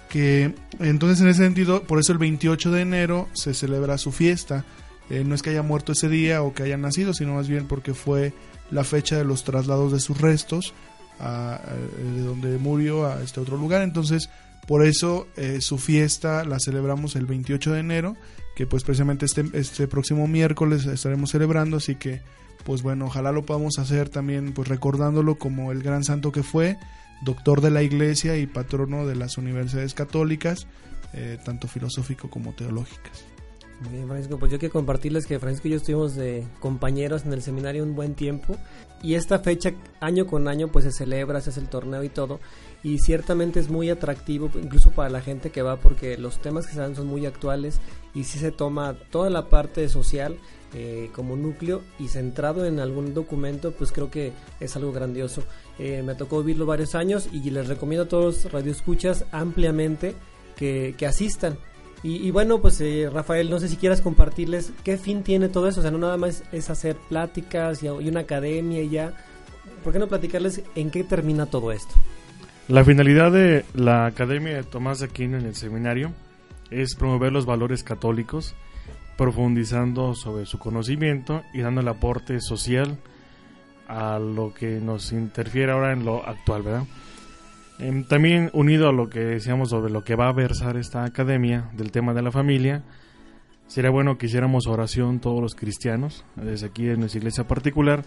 que 0.10 0.54
entonces 0.80 1.22
en 1.22 1.30
ese 1.30 1.44
sentido, 1.44 1.84
por 1.84 2.00
eso 2.00 2.12
el 2.12 2.18
28 2.18 2.72
de 2.72 2.82
enero 2.82 3.30
se 3.34 3.54
celebra 3.54 3.98
su 3.98 4.12
fiesta. 4.12 4.66
Eh, 5.10 5.24
no 5.26 5.36
es 5.36 5.44
que 5.44 5.52
haya 5.52 5.62
muerto 5.62 5.94
ese 5.94 6.10
día 6.10 6.42
o 6.42 6.54
que 6.54 6.64
haya 6.64 6.78
nacido, 6.78 7.14
sino 7.14 7.36
más 7.36 7.48
bien 7.48 7.68
porque 7.68 7.94
fue 7.94 8.34
la 8.72 8.84
fecha 8.84 9.18
de 9.18 9.24
los 9.24 9.44
traslados 9.44 9.94
de 9.94 10.00
sus 10.00 10.20
restos 10.20 10.74
de 11.20 12.22
donde 12.22 12.58
murió 12.58 13.06
a 13.08 13.22
este 13.22 13.40
otro 13.40 13.58
lugar. 13.58 13.82
Entonces, 13.82 14.30
por 14.68 14.86
eso 14.86 15.28
eh, 15.38 15.62
su 15.62 15.78
fiesta 15.78 16.44
la 16.44 16.60
celebramos 16.60 17.16
el 17.16 17.26
28 17.26 17.74
de 17.74 17.80
enero 17.80 18.16
que 18.56 18.66
pues 18.66 18.84
precisamente 18.84 19.26
este, 19.26 19.46
este 19.54 19.88
próximo 19.88 20.28
miércoles 20.28 20.86
estaremos 20.86 21.32
celebrando, 21.32 21.78
así 21.78 21.96
que 21.96 22.22
pues 22.64 22.82
bueno, 22.82 23.06
ojalá 23.06 23.32
lo 23.32 23.46
podamos 23.46 23.78
hacer 23.78 24.10
también 24.10 24.54
pues 24.54 24.68
recordándolo 24.70 25.36
como 25.36 25.72
el 25.72 25.84
gran 25.84 26.04
santo 26.04 26.32
que 26.32 26.42
fue, 26.42 26.78
doctor 27.22 27.62
de 27.62 27.70
la 27.70 27.84
iglesia 27.84 28.38
y 28.38 28.48
patrono 28.48 29.06
de 29.06 29.16
las 29.16 29.38
universidades 29.38 29.94
católicas, 29.94 30.68
eh, 31.14 31.38
tanto 31.44 31.68
filosófico 31.68 32.30
como 32.30 32.54
teológicas. 32.54 33.35
Muy 33.82 33.92
bien, 33.92 34.08
Francisco, 34.08 34.40
pues 34.40 34.52
yo 34.52 34.58
quiero 34.58 34.72
compartirles 34.72 35.26
que 35.26 35.38
Francisco 35.38 35.68
y 35.68 35.72
yo 35.72 35.78
estuvimos 35.78 36.16
de 36.16 36.48
compañeros 36.62 37.26
en 37.26 37.34
el 37.34 37.42
seminario 37.42 37.84
un 37.84 37.94
buen 37.94 38.16
tiempo 38.16 38.56
y 39.04 39.16
esta 39.16 39.40
fecha 39.40 39.74
año 40.00 40.28
con 40.28 40.48
año 40.48 40.70
pues 40.70 40.86
se 40.86 40.94
celebra, 40.94 41.42
se 41.42 41.50
hace 41.50 41.60
el 41.60 41.68
torneo 41.68 42.02
y 42.02 42.08
todo 42.08 42.40
y 42.84 43.00
ciertamente 43.00 43.60
es 43.60 43.70
muy 43.70 43.90
atractivo 43.90 44.50
incluso 44.56 44.92
para 44.92 45.10
la 45.10 45.20
gente 45.20 45.50
que 45.50 45.62
va 45.62 45.76
porque 45.76 46.18
los 46.18 46.40
temas 46.40 46.68
que 46.68 46.74
se 46.74 46.80
dan 46.80 46.96
son 46.96 47.08
muy 47.08 47.26
actuales 47.26 47.82
y 48.14 48.24
si 48.24 48.40
se 48.40 48.52
toma 48.54 48.98
toda 49.12 49.30
la 49.30 49.50
parte 49.50 49.90
social 49.90 50.38
eh, 50.74 51.10
como 51.14 51.36
núcleo 51.36 51.82
y 52.00 52.08
centrado 52.08 52.66
en 52.66 52.80
algún 52.80 53.14
documento 53.14 53.74
pues 53.74 53.92
creo 53.92 54.10
que 54.10 54.32
es 54.62 54.74
algo 54.78 54.94
grandioso. 54.94 55.44
Eh, 55.80 56.02
me 56.02 56.16
tocó 56.16 56.40
vivirlo 56.40 56.66
varios 56.66 56.96
años 56.96 57.28
y 57.34 57.50
les 57.50 57.68
recomiendo 57.68 58.06
a 58.06 58.10
todos 58.10 58.50
radioescuchas 58.50 59.26
ampliamente 59.34 60.16
que 60.56 60.96
asistan 61.06 61.58
y, 62.08 62.30
bueno, 62.30 62.62
pues 62.62 62.80
eh, 62.82 63.10
Rafael, 63.12 63.50
no 63.50 63.58
sé 63.58 63.68
si 63.68 63.78
quieras 63.78 64.00
compartirles 64.00 64.72
qué 64.84 64.96
fin 64.96 65.24
tiene 65.24 65.50
todo 65.50 65.68
eso. 65.68 65.80
O 65.80 65.82
sea, 65.82 65.90
no 65.90 65.98
nada 65.98 66.18
más 66.18 66.44
es 66.52 66.70
hacer 66.70 66.98
pláticas 67.10 67.82
y, 67.82 67.88
una 67.88 68.20
academia 68.20 68.80
y 68.84 68.90
ya. 68.90 69.14
¿Por 69.84 69.92
qué 69.92 69.98
no 69.98 70.06
platicarles 70.06 70.62
en 70.76 70.92
qué 70.92 71.04
termina 71.04 71.48
todo 71.48 71.72
esto? 71.72 71.96
La 72.68 72.86
finalidad 72.86 73.32
de 73.32 73.66
la 73.74 74.06
Academia 74.06 74.54
de 74.54 74.62
Tomás 74.62 75.00
de 75.00 75.10
en 75.16 75.34
el 75.34 75.56
seminario 75.56 76.12
es 76.70 76.94
promover 76.94 77.32
los 77.32 77.48
valores 77.48 77.84
católicos, 77.84 78.54
profundizando 79.18 80.14
sobre 80.14 80.46
su 80.46 80.60
conocimiento 80.60 81.42
y 81.56 81.62
dando 81.62 81.82
el 81.82 81.88
aporte 81.88 82.40
social 82.40 83.00
a 83.88 84.20
lo 84.20 84.54
que 84.54 84.80
nos 84.80 85.12
interfiere 85.12 85.72
ahora 85.72 85.92
en 85.92 86.06
lo 86.06 86.24
actual, 86.24 86.62
¿verdad? 86.62 86.84
Em, 87.80 88.04
también 88.06 88.50
unido 88.54 88.88
a 88.88 88.94
lo 88.94 89.10
que 89.10 89.20
decíamos 89.20 89.70
sobre 89.70 89.92
lo 89.92 90.04
que 90.04 90.16
va 90.16 90.30
a 90.30 90.34
versar 90.34 90.78
esta 90.78 91.04
academia 91.04 91.70
del 91.74 91.92
tema 91.92 92.14
de 92.14 92.22
la 92.22 92.32
familia, 92.32 92.84
sería 93.68 93.90
bueno 93.90 94.18
que 94.18 94.28
hiciéramos 94.28 94.68
oración 94.68 95.20
todos 95.20 95.42
los 95.42 95.56
cristianos, 95.56 96.24
desde 96.36 96.68
aquí 96.68 96.88
en 96.88 97.00
nuestra 97.00 97.20
iglesia 97.20 97.48
particular, 97.48 98.04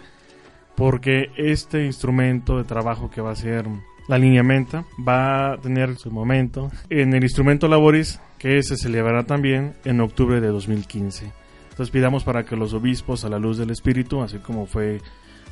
porque 0.77 1.27
este 1.37 1.85
instrumento 1.85 2.57
de 2.57 2.65
trabajo 2.65 3.11
que 3.11 3.21
va 3.21 3.33
a 3.33 3.37
ser 3.37 3.67
la 4.09 4.17
alineamiento 4.17 4.87
va 5.07 5.53
a 5.53 5.57
tener 5.59 5.97
su 5.97 6.11
momento 6.11 6.71
en 6.89 7.13
el 7.13 7.23
instrumento 7.23 7.69
laboris 7.69 8.21
que 8.39 8.63
se 8.63 8.77
celebrará 8.77 9.25
también 9.25 9.75
en 9.85 10.01
octubre 10.01 10.41
de 10.41 10.49
2015. 10.49 11.31
Entonces 11.71 11.91
pidamos 11.91 12.25
para 12.25 12.45
que 12.45 12.57
los 12.57 12.73
obispos 12.73 13.25
a 13.25 13.29
la 13.29 13.39
luz 13.39 13.59
del 13.59 13.71
Espíritu, 13.71 14.23
así 14.23 14.39
como 14.39 14.65
fue 14.65 15.03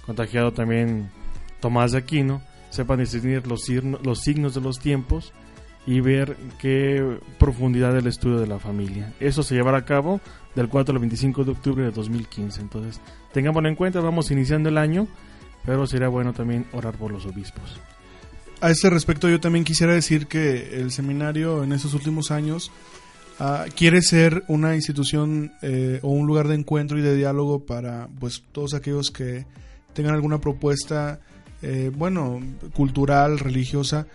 contagiado 0.06 0.52
también 0.52 1.10
Tomás 1.60 1.92
de 1.92 1.98
Aquino, 1.98 2.40
sepan 2.70 3.00
distinguir 3.00 3.46
los, 3.46 3.68
los 4.02 4.20
signos 4.20 4.54
de 4.54 4.60
los 4.60 4.78
tiempos 4.78 5.32
y 5.86 6.00
ver 6.00 6.36
qué 6.58 7.18
profundidad 7.38 7.94
del 7.94 8.08
estudio 8.08 8.38
de 8.38 8.48
la 8.48 8.58
familia. 8.58 9.14
Eso 9.20 9.42
se 9.42 9.54
llevará 9.54 9.78
a 9.78 9.84
cabo 9.84 10.20
del 10.54 10.68
4 10.68 10.92
al 10.92 10.98
25 10.98 11.44
de 11.44 11.50
octubre 11.52 11.84
de 11.84 11.92
2015. 11.92 12.60
Entonces, 12.60 13.00
tengámoslo 13.32 13.68
en 13.68 13.76
cuenta, 13.76 14.00
vamos 14.00 14.30
iniciando 14.30 14.68
el 14.68 14.78
año, 14.78 15.06
pero 15.64 15.86
sería 15.86 16.08
bueno 16.08 16.32
también 16.32 16.66
orar 16.72 16.94
por 16.96 17.12
los 17.12 17.24
obispos. 17.24 17.80
A 18.60 18.70
este 18.70 18.90
respecto, 18.90 19.28
yo 19.28 19.38
también 19.38 19.64
quisiera 19.64 19.92
decir 19.92 20.26
que 20.26 20.80
el 20.80 20.90
seminario 20.90 21.62
en 21.62 21.72
estos 21.72 21.94
últimos 21.94 22.30
años 22.30 22.72
ah, 23.38 23.66
quiere 23.76 24.02
ser 24.02 24.42
una 24.48 24.74
institución 24.74 25.52
eh, 25.62 26.00
o 26.02 26.08
un 26.08 26.26
lugar 26.26 26.48
de 26.48 26.54
encuentro 26.56 26.98
y 26.98 27.02
de 27.02 27.14
diálogo 27.14 27.64
para 27.64 28.08
pues 28.18 28.42
todos 28.52 28.74
aquellos 28.74 29.10
que 29.10 29.46
tengan 29.92 30.14
alguna 30.14 30.40
propuesta 30.40 31.20
eh, 31.62 31.90
bueno, 31.94 32.40
cultural, 32.74 33.38
religiosa, 33.38 34.06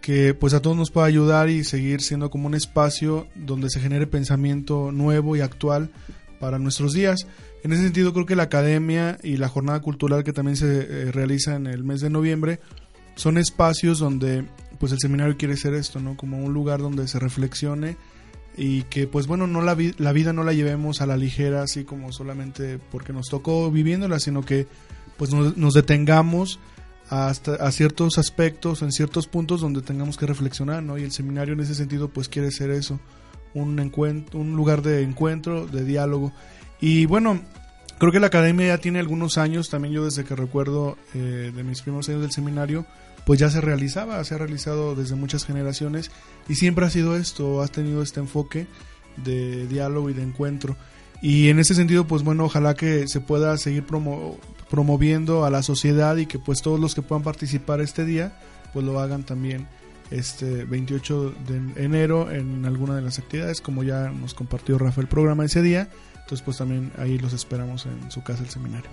que 0.00 0.34
pues 0.34 0.54
a 0.54 0.62
todos 0.62 0.76
nos 0.76 0.90
pueda 0.90 1.06
ayudar 1.06 1.48
y 1.48 1.64
seguir 1.64 2.00
siendo 2.00 2.30
como 2.30 2.46
un 2.46 2.54
espacio 2.54 3.26
donde 3.34 3.70
se 3.70 3.80
genere 3.80 4.06
pensamiento 4.06 4.92
nuevo 4.92 5.36
y 5.36 5.40
actual 5.40 5.90
para 6.38 6.58
nuestros 6.58 6.92
días. 6.92 7.26
En 7.62 7.72
ese 7.72 7.82
sentido 7.82 8.12
creo 8.12 8.26
que 8.26 8.36
la 8.36 8.44
academia 8.44 9.18
y 9.22 9.36
la 9.36 9.48
jornada 9.48 9.80
cultural 9.80 10.24
que 10.24 10.32
también 10.32 10.56
se 10.56 10.66
eh, 10.80 11.12
realiza 11.12 11.54
en 11.54 11.66
el 11.66 11.84
mes 11.84 12.00
de 12.00 12.10
noviembre 12.10 12.60
son 13.16 13.36
espacios 13.36 13.98
donde 13.98 14.44
pues 14.78 14.92
el 14.92 14.98
seminario 14.98 15.36
quiere 15.36 15.58
ser 15.58 15.74
esto, 15.74 16.00
¿no? 16.00 16.16
Como 16.16 16.38
un 16.38 16.54
lugar 16.54 16.80
donde 16.80 17.06
se 17.06 17.18
reflexione 17.18 17.98
y 18.56 18.82
que 18.84 19.06
pues 19.06 19.26
bueno, 19.26 19.46
no 19.46 19.60
la, 19.60 19.76
la 19.98 20.12
vida 20.12 20.32
no 20.32 20.42
la 20.42 20.54
llevemos 20.54 21.02
a 21.02 21.06
la 21.06 21.18
ligera 21.18 21.62
así 21.62 21.84
como 21.84 22.12
solamente 22.12 22.78
porque 22.90 23.12
nos 23.12 23.28
tocó 23.28 23.70
viviéndola, 23.70 24.18
sino 24.20 24.42
que 24.42 24.66
pues 25.20 25.34
nos, 25.34 25.74
detengamos 25.74 26.60
hasta 27.10 27.56
a 27.56 27.72
ciertos 27.72 28.18
aspectos, 28.18 28.82
en 28.82 28.92
ciertos 28.92 29.26
puntos 29.26 29.60
donde 29.60 29.82
tengamos 29.82 30.16
que 30.16 30.26
reflexionar, 30.26 30.82
¿no? 30.82 30.96
Y 30.96 31.02
el 31.02 31.10
seminario 31.10 31.54
en 31.54 31.60
ese 31.60 31.74
sentido 31.74 32.08
pues 32.08 32.28
quiere 32.28 32.52
ser 32.52 32.70
eso, 32.70 33.00
un 33.52 33.80
encuentro, 33.80 34.38
un 34.38 34.54
lugar 34.54 34.80
de 34.80 35.02
encuentro, 35.02 35.66
de 35.66 35.84
diálogo. 35.84 36.32
Y 36.80 37.06
bueno, 37.06 37.40
creo 37.98 38.12
que 38.12 38.20
la 38.20 38.28
academia 38.28 38.68
ya 38.68 38.78
tiene 38.78 39.00
algunos 39.00 39.38
años, 39.38 39.70
también 39.70 39.92
yo 39.92 40.04
desde 40.04 40.24
que 40.24 40.36
recuerdo 40.36 40.96
eh, 41.12 41.52
de 41.54 41.64
mis 41.64 41.82
primeros 41.82 42.08
años 42.08 42.22
del 42.22 42.30
seminario, 42.30 42.86
pues 43.26 43.40
ya 43.40 43.50
se 43.50 43.60
realizaba, 43.60 44.22
se 44.22 44.36
ha 44.36 44.38
realizado 44.38 44.94
desde 44.94 45.16
muchas 45.16 45.44
generaciones 45.44 46.12
y 46.48 46.54
siempre 46.54 46.86
ha 46.86 46.90
sido 46.90 47.16
esto, 47.16 47.60
has 47.60 47.72
tenido 47.72 48.02
este 48.02 48.20
enfoque 48.20 48.68
de 49.16 49.66
diálogo 49.66 50.10
y 50.10 50.14
de 50.14 50.22
encuentro. 50.22 50.76
Y 51.20 51.48
en 51.48 51.58
ese 51.58 51.74
sentido, 51.74 52.06
pues 52.06 52.22
bueno, 52.22 52.44
ojalá 52.44 52.74
que 52.74 53.08
se 53.08 53.20
pueda 53.20 53.58
seguir 53.58 53.84
promoviendo 54.70 55.44
a 55.44 55.50
la 55.50 55.62
sociedad 55.62 56.16
y 56.16 56.26
que 56.26 56.38
pues 56.38 56.62
todos 56.62 56.78
los 56.78 56.94
que 56.94 57.02
puedan 57.02 57.22
participar 57.22 57.80
este 57.80 58.04
día, 58.04 58.32
pues 58.72 58.86
lo 58.86 59.00
hagan 59.00 59.24
también 59.24 59.66
este 60.10 60.64
28 60.64 61.34
de 61.46 61.84
enero 61.84 62.30
en 62.30 62.64
alguna 62.64 62.96
de 62.96 63.02
las 63.02 63.18
actividades, 63.18 63.60
como 63.60 63.82
ya 63.82 64.10
nos 64.10 64.34
compartió 64.34 64.78
Rafael 64.78 65.06
el 65.06 65.08
programa 65.08 65.44
ese 65.44 65.62
día. 65.62 65.88
Entonces 66.14 66.42
pues 66.42 66.58
también 66.58 66.92
ahí 66.98 67.18
los 67.18 67.32
esperamos 67.32 67.86
en 67.86 68.10
su 68.10 68.22
casa 68.22 68.42
el 68.44 68.50
seminario. 68.50 68.90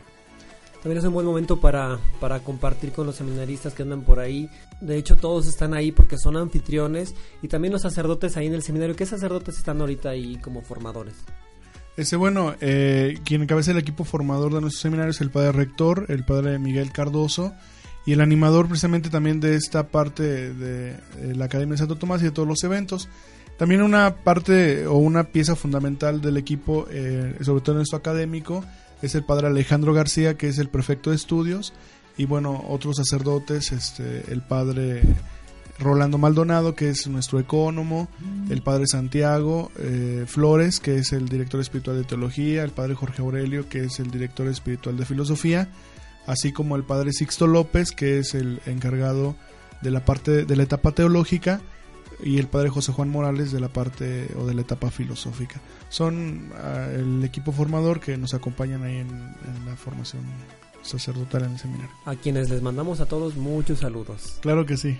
También 0.81 0.99
es 0.99 1.05
un 1.05 1.13
buen 1.13 1.25
momento 1.25 1.59
para, 1.59 1.99
para 2.19 2.39
compartir 2.39 2.91
con 2.91 3.05
los 3.05 3.15
seminaristas 3.15 3.73
que 3.73 3.83
andan 3.83 4.01
por 4.01 4.19
ahí. 4.19 4.49
De 4.79 4.95
hecho, 4.95 5.15
todos 5.15 5.47
están 5.47 5.73
ahí 5.73 5.91
porque 5.91 6.17
son 6.17 6.37
anfitriones 6.37 7.15
y 7.41 7.47
también 7.47 7.73
los 7.73 7.81
sacerdotes 7.81 8.37
ahí 8.37 8.45
en 8.45 8.53
el 8.53 8.61
seminario. 8.61 8.95
¿Qué 8.95 9.05
sacerdotes 9.05 9.57
están 9.57 9.81
ahorita 9.81 10.09
ahí 10.09 10.37
como 10.37 10.61
formadores? 10.61 11.15
Ese, 11.97 12.15
bueno, 12.15 12.53
eh, 12.61 13.17
quien 13.25 13.41
encabeza 13.41 13.71
el 13.71 13.79
equipo 13.79 14.03
formador 14.03 14.53
de 14.53 14.61
nuestro 14.61 14.81
seminario 14.81 15.09
es 15.09 15.19
el 15.19 15.31
padre 15.31 15.51
rector, 15.51 16.05
el 16.09 16.23
padre 16.23 16.59
Miguel 16.59 16.91
Cardoso, 16.91 17.55
y 18.05 18.13
el 18.13 18.21
animador 18.21 18.67
precisamente 18.67 19.09
también 19.09 19.39
de 19.39 19.55
esta 19.55 19.87
parte 19.87 20.53
de, 20.53 20.95
la 21.35 21.45
Academia 21.45 21.73
de 21.73 21.79
Santo 21.79 21.95
Tomás 21.95 22.21
y 22.21 22.25
de 22.25 22.31
todos 22.31 22.47
los 22.47 22.63
eventos. 22.63 23.09
También 23.57 23.81
una 23.81 24.15
parte 24.17 24.85
o 24.85 24.97
una 24.97 25.23
pieza 25.23 25.55
fundamental 25.55 26.21
del 26.21 26.37
equipo, 26.37 26.85
eh, 26.91 27.35
sobre 27.41 27.61
todo 27.61 27.77
en 27.77 27.81
esto 27.81 27.95
académico, 27.95 28.63
es 29.01 29.15
el 29.15 29.23
padre 29.23 29.47
Alejandro 29.47 29.91
García, 29.91 30.37
que 30.37 30.49
es 30.49 30.59
el 30.59 30.69
prefecto 30.69 31.09
de 31.09 31.15
estudios, 31.15 31.73
y 32.15 32.25
bueno, 32.25 32.63
otros 32.69 32.97
sacerdotes, 32.97 33.71
este, 33.71 34.31
el 34.31 34.43
padre 34.43 35.01
Rolando 35.79 36.17
Maldonado, 36.17 36.75
que 36.75 36.89
es 36.89 37.07
nuestro 37.07 37.39
ecónomo, 37.39 38.07
el 38.49 38.61
padre 38.61 38.85
Santiago 38.87 39.71
eh, 39.77 40.25
Flores, 40.27 40.79
que 40.79 40.97
es 40.97 41.13
el 41.13 41.29
director 41.29 41.61
espiritual 41.61 41.97
de 41.97 42.03
teología, 42.03 42.63
el 42.63 42.71
padre 42.71 42.95
Jorge 42.95 43.21
Aurelio, 43.21 43.69
que 43.69 43.83
es 43.83 43.99
el 43.99 44.09
director 44.09 44.47
espiritual 44.47 44.97
de 44.97 45.05
filosofía, 45.05 45.69
así 46.25 46.51
como 46.51 46.75
el 46.75 46.83
padre 46.83 47.13
Sixto 47.13 47.47
López, 47.47 47.91
que 47.91 48.19
es 48.19 48.33
el 48.33 48.59
encargado 48.65 49.35
de 49.81 49.91
la 49.91 50.03
parte 50.03 50.45
de 50.45 50.55
la 50.55 50.63
etapa 50.63 50.91
teológica, 50.91 51.61
y 52.23 52.39
el 52.39 52.47
padre 52.47 52.69
José 52.69 52.91
Juan 52.91 53.09
Morales 53.09 53.51
de 53.51 53.59
la 53.59 53.69
parte 53.69 54.27
o 54.37 54.45
de 54.45 54.53
la 54.53 54.61
etapa 54.61 54.89
filosófica. 54.89 55.61
Son 55.89 56.51
ah, 56.55 56.87
el 56.93 57.23
equipo 57.23 57.51
formador 57.51 57.99
que 57.99 58.17
nos 58.17 58.33
acompañan 58.33 58.83
ahí 58.83 58.97
en, 58.97 59.35
la 59.65 59.75
formación 59.75 60.23
sacerdotal 60.81 61.43
en 61.43 61.51
el 61.51 61.59
seminario. 61.59 61.91
A 62.05 62.15
quienes 62.15 62.49
les 62.49 62.61
mandamos 62.61 63.01
a 63.01 63.05
todos 63.05 63.35
muchos 63.35 63.79
saludos. 63.79 64.39
Claro 64.41 64.65
que 64.65 64.77
sí. 64.77 64.97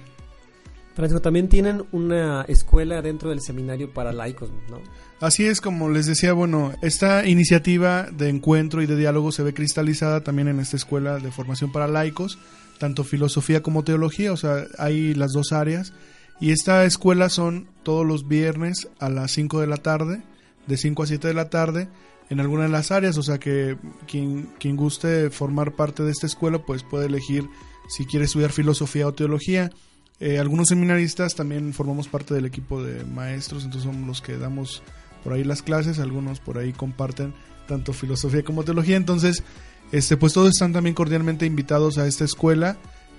Francisco, 0.97 1.21
también 1.21 1.47
tienen 1.47 1.85
una 1.93 2.41
escuela 2.49 3.01
dentro 3.01 3.29
del 3.29 3.39
seminario 3.39 3.93
para 3.93 4.11
laicos, 4.11 4.49
¿no? 4.69 4.81
Así 5.21 5.45
es, 5.45 5.61
como 5.61 5.89
les 5.89 6.07
decía, 6.07 6.33
bueno, 6.33 6.73
esta 6.81 7.25
iniciativa 7.25 8.07
de 8.11 8.29
encuentro 8.29 8.81
y 8.81 8.87
de 8.87 8.95
diálogo 8.95 9.31
se 9.31 9.43
ve 9.43 9.53
cristalizada 9.53 10.21
también 10.21 10.47
en 10.47 10.59
esta 10.59 10.75
escuela 10.75 11.19
de 11.19 11.31
formación 11.31 11.71
para 11.71 11.87
laicos, 11.87 12.37
tanto 12.79 13.03
filosofía 13.03 13.63
como 13.63 13.83
teología, 13.83 14.33
o 14.33 14.37
sea, 14.37 14.65
hay 14.77 15.13
las 15.13 15.31
dos 15.31 15.53
áreas 15.53 15.93
y 16.39 16.51
esta 16.51 16.85
escuela 16.85 17.29
son 17.29 17.67
todos 17.83 18.05
los 18.05 18.27
viernes 18.27 18.89
a 18.99 19.09
las 19.09 19.31
5 19.31 19.61
de 19.61 19.67
la 19.67 19.77
tarde, 19.77 20.21
de 20.67 20.77
5 20.77 21.03
a 21.03 21.07
7 21.07 21.27
de 21.27 21.33
la 21.33 21.49
tarde, 21.49 21.87
en 22.29 22.39
alguna 22.39 22.63
de 22.63 22.69
las 22.69 22.91
áreas. 22.91 23.17
O 23.17 23.23
sea 23.23 23.39
que 23.39 23.77
quien, 24.07 24.49
quien 24.59 24.75
guste 24.75 25.29
formar 25.29 25.75
parte 25.75 26.03
de 26.03 26.11
esta 26.11 26.27
escuela, 26.27 26.59
pues 26.59 26.83
puede 26.83 27.07
elegir 27.07 27.49
si 27.89 28.05
quiere 28.05 28.25
estudiar 28.25 28.51
filosofía 28.51 29.07
o 29.07 29.13
teología. 29.13 29.71
Eh, 30.20 30.39
algunos 30.39 30.70
seminaristas 30.70 31.36
también 31.36 31.74
formamos 31.74 32.07
parte 32.07 32.34
del 32.34 32.45
equipo 32.45 32.84
de 32.84 33.03
maestros, 33.05 33.63
entonces 33.63 33.89
somos 33.89 34.07
los 34.07 34.22
que 34.22 34.38
damos 34.38 34.82
por 35.24 35.34
ahí 35.34 35.43
las 35.43 35.61
clases, 35.61 35.99
algunos 35.99 36.39
por 36.39 36.57
ahí 36.57 36.74
comparten 36.74 37.34
tanto 37.68 37.93
filosofía 37.93 38.43
como 38.43 38.63
teología, 38.63 38.95
entonces 38.95 39.43
este 39.91 40.18
pues 40.18 40.34
todos 40.34 40.49
están 40.49 40.74
también 40.74 40.95
cordialmente 40.95 41.45
invitados 41.45 41.97
a 41.97 42.07
esta 42.07 42.26
escuela 42.26 42.78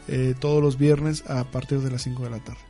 eh, 0.08 0.34
todos 0.38 0.62
los 0.62 0.78
viernes 0.78 1.22
a 1.28 1.44
partir 1.44 1.80
de 1.80 1.90
las 1.90 2.02
5 2.02 2.24
de 2.24 2.30
la 2.30 2.38
tarde. 2.38 2.67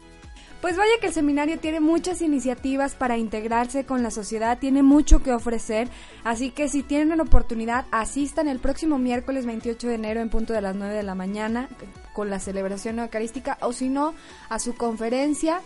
Pues 0.61 0.77
vaya 0.77 0.91
que 1.01 1.07
el 1.07 1.13
seminario 1.13 1.61
tiene 1.61 1.79
muchas 1.79 2.21
iniciativas 2.21 2.95
para 2.97 3.17
integrarse 3.17 3.85
con 3.85 4.03
la 4.03 4.11
sociedad, 4.11 4.59
tiene 4.59 4.83
mucho 4.83 5.23
que 5.23 5.33
ofrecer, 5.33 5.89
así 6.25 6.51
que 6.51 6.69
si 6.69 6.83
tienen 6.83 7.17
la 7.17 7.23
oportunidad, 7.23 7.87
asistan 7.93 8.49
el 8.49 8.59
próximo 8.59 8.99
miércoles 8.99 9.47
28 9.47 9.87
de 9.87 9.95
enero 9.95 10.21
en 10.21 10.31
punto 10.31 10.53
de 10.53 10.61
las 10.61 10.75
9 10.75 10.95
de 10.95 11.05
la 11.05 11.15
mañana 11.15 11.69
con 12.13 12.29
la 12.29 12.41
celebración 12.41 12.99
eucarística 12.99 13.57
o 13.61 13.73
si 13.73 13.89
no, 13.89 14.15
a 14.49 14.59
su 14.59 14.75
conferencia 14.75 15.61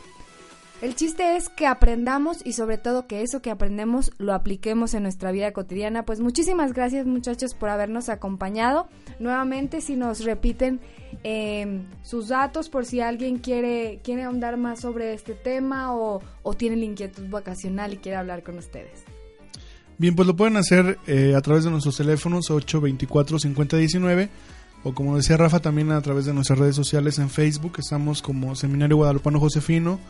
el 0.83 0.97
chiste 0.97 1.37
es 1.37 1.49
que 1.49 1.69
aprendamos 1.69 2.45
y 2.45 2.55
sobre 2.55 2.77
todo 2.77 3.07
que 3.07 3.23
eso 3.23 3.41
que 3.41 3.53
aprendemos 3.53 4.11
lo 4.19 4.35
apliquemos 4.35 4.95
en 4.95 5.05
nuestra 5.05 5.31
vida 5.31 5.53
cotidiana. 5.53 6.05
Pues 6.05 6.19
muchísimas 6.19 6.73
gracias 6.73 7.07
muchachos 7.07 7.55
por 7.55 7.69
habernos 7.69 8.09
acompañado. 8.09 8.89
Nuevamente 9.21 9.81
si 9.81 9.95
nos 9.95 10.25
repiten 10.25 10.81
em, 11.23 11.85
sus 12.03 12.29
datos 12.29 12.69
por 12.69 12.85
si 12.85 13.01
alguien 13.01 13.39
quiere, 13.39 14.01
quiere 14.03 14.25
ahondar 14.25 14.57
más 14.57 14.81
sobre 14.81 15.15
este 15.15 15.35
tema 15.35 15.95
o, 15.95 16.21
tiene 16.59 16.75
la 16.77 16.85
inquietud 16.85 17.29
vacacional 17.31 17.93
y 17.93 17.99
quiere 17.99 18.19
hablar 18.19 18.43
con 18.43 18.59
ustedes. 18.59 19.05
Bien, 19.99 20.17
pues 20.17 20.27
lo 20.27 20.35
pueden 20.35 20.57
hacer 20.57 20.99
eh, 21.07 21.35
a 21.37 21.41
través 21.43 21.63
de 21.63 21.71
nuestros 21.71 21.97
teléfonos 21.97 22.51
824-5019 22.51 24.31
o 24.83 24.95
como 24.95 25.17
decía 25.17 25.37
Rafa 25.37 25.61
también 25.61 25.93
a 25.93 26.03
través 26.03 26.25
de 26.25 26.35
nuestras 26.35 26.59
redes 26.59 26.75
sociales 26.75 27.21
en 27.21 27.31
Facebook. 27.31 27.75
Estamos 27.79 28.21
como 28.21 28.57
Seminario 28.57 28.97
Guadalupano 28.97 29.39
Josefino 29.39 30.01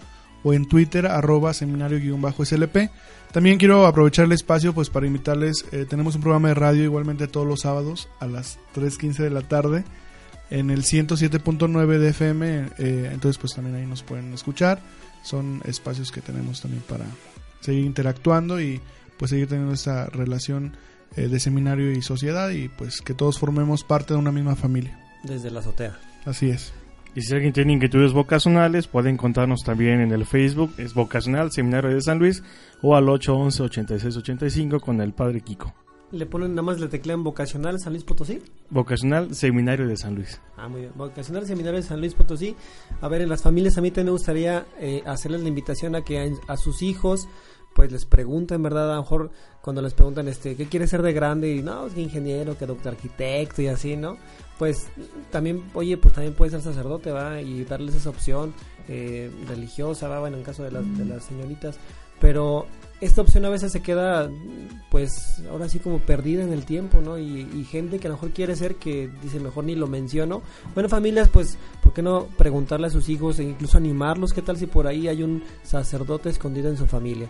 o 0.42 0.52
en 0.52 0.66
Twitter 0.66 1.06
arroba 1.06 1.52
seminario-slp. 1.52 2.90
También 3.32 3.58
quiero 3.58 3.86
aprovechar 3.86 4.26
el 4.26 4.32
espacio 4.32 4.74
pues 4.74 4.90
para 4.90 5.06
invitarles, 5.06 5.64
eh, 5.72 5.86
tenemos 5.88 6.14
un 6.14 6.22
programa 6.22 6.48
de 6.48 6.54
radio 6.54 6.84
igualmente 6.84 7.28
todos 7.28 7.46
los 7.46 7.60
sábados 7.60 8.08
a 8.20 8.26
las 8.26 8.58
3.15 8.74 9.16
de 9.18 9.30
la 9.30 9.42
tarde 9.42 9.84
en 10.50 10.70
el 10.70 10.82
107.9 10.82 11.98
de 11.98 12.08
FM, 12.10 12.68
eh, 12.78 13.10
entonces 13.10 13.38
pues 13.38 13.54
también 13.54 13.76
ahí 13.76 13.86
nos 13.86 14.02
pueden 14.02 14.34
escuchar. 14.34 14.80
Son 15.22 15.62
espacios 15.64 16.12
que 16.12 16.20
tenemos 16.20 16.60
también 16.60 16.82
para 16.86 17.06
seguir 17.60 17.84
interactuando 17.84 18.60
y 18.60 18.80
pues 19.16 19.30
seguir 19.30 19.48
teniendo 19.48 19.72
esta 19.72 20.06
relación 20.06 20.76
eh, 21.16 21.28
de 21.28 21.40
seminario 21.40 21.90
y 21.92 22.02
sociedad 22.02 22.50
y 22.50 22.68
pues 22.68 23.00
que 23.00 23.14
todos 23.14 23.38
formemos 23.38 23.82
parte 23.82 24.12
de 24.12 24.18
una 24.18 24.32
misma 24.32 24.54
familia. 24.54 24.98
Desde 25.22 25.50
la 25.50 25.60
azotea. 25.60 25.98
Así 26.26 26.50
es. 26.50 26.72
Y 27.14 27.20
si 27.20 27.34
alguien 27.34 27.52
tiene 27.52 27.74
inquietudes 27.74 28.12
vocacionales, 28.12 28.86
pueden 28.86 29.18
contarnos 29.18 29.62
también 29.62 30.00
en 30.00 30.12
el 30.12 30.24
Facebook, 30.24 30.72
es 30.78 30.94
Vocacional 30.94 31.52
Seminario 31.52 31.94
de 31.94 32.00
San 32.00 32.18
Luis, 32.18 32.42
o 32.80 32.96
al 32.96 33.04
811-8685 33.06 34.80
con 34.80 35.00
el 35.02 35.12
Padre 35.12 35.42
Kiko. 35.42 35.74
¿Le 36.12 36.26
ponen 36.26 36.50
nada 36.50 36.62
más, 36.62 36.78
le 36.78 36.88
teclean 36.88 37.24
Vocacional 37.24 37.80
San 37.80 37.94
Luis 37.94 38.04
Potosí? 38.04 38.38
Vocacional 38.68 39.34
Seminario 39.34 39.86
de 39.88 39.96
San 39.96 40.14
Luis. 40.14 40.40
Ah, 40.58 40.68
muy 40.68 40.82
bien. 40.82 40.92
Vocacional 40.94 41.46
Seminario 41.46 41.80
de 41.80 41.86
San 41.86 42.00
Luis 42.00 42.14
Potosí. 42.14 42.54
A 43.00 43.08
ver, 43.08 43.22
en 43.22 43.30
las 43.30 43.42
familias 43.42 43.78
a 43.78 43.80
mí 43.80 43.90
también 43.90 44.06
me 44.06 44.12
gustaría 44.12 44.66
eh, 44.78 45.02
hacerles 45.06 45.40
la 45.40 45.48
invitación 45.48 45.94
a 45.94 46.02
que 46.02 46.34
a, 46.46 46.56
sus 46.58 46.82
hijos 46.82 47.28
pues 47.74 47.90
les 47.90 48.04
pregunten, 48.04 48.62
¿verdad? 48.62 48.92
A 48.92 48.96
lo 48.96 49.02
mejor 49.02 49.30
cuando 49.62 49.80
les 49.80 49.94
preguntan, 49.94 50.28
este, 50.28 50.54
¿qué 50.54 50.66
quiere 50.66 50.86
ser 50.86 51.00
de 51.00 51.14
grande? 51.14 51.50
Y 51.54 51.62
no, 51.62 51.88
que 51.88 52.02
ingeniero, 52.02 52.58
que 52.58 52.66
doctor 52.66 52.92
arquitecto 52.92 53.62
y 53.62 53.68
así, 53.68 53.96
¿no? 53.96 54.18
Pues 54.58 54.86
también, 55.30 55.62
oye, 55.74 55.96
pues 55.96 56.14
también 56.14 56.34
puede 56.34 56.50
ser 56.50 56.62
sacerdote, 56.62 57.10
va, 57.10 57.40
y 57.40 57.64
darles 57.64 57.94
esa 57.94 58.10
opción 58.10 58.54
eh, 58.88 59.30
religiosa, 59.48 60.08
va, 60.08 60.20
bueno, 60.20 60.36
en 60.36 60.42
caso 60.42 60.62
de 60.62 60.70
las, 60.70 61.24
señoritas, 61.24 61.78
pero 62.20 62.66
esta 63.00 63.20
opción 63.22 63.44
a 63.44 63.48
veces 63.48 63.72
se 63.72 63.82
queda 63.82 64.30
pues 64.90 65.42
ahora 65.50 65.68
sí 65.68 65.80
como 65.80 65.98
perdida 65.98 66.44
en 66.44 66.52
el 66.52 66.64
tiempo, 66.64 67.00
¿no? 67.00 67.18
Y, 67.18 67.64
gente 67.64 67.98
que 67.98 68.06
a 68.06 68.10
lo 68.10 68.16
mejor 68.16 68.30
quiere 68.30 68.54
ser 68.54 68.76
que 68.76 69.10
dice 69.22 69.40
mejor 69.40 69.64
ni 69.64 69.74
lo 69.74 69.88
menciono. 69.88 70.42
Bueno, 70.74 70.88
familias, 70.88 71.28
pues, 71.28 71.58
¿por 71.82 71.92
qué 71.92 72.02
no 72.02 72.26
preguntarle 72.38 72.86
a 72.86 72.90
sus 72.90 73.08
hijos 73.08 73.40
e 73.40 73.44
incluso 73.44 73.78
animarlos? 73.78 74.32
¿Qué 74.32 74.42
tal 74.42 74.56
si 74.56 74.66
por 74.66 74.86
ahí 74.86 75.08
hay 75.08 75.24
un 75.24 75.42
sacerdote 75.64 76.28
escondido 76.28 76.68
en 76.68 76.76
su 76.76 76.86
familia? 76.86 77.28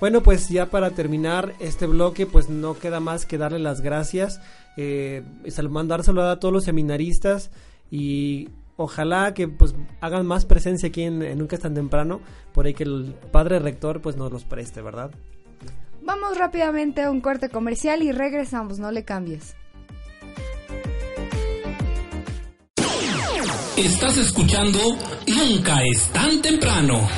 Bueno, 0.00 0.22
pues 0.22 0.48
ya 0.48 0.66
para 0.66 0.90
terminar 0.90 1.54
este 1.60 1.86
bloque, 1.86 2.26
pues 2.26 2.48
no 2.48 2.76
queda 2.76 2.98
más 3.00 3.26
que 3.26 3.38
darle 3.38 3.60
las 3.60 3.80
gracias, 3.80 4.40
eh, 4.76 5.22
mandar 5.68 6.02
saludar 6.02 6.30
a 6.30 6.40
todos 6.40 6.52
los 6.52 6.64
seminaristas 6.64 7.50
y 7.90 8.48
ojalá 8.76 9.34
que 9.34 9.48
pues 9.48 9.74
hagan 10.00 10.26
más 10.26 10.46
presencia 10.46 10.88
aquí 10.88 11.02
en, 11.02 11.22
en 11.22 11.38
Nunca 11.38 11.56
es 11.56 11.62
tan 11.62 11.74
temprano, 11.74 12.20
por 12.52 12.66
ahí 12.66 12.74
que 12.74 12.84
el 12.84 13.14
padre 13.32 13.58
rector 13.58 14.00
pues 14.00 14.16
nos 14.16 14.32
los 14.32 14.44
preste, 14.44 14.82
¿verdad? 14.82 15.10
Vamos 16.02 16.36
rápidamente 16.36 17.02
a 17.02 17.10
un 17.10 17.20
corte 17.20 17.48
comercial 17.48 18.02
y 18.02 18.12
regresamos, 18.12 18.78
no 18.78 18.90
le 18.90 19.04
cambies. 19.04 19.56
Estás 23.76 24.16
escuchando 24.18 24.78
Nunca 25.26 25.82
es 25.82 26.08
tan 26.12 26.40
temprano. 26.40 27.08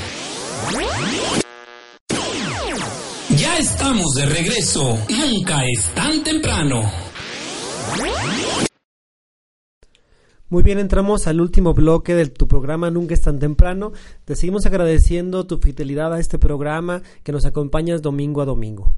Ya 3.36 3.58
estamos 3.58 4.14
de 4.14 4.26
regreso. 4.26 4.98
Nunca 5.10 5.64
es 5.66 5.94
tan 5.94 6.24
temprano. 6.24 7.05
Muy 10.48 10.62
bien, 10.62 10.78
entramos 10.78 11.26
al 11.26 11.40
último 11.40 11.74
bloque 11.74 12.14
de 12.14 12.26
tu 12.26 12.46
programa 12.46 12.88
Nunca 12.90 13.14
es 13.14 13.20
tan 13.20 13.40
temprano. 13.40 13.92
Te 14.24 14.36
seguimos 14.36 14.64
agradeciendo 14.64 15.44
tu 15.46 15.58
fidelidad 15.58 16.14
a 16.14 16.20
este 16.20 16.38
programa 16.38 17.02
que 17.24 17.32
nos 17.32 17.44
acompañas 17.44 18.00
domingo 18.00 18.42
a 18.42 18.44
domingo. 18.44 18.96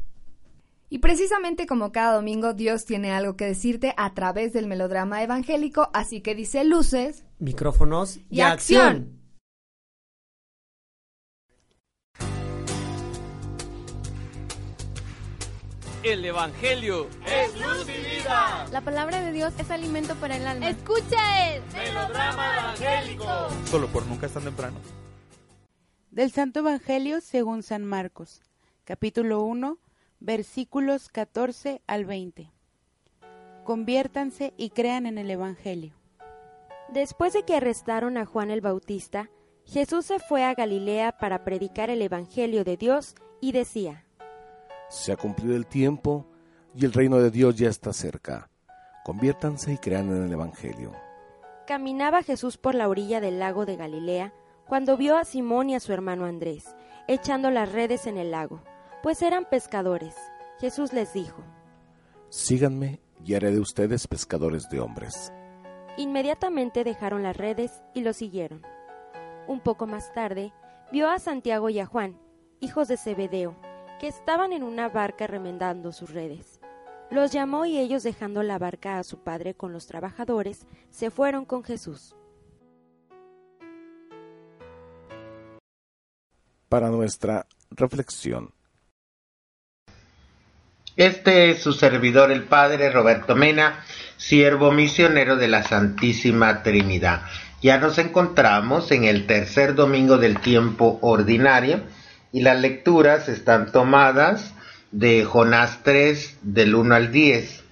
Y 0.91 0.99
precisamente 0.99 1.66
como 1.66 1.91
cada 1.91 2.14
domingo 2.16 2.53
Dios 2.53 2.84
tiene 2.84 3.12
algo 3.12 3.36
que 3.36 3.47
decirte 3.47 3.95
a 3.97 4.12
través 4.14 4.53
del 4.53 4.66
melodrama 4.66 5.22
evangélico, 5.22 5.89
así 5.95 6.20
que 6.20 6.34
dice 6.34 6.64
luces, 6.64 7.24
micrófonos 7.39 8.20
y, 8.30 8.41
acción. 8.41 9.17
El 16.05 16.24
Evangelio 16.24 17.09
es 17.26 17.61
luz 17.61 17.88
y 17.88 18.18
vida. 18.20 18.66
La 18.70 18.80
palabra 18.82 19.20
de 19.20 19.32
Dios 19.32 19.53
es 19.59 19.68
alimento 19.70 20.14
para 20.14 20.36
el 20.36 20.46
alma. 20.46 20.70
Escucha 20.70 21.57
el 21.57 21.62
melodrama 21.72 22.55
evangélico. 22.57 23.26
Solo 23.66 23.88
por 23.88 24.07
nunca 24.07 24.26
es 24.26 24.32
tan 24.32 24.44
temprano. 24.44 24.76
Del 26.12 26.30
Santo 26.30 26.61
Evangelio 26.61 27.20
según 27.20 27.64
San 27.64 27.84
Marcos, 27.84 28.42
capítulo 28.84 29.42
1, 29.42 29.78
versículos 30.20 31.09
14 31.09 31.82
al 31.88 32.05
20. 32.05 32.53
Conviértanse 33.64 34.55
y 34.57 34.70
crean 34.70 35.05
en 35.05 35.18
el 35.18 35.30
Evangelio. 35.30 35.94
Después 36.90 37.32
de 37.32 37.42
que 37.42 37.57
arrestaron 37.57 38.18
a 38.18 38.24
Juan 38.24 38.53
el 38.53 38.61
Bautista, 38.61 39.30
Jesús 39.66 40.07
se 40.07 40.20
fue 40.20 40.44
a 40.44 40.55
Galilea 40.55 41.18
para 41.18 41.42
predicar 41.44 41.90
el 41.90 42.03
Evangelio 42.03 42.62
de 42.62 42.76
Dios 42.76 43.16
y 43.40 43.51
decía, 43.53 44.05
se 44.89 45.12
ha 45.12 45.16
cumplido 45.16 45.57
el 45.57 45.66
tiempo 45.66 46.26
y 46.74 46.84
el 46.84 46.93
reino 46.93 47.18
de 47.18 47.30
Dios 47.30 47.57
ya 47.57 47.68
está 47.68 47.93
cerca. 47.93 48.51
Conviértanse 49.05 49.72
y 49.72 49.78
crean 49.78 50.11
en 50.11 50.24
el 50.24 50.32
Evangelio. 50.32 50.93
Caminaba 51.66 52.22
Jesús 52.22 52.57
por 52.57 52.74
la 52.74 52.89
orilla 52.89 53.20
del 53.20 53.39
lago 53.39 53.66
de 53.66 53.76
Galilea 53.76 54.32
cuando 54.66 54.97
vio 54.97 55.16
a 55.16 55.24
Simón 55.24 55.70
y 55.70 55.74
a 55.74 55.80
su 55.80 55.93
hermano 55.93 56.24
Andrés 56.24 56.74
echando 57.09 57.51
las 57.51 57.72
redes 57.72 58.07
en 58.07 58.18
el 58.18 58.30
lago, 58.30 58.62
pues 59.03 59.22
eran 59.22 59.47
pescadores. 59.47 60.14
Jesús 60.61 60.93
les 60.93 61.12
dijo, 61.14 61.43
Síganme 62.28 63.01
y 63.24 63.34
haré 63.34 63.51
de 63.51 63.61
ustedes 63.61 64.07
pescadores 64.07 64.68
de 64.68 64.80
hombres. 64.80 65.32
Inmediatamente 65.97 66.84
dejaron 66.84 67.22
las 67.22 67.36
redes 67.36 67.82
y 67.95 68.03
lo 68.03 68.12
siguieron. 68.12 68.62
Un 69.49 69.61
poco 69.61 69.86
más 69.86 70.12
tarde, 70.12 70.53
vio 70.93 71.09
a 71.09 71.18
Santiago 71.18 71.70
y 71.70 71.80
a 71.80 71.86
Juan, 71.86 72.20
hijos 72.61 72.89
de 72.89 72.99
Zebedeo, 72.99 73.57
que 73.99 74.09
estaban 74.09 74.53
en 74.53 74.62
una 74.62 74.88
barca 74.88 75.26
remendando 75.26 75.92
sus 75.92 76.11
redes. 76.11 76.61
Los 77.11 77.32
llamó 77.32 77.64
y 77.66 77.78
ellos 77.78 78.03
dejando 78.03 78.42
la 78.42 78.59
barca 78.59 78.99
a 78.99 79.05
su 79.05 79.18
padre 79.18 79.55
con 79.55 79.72
los 79.72 79.86
trabajadores, 79.86 80.66
se 80.90 81.11
fueron 81.11 81.44
con 81.44 81.64
Jesús. 81.64 82.14
Para 86.68 86.90
nuestra 86.90 87.46
reflexión. 87.70 88.53
Este 90.96 91.51
es 91.51 91.62
su 91.62 91.72
servidor 91.72 92.30
el 92.32 92.42
Padre 92.42 92.90
Roberto 92.90 93.36
Mena, 93.36 93.84
siervo 94.16 94.72
misionero 94.72 95.36
de 95.36 95.49
la 95.49 95.62
Santísima 95.62 96.62
Trinidad. 96.62 97.22
Ya 97.62 97.78
nos 97.78 97.99
encontramos 97.99 98.90
en 98.90 99.05
el 99.05 99.26
tercer 99.26 99.74
domingo 99.74 100.18
del 100.18 100.40
tiempo 100.40 100.99
ordinario 101.01 101.82
y 102.32 102.40
las 102.42 102.60
lecturas 102.60 103.28
están 103.28 103.72
tomadas 103.72 104.54
de 104.90 105.24
Jonás 105.24 105.80
3 105.82 106.38
del 106.42 106.74
1 106.74 106.94
al 106.94 107.12
10, 107.12 107.64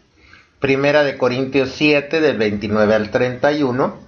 Primera 0.60 1.02
de 1.02 1.18
Corintios 1.18 1.72
7 1.76 2.20
del 2.20 2.38
29 2.38 2.94
al 2.94 3.10
31 3.10 3.98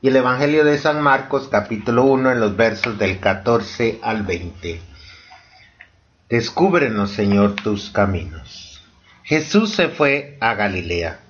y 0.00 0.08
el 0.08 0.16
Evangelio 0.16 0.64
de 0.64 0.78
San 0.78 1.00
Marcos 1.02 1.48
capítulo 1.48 2.04
1 2.04 2.32
en 2.32 2.40
los 2.40 2.56
versos 2.56 2.98
del 2.98 3.20
14 3.20 4.00
al 4.02 4.22
20. 4.22 4.80
Descúbrenos, 6.28 7.10
Señor, 7.10 7.56
tus 7.56 7.90
caminos. 7.90 8.82
Jesús 9.22 9.74
se 9.74 9.88
fue 9.88 10.38
a 10.40 10.54
Galilea. 10.54 11.20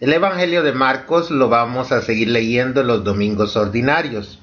El 0.00 0.12
Evangelio 0.12 0.62
de 0.62 0.72
Marcos 0.72 1.30
lo 1.30 1.48
vamos 1.48 1.92
a 1.92 2.02
seguir 2.02 2.28
leyendo 2.28 2.82
los 2.82 3.04
domingos 3.04 3.56
ordinarios. 3.56 4.39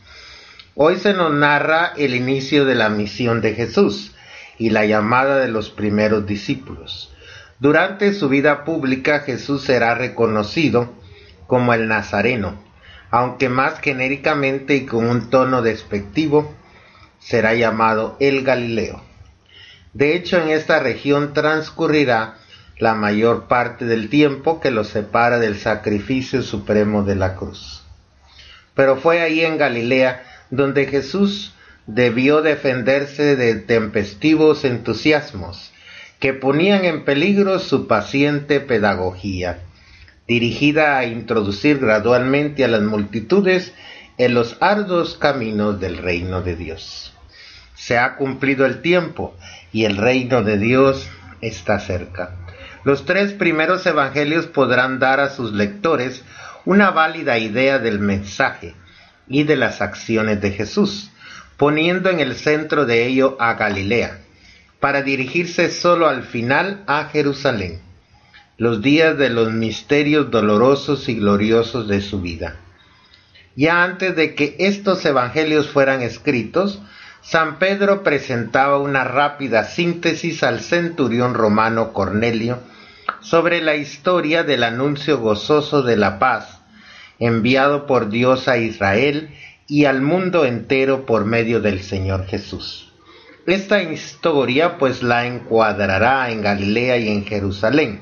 Hoy 0.80 0.98
se 0.98 1.16
nos 1.16 1.34
narra 1.34 1.94
el 1.98 2.14
inicio 2.14 2.64
de 2.64 2.76
la 2.76 2.90
misión 2.90 3.42
de 3.42 3.56
Jesús 3.56 4.12
y 4.60 4.70
la 4.70 4.86
llamada 4.86 5.40
de 5.40 5.48
los 5.48 5.72
primeros 5.72 6.28
discípulos. 6.28 7.12
Durante 7.58 8.14
su 8.14 8.30
vida 8.30 8.64
pública 8.64 9.22
Jesús 9.22 9.64
será 9.64 9.96
reconocido 9.96 10.94
como 11.48 11.74
el 11.74 11.88
Nazareno, 11.88 12.62
aunque 13.10 13.50
más 13.50 13.80
genéricamente 13.80 14.76
y 14.76 14.86
con 14.86 15.08
un 15.10 15.32
tono 15.32 15.64
despectivo 15.64 16.54
será 17.18 17.56
llamado 17.56 18.16
el 18.20 18.44
Galileo. 18.44 19.02
De 19.94 20.16
hecho, 20.16 20.40
en 20.40 20.50
esta 20.50 20.78
región 20.78 21.34
transcurrirá 21.34 22.36
la 22.78 22.94
mayor 22.94 23.48
parte 23.48 23.86
del 23.86 24.10
tiempo 24.10 24.60
que 24.60 24.70
lo 24.70 24.84
separa 24.84 25.40
del 25.40 25.58
sacrificio 25.58 26.44
supremo 26.44 27.02
de 27.02 27.16
la 27.16 27.34
cruz. 27.34 27.84
Pero 28.76 28.98
fue 28.98 29.22
ahí 29.22 29.44
en 29.44 29.58
Galilea 29.58 30.27
donde 30.50 30.86
Jesús 30.86 31.54
debió 31.86 32.42
defenderse 32.42 33.36
de 33.36 33.56
tempestivos 33.56 34.66
entusiasmos 34.66 35.72
que 36.20 36.34
ponían 36.34 36.86
en 36.86 37.06
peligro 37.06 37.60
su 37.60 37.88
paciente 37.88 38.60
pedagogía, 38.60 39.60
dirigida 40.28 40.98
a 40.98 41.06
introducir 41.06 41.80
gradualmente 41.80 42.66
a 42.66 42.68
las 42.68 42.82
multitudes 42.82 43.74
en 44.18 44.34
los 44.34 44.58
arduos 44.60 45.16
caminos 45.16 45.80
del 45.80 45.98
reino 45.98 46.42
de 46.42 46.56
Dios. 46.56 47.14
Se 47.76 47.98
ha 47.98 48.16
cumplido 48.16 48.66
el 48.66 48.82
tiempo 48.82 49.36
y 49.72 49.86
el 49.86 49.98
reino 49.98 50.44
de 50.44 50.58
Dios 50.58 51.08
está 51.42 51.80
cerca. 51.80 52.36
Los 52.84 53.06
tres 53.06 53.34
primeros 53.34 53.86
evangelios 53.86 54.48
podrán 54.48 54.98
dar 55.00 55.20
a 55.20 55.30
sus 55.30 55.54
lectores 55.54 56.24
una 56.66 56.90
válida 56.92 57.38
idea 57.38 57.78
del 57.80 58.00
mensaje, 58.00 58.74
y 59.30 59.44
de 59.44 59.56
las 59.56 59.82
acciones 59.82 60.42
de 60.42 60.52
Jesús, 60.52 61.12
poniendo 61.58 62.10
en 62.10 62.20
el 62.20 62.36
centro 62.36 62.86
de 62.86 63.06
ello 63.06 63.36
a 63.40 63.56
Galilea, 63.56 64.20
para 64.80 65.02
dirigirse 65.02 65.70
sólo 65.70 66.08
al 66.08 66.24
final 66.24 66.84
a 66.88 67.06
Jerusalén, 67.06 67.82
los 68.58 68.82
días 68.82 69.18
de 69.18 69.30
los 69.30 69.52
misterios 69.52 70.32
dolorosos 70.32 71.10
y 71.10 71.16
gloriosos 71.16 71.88
de 71.88 72.02
su 72.02 72.22
vida. 72.22 72.58
Ya 73.56 73.84
antes 73.84 74.16
de 74.16 74.36
que 74.36 74.56
estos 74.60 75.04
evangelios 75.06 75.68
fueran 75.68 76.02
escritos, 76.02 76.80
San 77.22 77.58
Pedro 77.58 78.04
presentaba 78.04 78.78
una 78.78 79.04
rápida 79.04 79.64
síntesis 79.64 80.44
al 80.44 80.60
centurión 80.62 81.34
romano 81.34 81.92
Cornelio 81.92 82.60
sobre 83.20 83.62
la 83.62 83.76
historia 83.76 84.44
del 84.44 84.64
anuncio 84.64 85.18
gozoso 85.18 85.82
de 85.82 85.98
la 85.98 86.20
paz 86.20 86.57
enviado 87.20 87.88
por 87.88 88.10
Dios 88.10 88.48
a 88.48 88.58
Israel 88.58 89.30
y 89.68 89.86
al 89.86 90.02
mundo 90.02 90.46
entero 90.46 91.06
por 91.06 91.26
medio 91.26 91.62
del 91.62 91.82
Señor 91.82 92.26
Jesús. 92.26 92.92
Esta 93.46 93.82
historia 93.82 94.78
pues 94.78 95.04
la 95.04 95.26
encuadrará 95.26 96.30
en 96.32 96.42
Galilea 96.42 96.98
y 96.98 97.10
en 97.10 97.26
Jerusalén. 97.26 98.02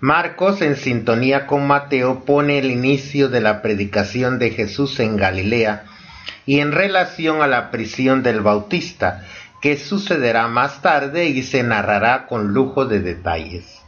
Marcos, 0.00 0.62
en 0.62 0.76
sintonía 0.76 1.46
con 1.46 1.66
Mateo, 1.66 2.24
pone 2.24 2.58
el 2.58 2.70
inicio 2.70 3.28
de 3.28 3.40
la 3.40 3.62
predicación 3.62 4.38
de 4.38 4.50
Jesús 4.50 4.98
en 5.00 5.16
Galilea 5.16 5.84
y 6.46 6.60
en 6.60 6.72
relación 6.72 7.42
a 7.42 7.46
la 7.46 7.70
prisión 7.70 8.22
del 8.22 8.40
Bautista, 8.40 9.24
que 9.60 9.76
sucederá 9.76 10.48
más 10.48 10.82
tarde 10.82 11.26
y 11.26 11.42
se 11.42 11.62
narrará 11.62 12.26
con 12.26 12.52
lujo 12.52 12.84
de 12.84 13.00
detalles. 13.00 13.81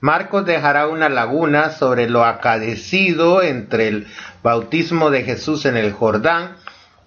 Marcos 0.00 0.44
dejará 0.44 0.88
una 0.88 1.08
laguna 1.08 1.70
sobre 1.70 2.08
lo 2.10 2.24
acaecido 2.24 3.42
entre 3.42 3.88
el 3.88 4.06
bautismo 4.42 5.10
de 5.10 5.22
Jesús 5.22 5.64
en 5.64 5.78
el 5.78 5.92
Jordán 5.92 6.56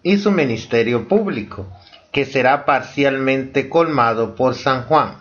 y 0.01 0.17
su 0.17 0.31
ministerio 0.31 1.07
público, 1.07 1.67
que 2.11 2.25
será 2.25 2.65
parcialmente 2.65 3.69
colmado 3.69 4.33
por 4.33 4.55
San 4.55 4.85
Juan. 4.85 5.17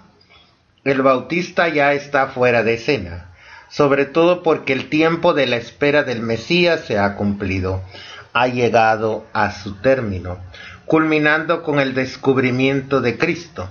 El 0.85 1.03
bautista 1.03 1.69
ya 1.69 1.93
está 1.93 2.29
fuera 2.29 2.62
de 2.62 2.75
escena, 2.75 3.33
sobre 3.69 4.07
todo 4.07 4.43
porque 4.43 4.73
el 4.73 4.89
tiempo 4.89 5.35
de 5.35 5.47
la 5.47 5.57
espera 5.57 6.05
del 6.05 6.23
Mesías 6.23 6.87
se 6.87 6.99
ha 6.99 7.16
cumplido, 7.16 7.83
ha 8.33 8.49
llegado 8.49 9.27
a 9.35 9.51
su 9.51 9.75
término, 9.83 10.39
culminando 10.87 11.62
con 11.62 11.81
el 11.81 11.93
descubrimiento 11.93 13.03
de 13.03 13.19
Cristo. 13.19 13.69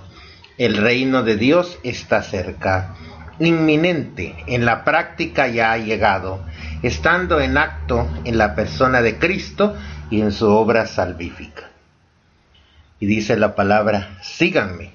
El 0.56 0.76
reino 0.76 1.24
de 1.24 1.36
Dios 1.36 1.80
está 1.82 2.22
cerca 2.22 2.94
inminente 3.46 4.36
en 4.46 4.64
la 4.64 4.84
práctica 4.84 5.46
ya 5.48 5.72
ha 5.72 5.78
llegado, 5.78 6.44
estando 6.82 7.40
en 7.40 7.56
acto 7.56 8.08
en 8.24 8.38
la 8.38 8.54
persona 8.54 9.02
de 9.02 9.18
Cristo 9.18 9.76
y 10.10 10.20
en 10.20 10.32
su 10.32 10.48
obra 10.48 10.86
salvífica. 10.86 11.70
Y 13.00 13.06
dice 13.06 13.36
la 13.36 13.54
palabra, 13.54 14.18
síganme. 14.22 14.92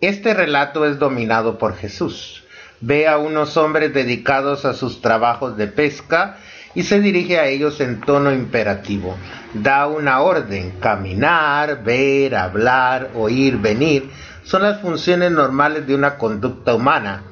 Este 0.00 0.34
relato 0.34 0.86
es 0.86 0.98
dominado 0.98 1.58
por 1.58 1.76
Jesús. 1.76 2.44
Ve 2.80 3.06
a 3.08 3.18
unos 3.18 3.56
hombres 3.56 3.92
dedicados 3.92 4.64
a 4.64 4.74
sus 4.74 5.00
trabajos 5.00 5.56
de 5.56 5.66
pesca 5.66 6.38
y 6.74 6.82
se 6.82 7.00
dirige 7.00 7.38
a 7.38 7.46
ellos 7.46 7.80
en 7.80 8.00
tono 8.00 8.32
imperativo. 8.32 9.16
Da 9.54 9.86
una 9.86 10.20
orden, 10.20 10.72
caminar, 10.80 11.82
ver, 11.84 12.34
hablar, 12.34 13.10
oír, 13.14 13.58
venir, 13.58 14.10
son 14.42 14.62
las 14.62 14.80
funciones 14.80 15.30
normales 15.30 15.86
de 15.86 15.94
una 15.94 16.16
conducta 16.16 16.74
humana 16.74 17.22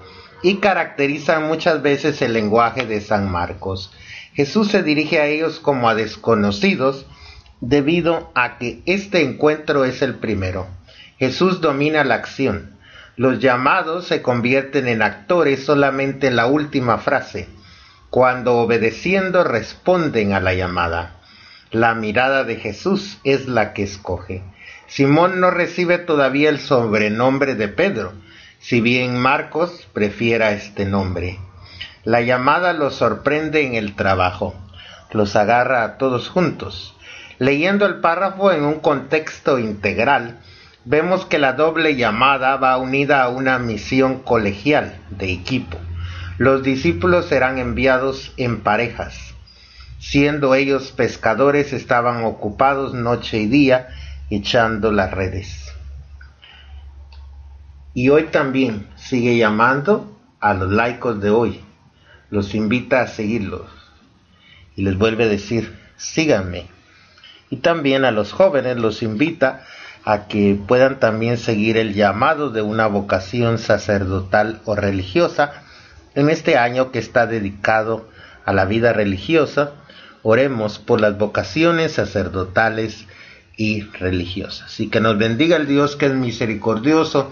y 0.42 0.56
caracterizan 0.56 1.46
muchas 1.46 1.82
veces 1.82 2.20
el 2.22 2.32
lenguaje 2.32 2.86
de 2.86 3.00
San 3.00 3.30
Marcos. 3.30 3.92
Jesús 4.34 4.68
se 4.68 4.82
dirige 4.82 5.20
a 5.20 5.26
ellos 5.26 5.60
como 5.60 5.88
a 5.88 5.94
desconocidos 5.94 7.06
debido 7.60 8.32
a 8.34 8.58
que 8.58 8.82
este 8.86 9.22
encuentro 9.22 9.84
es 9.84 10.02
el 10.02 10.16
primero. 10.16 10.66
Jesús 11.18 11.60
domina 11.60 12.02
la 12.02 12.16
acción. 12.16 12.76
Los 13.16 13.38
llamados 13.38 14.06
se 14.08 14.22
convierten 14.22 14.88
en 14.88 15.02
actores 15.02 15.64
solamente 15.64 16.26
en 16.26 16.36
la 16.36 16.46
última 16.46 16.98
frase, 16.98 17.48
cuando 18.10 18.56
obedeciendo 18.56 19.44
responden 19.44 20.32
a 20.32 20.40
la 20.40 20.54
llamada. 20.54 21.20
La 21.70 21.94
mirada 21.94 22.44
de 22.44 22.56
Jesús 22.56 23.18
es 23.22 23.46
la 23.46 23.74
que 23.74 23.84
escoge. 23.84 24.42
Simón 24.88 25.40
no 25.40 25.50
recibe 25.50 25.98
todavía 25.98 26.48
el 26.48 26.58
sobrenombre 26.58 27.54
de 27.54 27.68
Pedro, 27.68 28.12
si 28.62 28.80
bien 28.80 29.18
Marcos 29.18 29.88
prefiera 29.92 30.52
este 30.52 30.84
nombre. 30.84 31.40
La 32.04 32.20
llamada 32.20 32.72
los 32.72 32.94
sorprende 32.94 33.66
en 33.66 33.74
el 33.74 33.96
trabajo, 33.96 34.54
los 35.10 35.34
agarra 35.34 35.82
a 35.82 35.98
todos 35.98 36.28
juntos. 36.28 36.94
Leyendo 37.40 37.86
el 37.86 37.96
párrafo 37.96 38.52
en 38.52 38.62
un 38.62 38.78
contexto 38.78 39.58
integral, 39.58 40.38
vemos 40.84 41.26
que 41.26 41.40
la 41.40 41.54
doble 41.54 41.96
llamada 41.96 42.56
va 42.56 42.76
unida 42.76 43.24
a 43.24 43.30
una 43.30 43.58
misión 43.58 44.20
colegial 44.20 44.96
de 45.10 45.32
equipo. 45.32 45.76
Los 46.38 46.62
discípulos 46.62 47.26
serán 47.26 47.58
enviados 47.58 48.32
en 48.36 48.60
parejas. 48.60 49.34
Siendo 49.98 50.54
ellos 50.54 50.92
pescadores, 50.92 51.72
estaban 51.72 52.22
ocupados 52.22 52.94
noche 52.94 53.38
y 53.38 53.46
día 53.46 53.88
echando 54.30 54.92
las 54.92 55.10
redes 55.10 55.61
y 57.94 58.08
hoy 58.08 58.24
también 58.24 58.88
sigue 58.96 59.36
llamando 59.36 60.18
a 60.40 60.54
los 60.54 60.70
laicos 60.70 61.20
de 61.20 61.30
hoy. 61.30 61.60
Los 62.30 62.54
invita 62.54 63.02
a 63.02 63.06
seguirlos 63.06 63.66
y 64.74 64.82
les 64.82 64.96
vuelve 64.96 65.24
a 65.24 65.28
decir, 65.28 65.76
síganme. 65.96 66.66
Y 67.50 67.56
también 67.56 68.04
a 68.04 68.10
los 68.10 68.32
jóvenes 68.32 68.78
los 68.78 69.02
invita 69.02 69.64
a 70.04 70.26
que 70.26 70.58
puedan 70.66 70.98
también 70.98 71.36
seguir 71.36 71.76
el 71.76 71.94
llamado 71.94 72.50
de 72.50 72.62
una 72.62 72.86
vocación 72.86 73.58
sacerdotal 73.58 74.60
o 74.64 74.74
religiosa 74.74 75.62
en 76.14 76.30
este 76.30 76.56
año 76.56 76.90
que 76.90 76.98
está 76.98 77.26
dedicado 77.26 78.08
a 78.46 78.54
la 78.54 78.64
vida 78.64 78.94
religiosa. 78.94 79.72
Oremos 80.22 80.78
por 80.78 81.00
las 81.00 81.18
vocaciones 81.18 81.92
sacerdotales 81.92 83.06
y 83.58 83.82
religiosas. 83.82 84.80
Y 84.80 84.88
que 84.88 85.00
nos 85.00 85.18
bendiga 85.18 85.56
el 85.56 85.66
Dios 85.66 85.96
que 85.96 86.06
es 86.06 86.14
misericordioso 86.14 87.30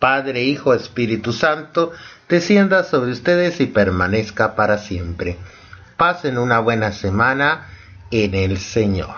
Padre, 0.00 0.44
Hijo, 0.44 0.72
Espíritu 0.72 1.34
Santo, 1.34 1.92
descienda 2.26 2.84
sobre 2.84 3.12
ustedes 3.12 3.60
y 3.60 3.66
permanezca 3.66 4.56
para 4.56 4.78
siempre. 4.78 5.36
Pasen 5.98 6.38
una 6.38 6.58
buena 6.58 6.90
semana 6.90 7.68
en 8.10 8.34
el 8.34 8.56
Señor. 8.56 9.16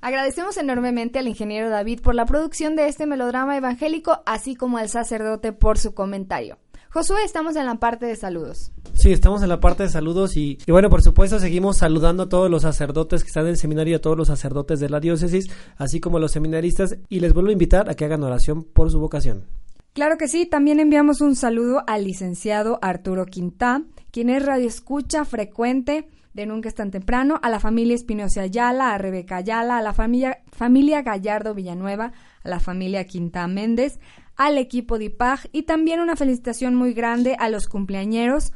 Agradecemos 0.00 0.56
enormemente 0.56 1.18
al 1.18 1.26
ingeniero 1.26 1.68
David 1.68 2.00
por 2.00 2.14
la 2.14 2.24
producción 2.24 2.76
de 2.76 2.86
este 2.86 3.04
melodrama 3.06 3.56
evangélico, 3.56 4.22
así 4.24 4.54
como 4.54 4.78
al 4.78 4.88
sacerdote 4.88 5.52
por 5.52 5.78
su 5.78 5.94
comentario. 5.94 6.58
Josué, 6.90 7.22
estamos 7.24 7.54
en 7.56 7.66
la 7.66 7.74
parte 7.74 8.06
de 8.06 8.16
saludos. 8.16 8.72
Sí, 8.94 9.12
estamos 9.12 9.42
en 9.42 9.50
la 9.50 9.60
parte 9.60 9.82
de 9.82 9.88
saludos 9.90 10.36
y, 10.38 10.58
bueno, 10.66 10.88
por 10.88 11.02
supuesto 11.02 11.38
seguimos 11.38 11.76
saludando 11.76 12.22
a 12.24 12.28
todos 12.28 12.50
los 12.50 12.62
sacerdotes 12.62 13.22
que 13.22 13.28
están 13.28 13.44
en 13.44 13.50
el 13.50 13.56
seminario 13.58 13.96
a 13.96 14.00
todos 14.00 14.16
los 14.16 14.28
sacerdotes 14.28 14.80
de 14.80 14.88
la 14.88 14.98
diócesis, 14.98 15.50
así 15.76 16.00
como 16.00 16.16
a 16.16 16.20
los 16.20 16.32
seminaristas 16.32 16.96
y 17.10 17.20
les 17.20 17.34
vuelvo 17.34 17.50
a 17.50 17.52
invitar 17.52 17.90
a 17.90 17.94
que 17.94 18.06
hagan 18.06 18.22
oración 18.22 18.64
por 18.64 18.90
su 18.90 19.00
vocación. 19.00 19.44
Claro 19.92 20.16
que 20.16 20.28
sí, 20.28 20.46
también 20.46 20.80
enviamos 20.80 21.20
un 21.20 21.36
saludo 21.36 21.82
al 21.86 22.04
licenciado 22.04 22.78
Arturo 22.80 23.26
Quintá, 23.26 23.82
quien 24.10 24.30
es 24.30 24.44
radioescucha 24.44 25.24
frecuente 25.26 26.08
de 26.32 26.46
Nunca 26.46 26.68
es 26.68 26.74
tan 26.74 26.90
temprano, 26.90 27.38
a 27.42 27.50
la 27.50 27.58
familia 27.58 27.96
Espinosa 27.96 28.42
Ayala, 28.42 28.94
a 28.94 28.98
Rebeca 28.98 29.36
Ayala, 29.36 29.78
a 29.78 29.82
la 29.82 29.92
familia, 29.92 30.38
familia 30.52 31.02
Gallardo 31.02 31.52
Villanueva, 31.52 32.12
a 32.44 32.48
la 32.48 32.60
familia 32.60 33.04
Quintá 33.04 33.48
Méndez, 33.48 33.98
al 34.38 34.56
equipo 34.56 34.98
de 34.98 35.06
IPAG 35.06 35.50
y 35.52 35.64
también 35.64 36.00
una 36.00 36.16
felicitación 36.16 36.74
muy 36.74 36.94
grande 36.94 37.36
a 37.38 37.50
los 37.50 37.68
cumpleañeros, 37.68 38.52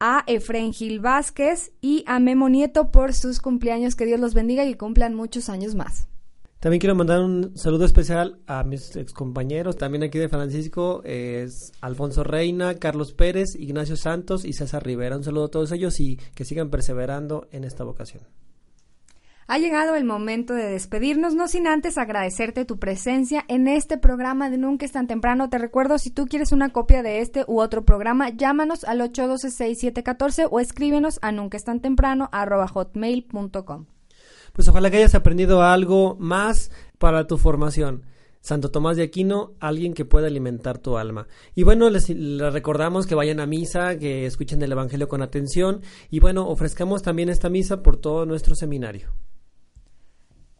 a 0.00 0.24
Efren 0.26 0.72
Gil 0.72 1.00
Vázquez 1.00 1.72
y 1.80 2.04
a 2.06 2.18
Memo 2.20 2.48
Nieto 2.48 2.90
por 2.90 3.12
sus 3.12 3.40
cumpleaños. 3.40 3.96
Que 3.96 4.06
Dios 4.06 4.20
los 4.20 4.32
bendiga 4.32 4.64
y 4.64 4.74
cumplan 4.74 5.14
muchos 5.14 5.48
años 5.48 5.74
más. 5.74 6.08
También 6.60 6.80
quiero 6.80 6.94
mandar 6.94 7.20
un 7.20 7.56
saludo 7.56 7.84
especial 7.84 8.38
a 8.46 8.64
mis 8.64 8.96
excompañeros, 8.96 9.76
también 9.76 10.02
aquí 10.02 10.18
de 10.18 10.28
Francisco, 10.28 11.02
es 11.04 11.72
Alfonso 11.80 12.24
Reina, 12.24 12.76
Carlos 12.76 13.12
Pérez, 13.12 13.54
Ignacio 13.56 13.96
Santos 13.96 14.44
y 14.44 14.54
César 14.54 14.84
Rivera. 14.84 15.16
Un 15.16 15.24
saludo 15.24 15.44
a 15.44 15.50
todos 15.50 15.70
ellos 15.72 16.00
y 16.00 16.18
que 16.34 16.44
sigan 16.44 16.70
perseverando 16.70 17.46
en 17.52 17.64
esta 17.64 17.84
vocación. 17.84 18.22
Ha 19.48 19.58
llegado 19.58 19.94
el 19.94 20.04
momento 20.04 20.54
de 20.54 20.68
despedirnos, 20.68 21.34
no 21.36 21.46
sin 21.46 21.68
antes 21.68 21.98
agradecerte 21.98 22.64
tu 22.64 22.80
presencia 22.80 23.44
en 23.46 23.68
este 23.68 23.96
programa 23.96 24.50
de 24.50 24.58
Nunca 24.58 24.84
es 24.84 24.90
tan 24.90 25.06
temprano. 25.06 25.48
Te 25.48 25.58
recuerdo, 25.58 25.98
si 25.98 26.10
tú 26.10 26.26
quieres 26.26 26.50
una 26.50 26.70
copia 26.70 27.04
de 27.04 27.20
este 27.20 27.44
u 27.46 27.60
otro 27.60 27.84
programa, 27.84 28.30
llámanos 28.30 28.82
al 28.82 29.00
812-6714 29.02 30.48
o 30.50 30.58
escríbenos 30.58 31.20
a 31.22 31.30
nunca 31.30 31.56
es 31.56 31.62
tan 31.62 31.80
temprano 31.80 32.28
hotmail.com. 32.32 33.86
Pues 34.52 34.66
ojalá 34.66 34.90
que 34.90 34.96
hayas 34.96 35.14
aprendido 35.14 35.62
algo 35.62 36.16
más 36.18 36.72
para 36.98 37.28
tu 37.28 37.38
formación. 37.38 38.04
Santo 38.40 38.72
Tomás 38.72 38.96
de 38.96 39.04
Aquino, 39.04 39.52
alguien 39.60 39.94
que 39.94 40.04
pueda 40.04 40.26
alimentar 40.26 40.78
tu 40.78 40.98
alma. 40.98 41.28
Y 41.54 41.62
bueno, 41.62 41.88
les, 41.88 42.08
les, 42.08 42.52
recordamos 42.52 43.06
que 43.06 43.14
vayan 43.14 43.38
a 43.38 43.46
misa, 43.46 43.96
que 43.96 44.26
escuchen 44.26 44.60
el 44.62 44.72
Evangelio 44.72 45.06
con 45.06 45.22
atención 45.22 45.82
y 46.10 46.18
bueno, 46.18 46.48
ofrezcamos 46.48 47.02
también 47.02 47.28
esta 47.28 47.48
misa 47.48 47.82
por 47.82 47.96
todo 47.96 48.26
nuestro 48.26 48.56
seminario. 48.56 49.12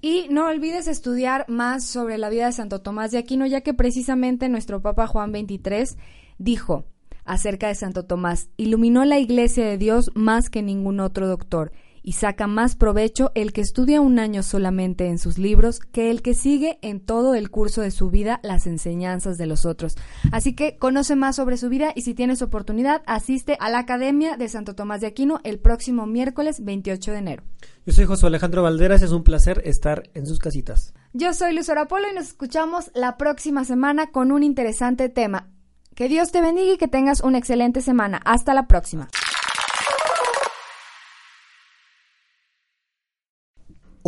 Y 0.01 0.27
no 0.31 0.47
olvides 0.47 0.89
estudiar 0.89 1.47
más 1.49 1.85
sobre 1.85 2.19
la 2.19 2.29
vida 2.29 2.47
de 2.47 2.53
Santo 2.53 2.83
Tomás 2.83 3.11
de 3.11 3.19
Aquino, 3.19 3.47
ya 3.47 3.63
que 3.63 3.75
precisamente 3.75 4.49
nuestro 4.49 4.83
Papa 4.83 5.07
Juan 5.07 5.33
XXIII 5.33 5.99
dijo 6.39 6.85
acerca 7.25 7.69
de 7.69 7.75
Santo 7.75 8.05
Tomás, 8.05 8.51
iluminó 8.57 9.05
la 9.05 9.19
iglesia 9.19 9.67
de 9.67 9.79
Dios 9.79 10.11
más 10.15 10.49
que 10.49 10.63
ningún 10.63 11.01
otro 11.01 11.27
doctor, 11.27 11.73
y 12.07 12.13
saca 12.13 12.47
más 12.47 12.77
provecho 12.77 13.33
el 13.35 13.53
que 13.53 13.61
estudia 13.61 14.01
un 14.01 14.21
año 14.21 14.45
solamente 14.45 15.09
en 15.09 15.19
sus 15.19 15.39
libros 15.39 15.81
que 15.81 16.09
el 16.13 16.23
que 16.23 16.35
sigue 16.35 16.79
en 16.81 17.01
todo 17.01 17.35
el 17.35 17.51
curso 17.51 17.81
de 17.83 17.91
su 17.91 18.11
vida 18.11 18.39
las 18.45 18.69
enseñanzas 18.69 19.39
de 19.39 19.47
los 19.47 19.67
otros. 19.67 19.97
Así 20.31 20.55
que 20.55 20.79
conoce 20.79 21.17
más 21.17 21.35
sobre 21.35 21.57
su 21.57 21.69
vida 21.69 21.91
y 21.97 22.03
si 22.03 22.15
tienes 22.15 22.43
oportunidad, 22.43 23.03
asiste 23.07 23.57
a 23.59 23.71
la 23.71 23.81
Academia 23.81 24.37
de 24.37 24.49
Santo 24.49 24.77
Tomás 24.77 25.01
de 25.01 25.09
Aquino 25.09 25.41
el 25.43 25.59
próximo 25.59 26.07
miércoles 26.07 26.65
28 26.65 27.11
de 27.11 27.19
enero. 27.19 27.43
Yo 27.85 27.93
soy 27.93 28.05
José 28.05 28.29
Alejandro 28.29 28.63
Valderas, 28.63 29.03
es 29.03 29.11
un 29.11 29.25
placer 29.25 29.61
estar 29.65 30.05
en 30.15 30.27
sus 30.27 30.39
casitas. 30.39 30.95
Yo 31.13 31.35
soy 31.35 31.57
Luz 31.57 31.69
Polo 31.89 32.09
y 32.09 32.15
nos 32.15 32.27
escuchamos 32.27 32.93
la 32.95 33.17
próxima 33.17 33.65
semana 33.65 34.13
con 34.13 34.31
un 34.31 34.45
interesante 34.45 35.09
tema. 35.09 35.49
Que 35.97 36.09
Dios 36.09 36.31
te 36.31 36.41
bendiga 36.41 36.75
y 36.75 36.79
que 36.79 36.87
tengas 36.87 37.21
una 37.21 37.39
excelente 37.39 37.81
semana. 37.81 38.21
Hasta 38.25 38.55
la 38.55 38.69
próxima. 38.69 39.09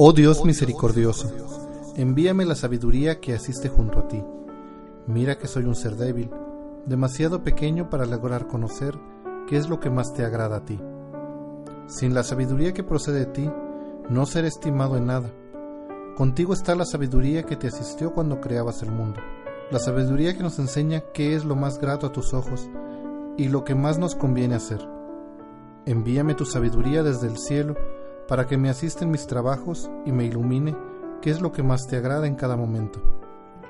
Oh 0.01 0.13
Dios 0.13 0.45
misericordioso, 0.45 1.29
envíame 1.97 2.45
la 2.45 2.55
sabiduría 2.55 3.19
que 3.19 3.35
asiste 3.35 3.69
junto 3.69 3.99
a 3.99 4.07
ti. 4.07 4.23
Mira 5.09 5.39
que 5.39 5.49
soy 5.49 5.65
un 5.65 5.75
ser 5.75 5.97
débil, 5.97 6.31
demasiado 6.87 7.43
pequeño 7.43 7.91
para 7.91 8.07
lograr 8.07 8.47
conocer 8.47 8.97
qué 9.49 9.57
es 9.57 9.69
lo 9.69 9.81
que 9.81 9.91
más 9.91 10.15
te 10.15 10.25
agrada 10.25 10.59
a 10.59 10.65
ti. 10.65 10.79
Sin 11.89 12.15
la 12.15 12.23
sabiduría 12.23 12.73
que 12.73 12.85
procede 12.85 13.19
de 13.19 13.27
ti, 13.27 13.51
no 14.09 14.25
seré 14.25 14.47
estimado 14.47 14.97
en 14.97 15.07
nada. 15.07 15.33
Contigo 16.17 16.53
está 16.53 16.77
la 16.77 16.85
sabiduría 16.85 17.43
que 17.43 17.57
te 17.57 17.67
asistió 17.67 18.13
cuando 18.13 18.41
creabas 18.41 18.85
el 18.85 18.93
mundo, 18.93 19.19
la 19.73 19.81
sabiduría 19.81 20.37
que 20.37 20.45
nos 20.45 20.61
enseña 20.61 21.03
qué 21.13 21.35
es 21.35 21.45
lo 21.45 21.57
más 21.57 21.81
grato 21.81 22.07
a 22.07 22.13
tus 22.13 22.35
ojos 22.35 22.71
y 23.37 23.49
lo 23.49 23.65
que 23.65 23.75
más 23.75 23.99
nos 23.99 24.15
conviene 24.15 24.55
hacer. 24.55 24.79
Envíame 25.87 26.35
tu 26.35 26.45
sabiduría 26.45 27.03
desde 27.03 27.27
el 27.27 27.37
cielo 27.37 27.75
para 28.29 28.47
que 28.47 28.59
me 28.59 28.69
asista 28.69 29.05
en 29.05 29.11
mis 29.11 29.27
trabajos 29.27 29.91
y 30.05 30.13
me 30.13 30.27
ilumine 30.27 30.77
qué 31.23 31.31
es 31.31 31.41
lo 31.41 31.51
que 31.51 31.63
más 31.63 31.89
te 31.89 31.97
agrada 31.97 32.27
en 32.27 32.37
cada 32.37 32.57
momento. 32.57 33.03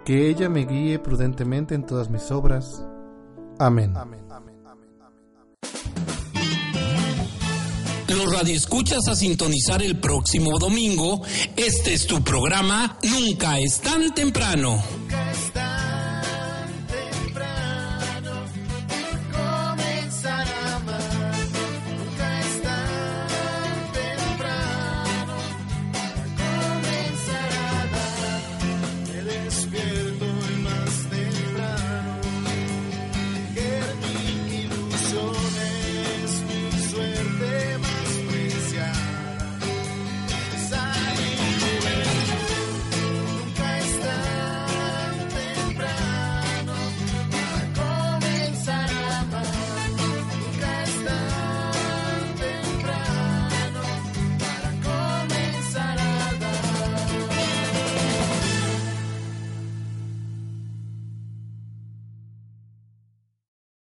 Que 0.05 0.29
ella 0.29 0.49
me 0.49 0.67
guíe 0.67 0.99
prudentemente 0.99 1.75
en 1.75 1.87
todas 1.87 2.11
mis 2.11 2.31
obras. 2.31 2.85
Amén. 3.59 3.95
Los 8.09 8.33
radioescuchas 8.33 9.07
a 9.09 9.15
sintonizar 9.15 9.83
el 9.83 10.01
próximo 10.01 10.59
domingo. 10.59 11.23
Este 11.57 11.95
es 11.95 12.07
tu 12.07 12.23
programa 12.23 12.99
Nunca 13.03 13.59
es 13.61 13.81
tan 13.81 14.13
temprano. 14.15 14.83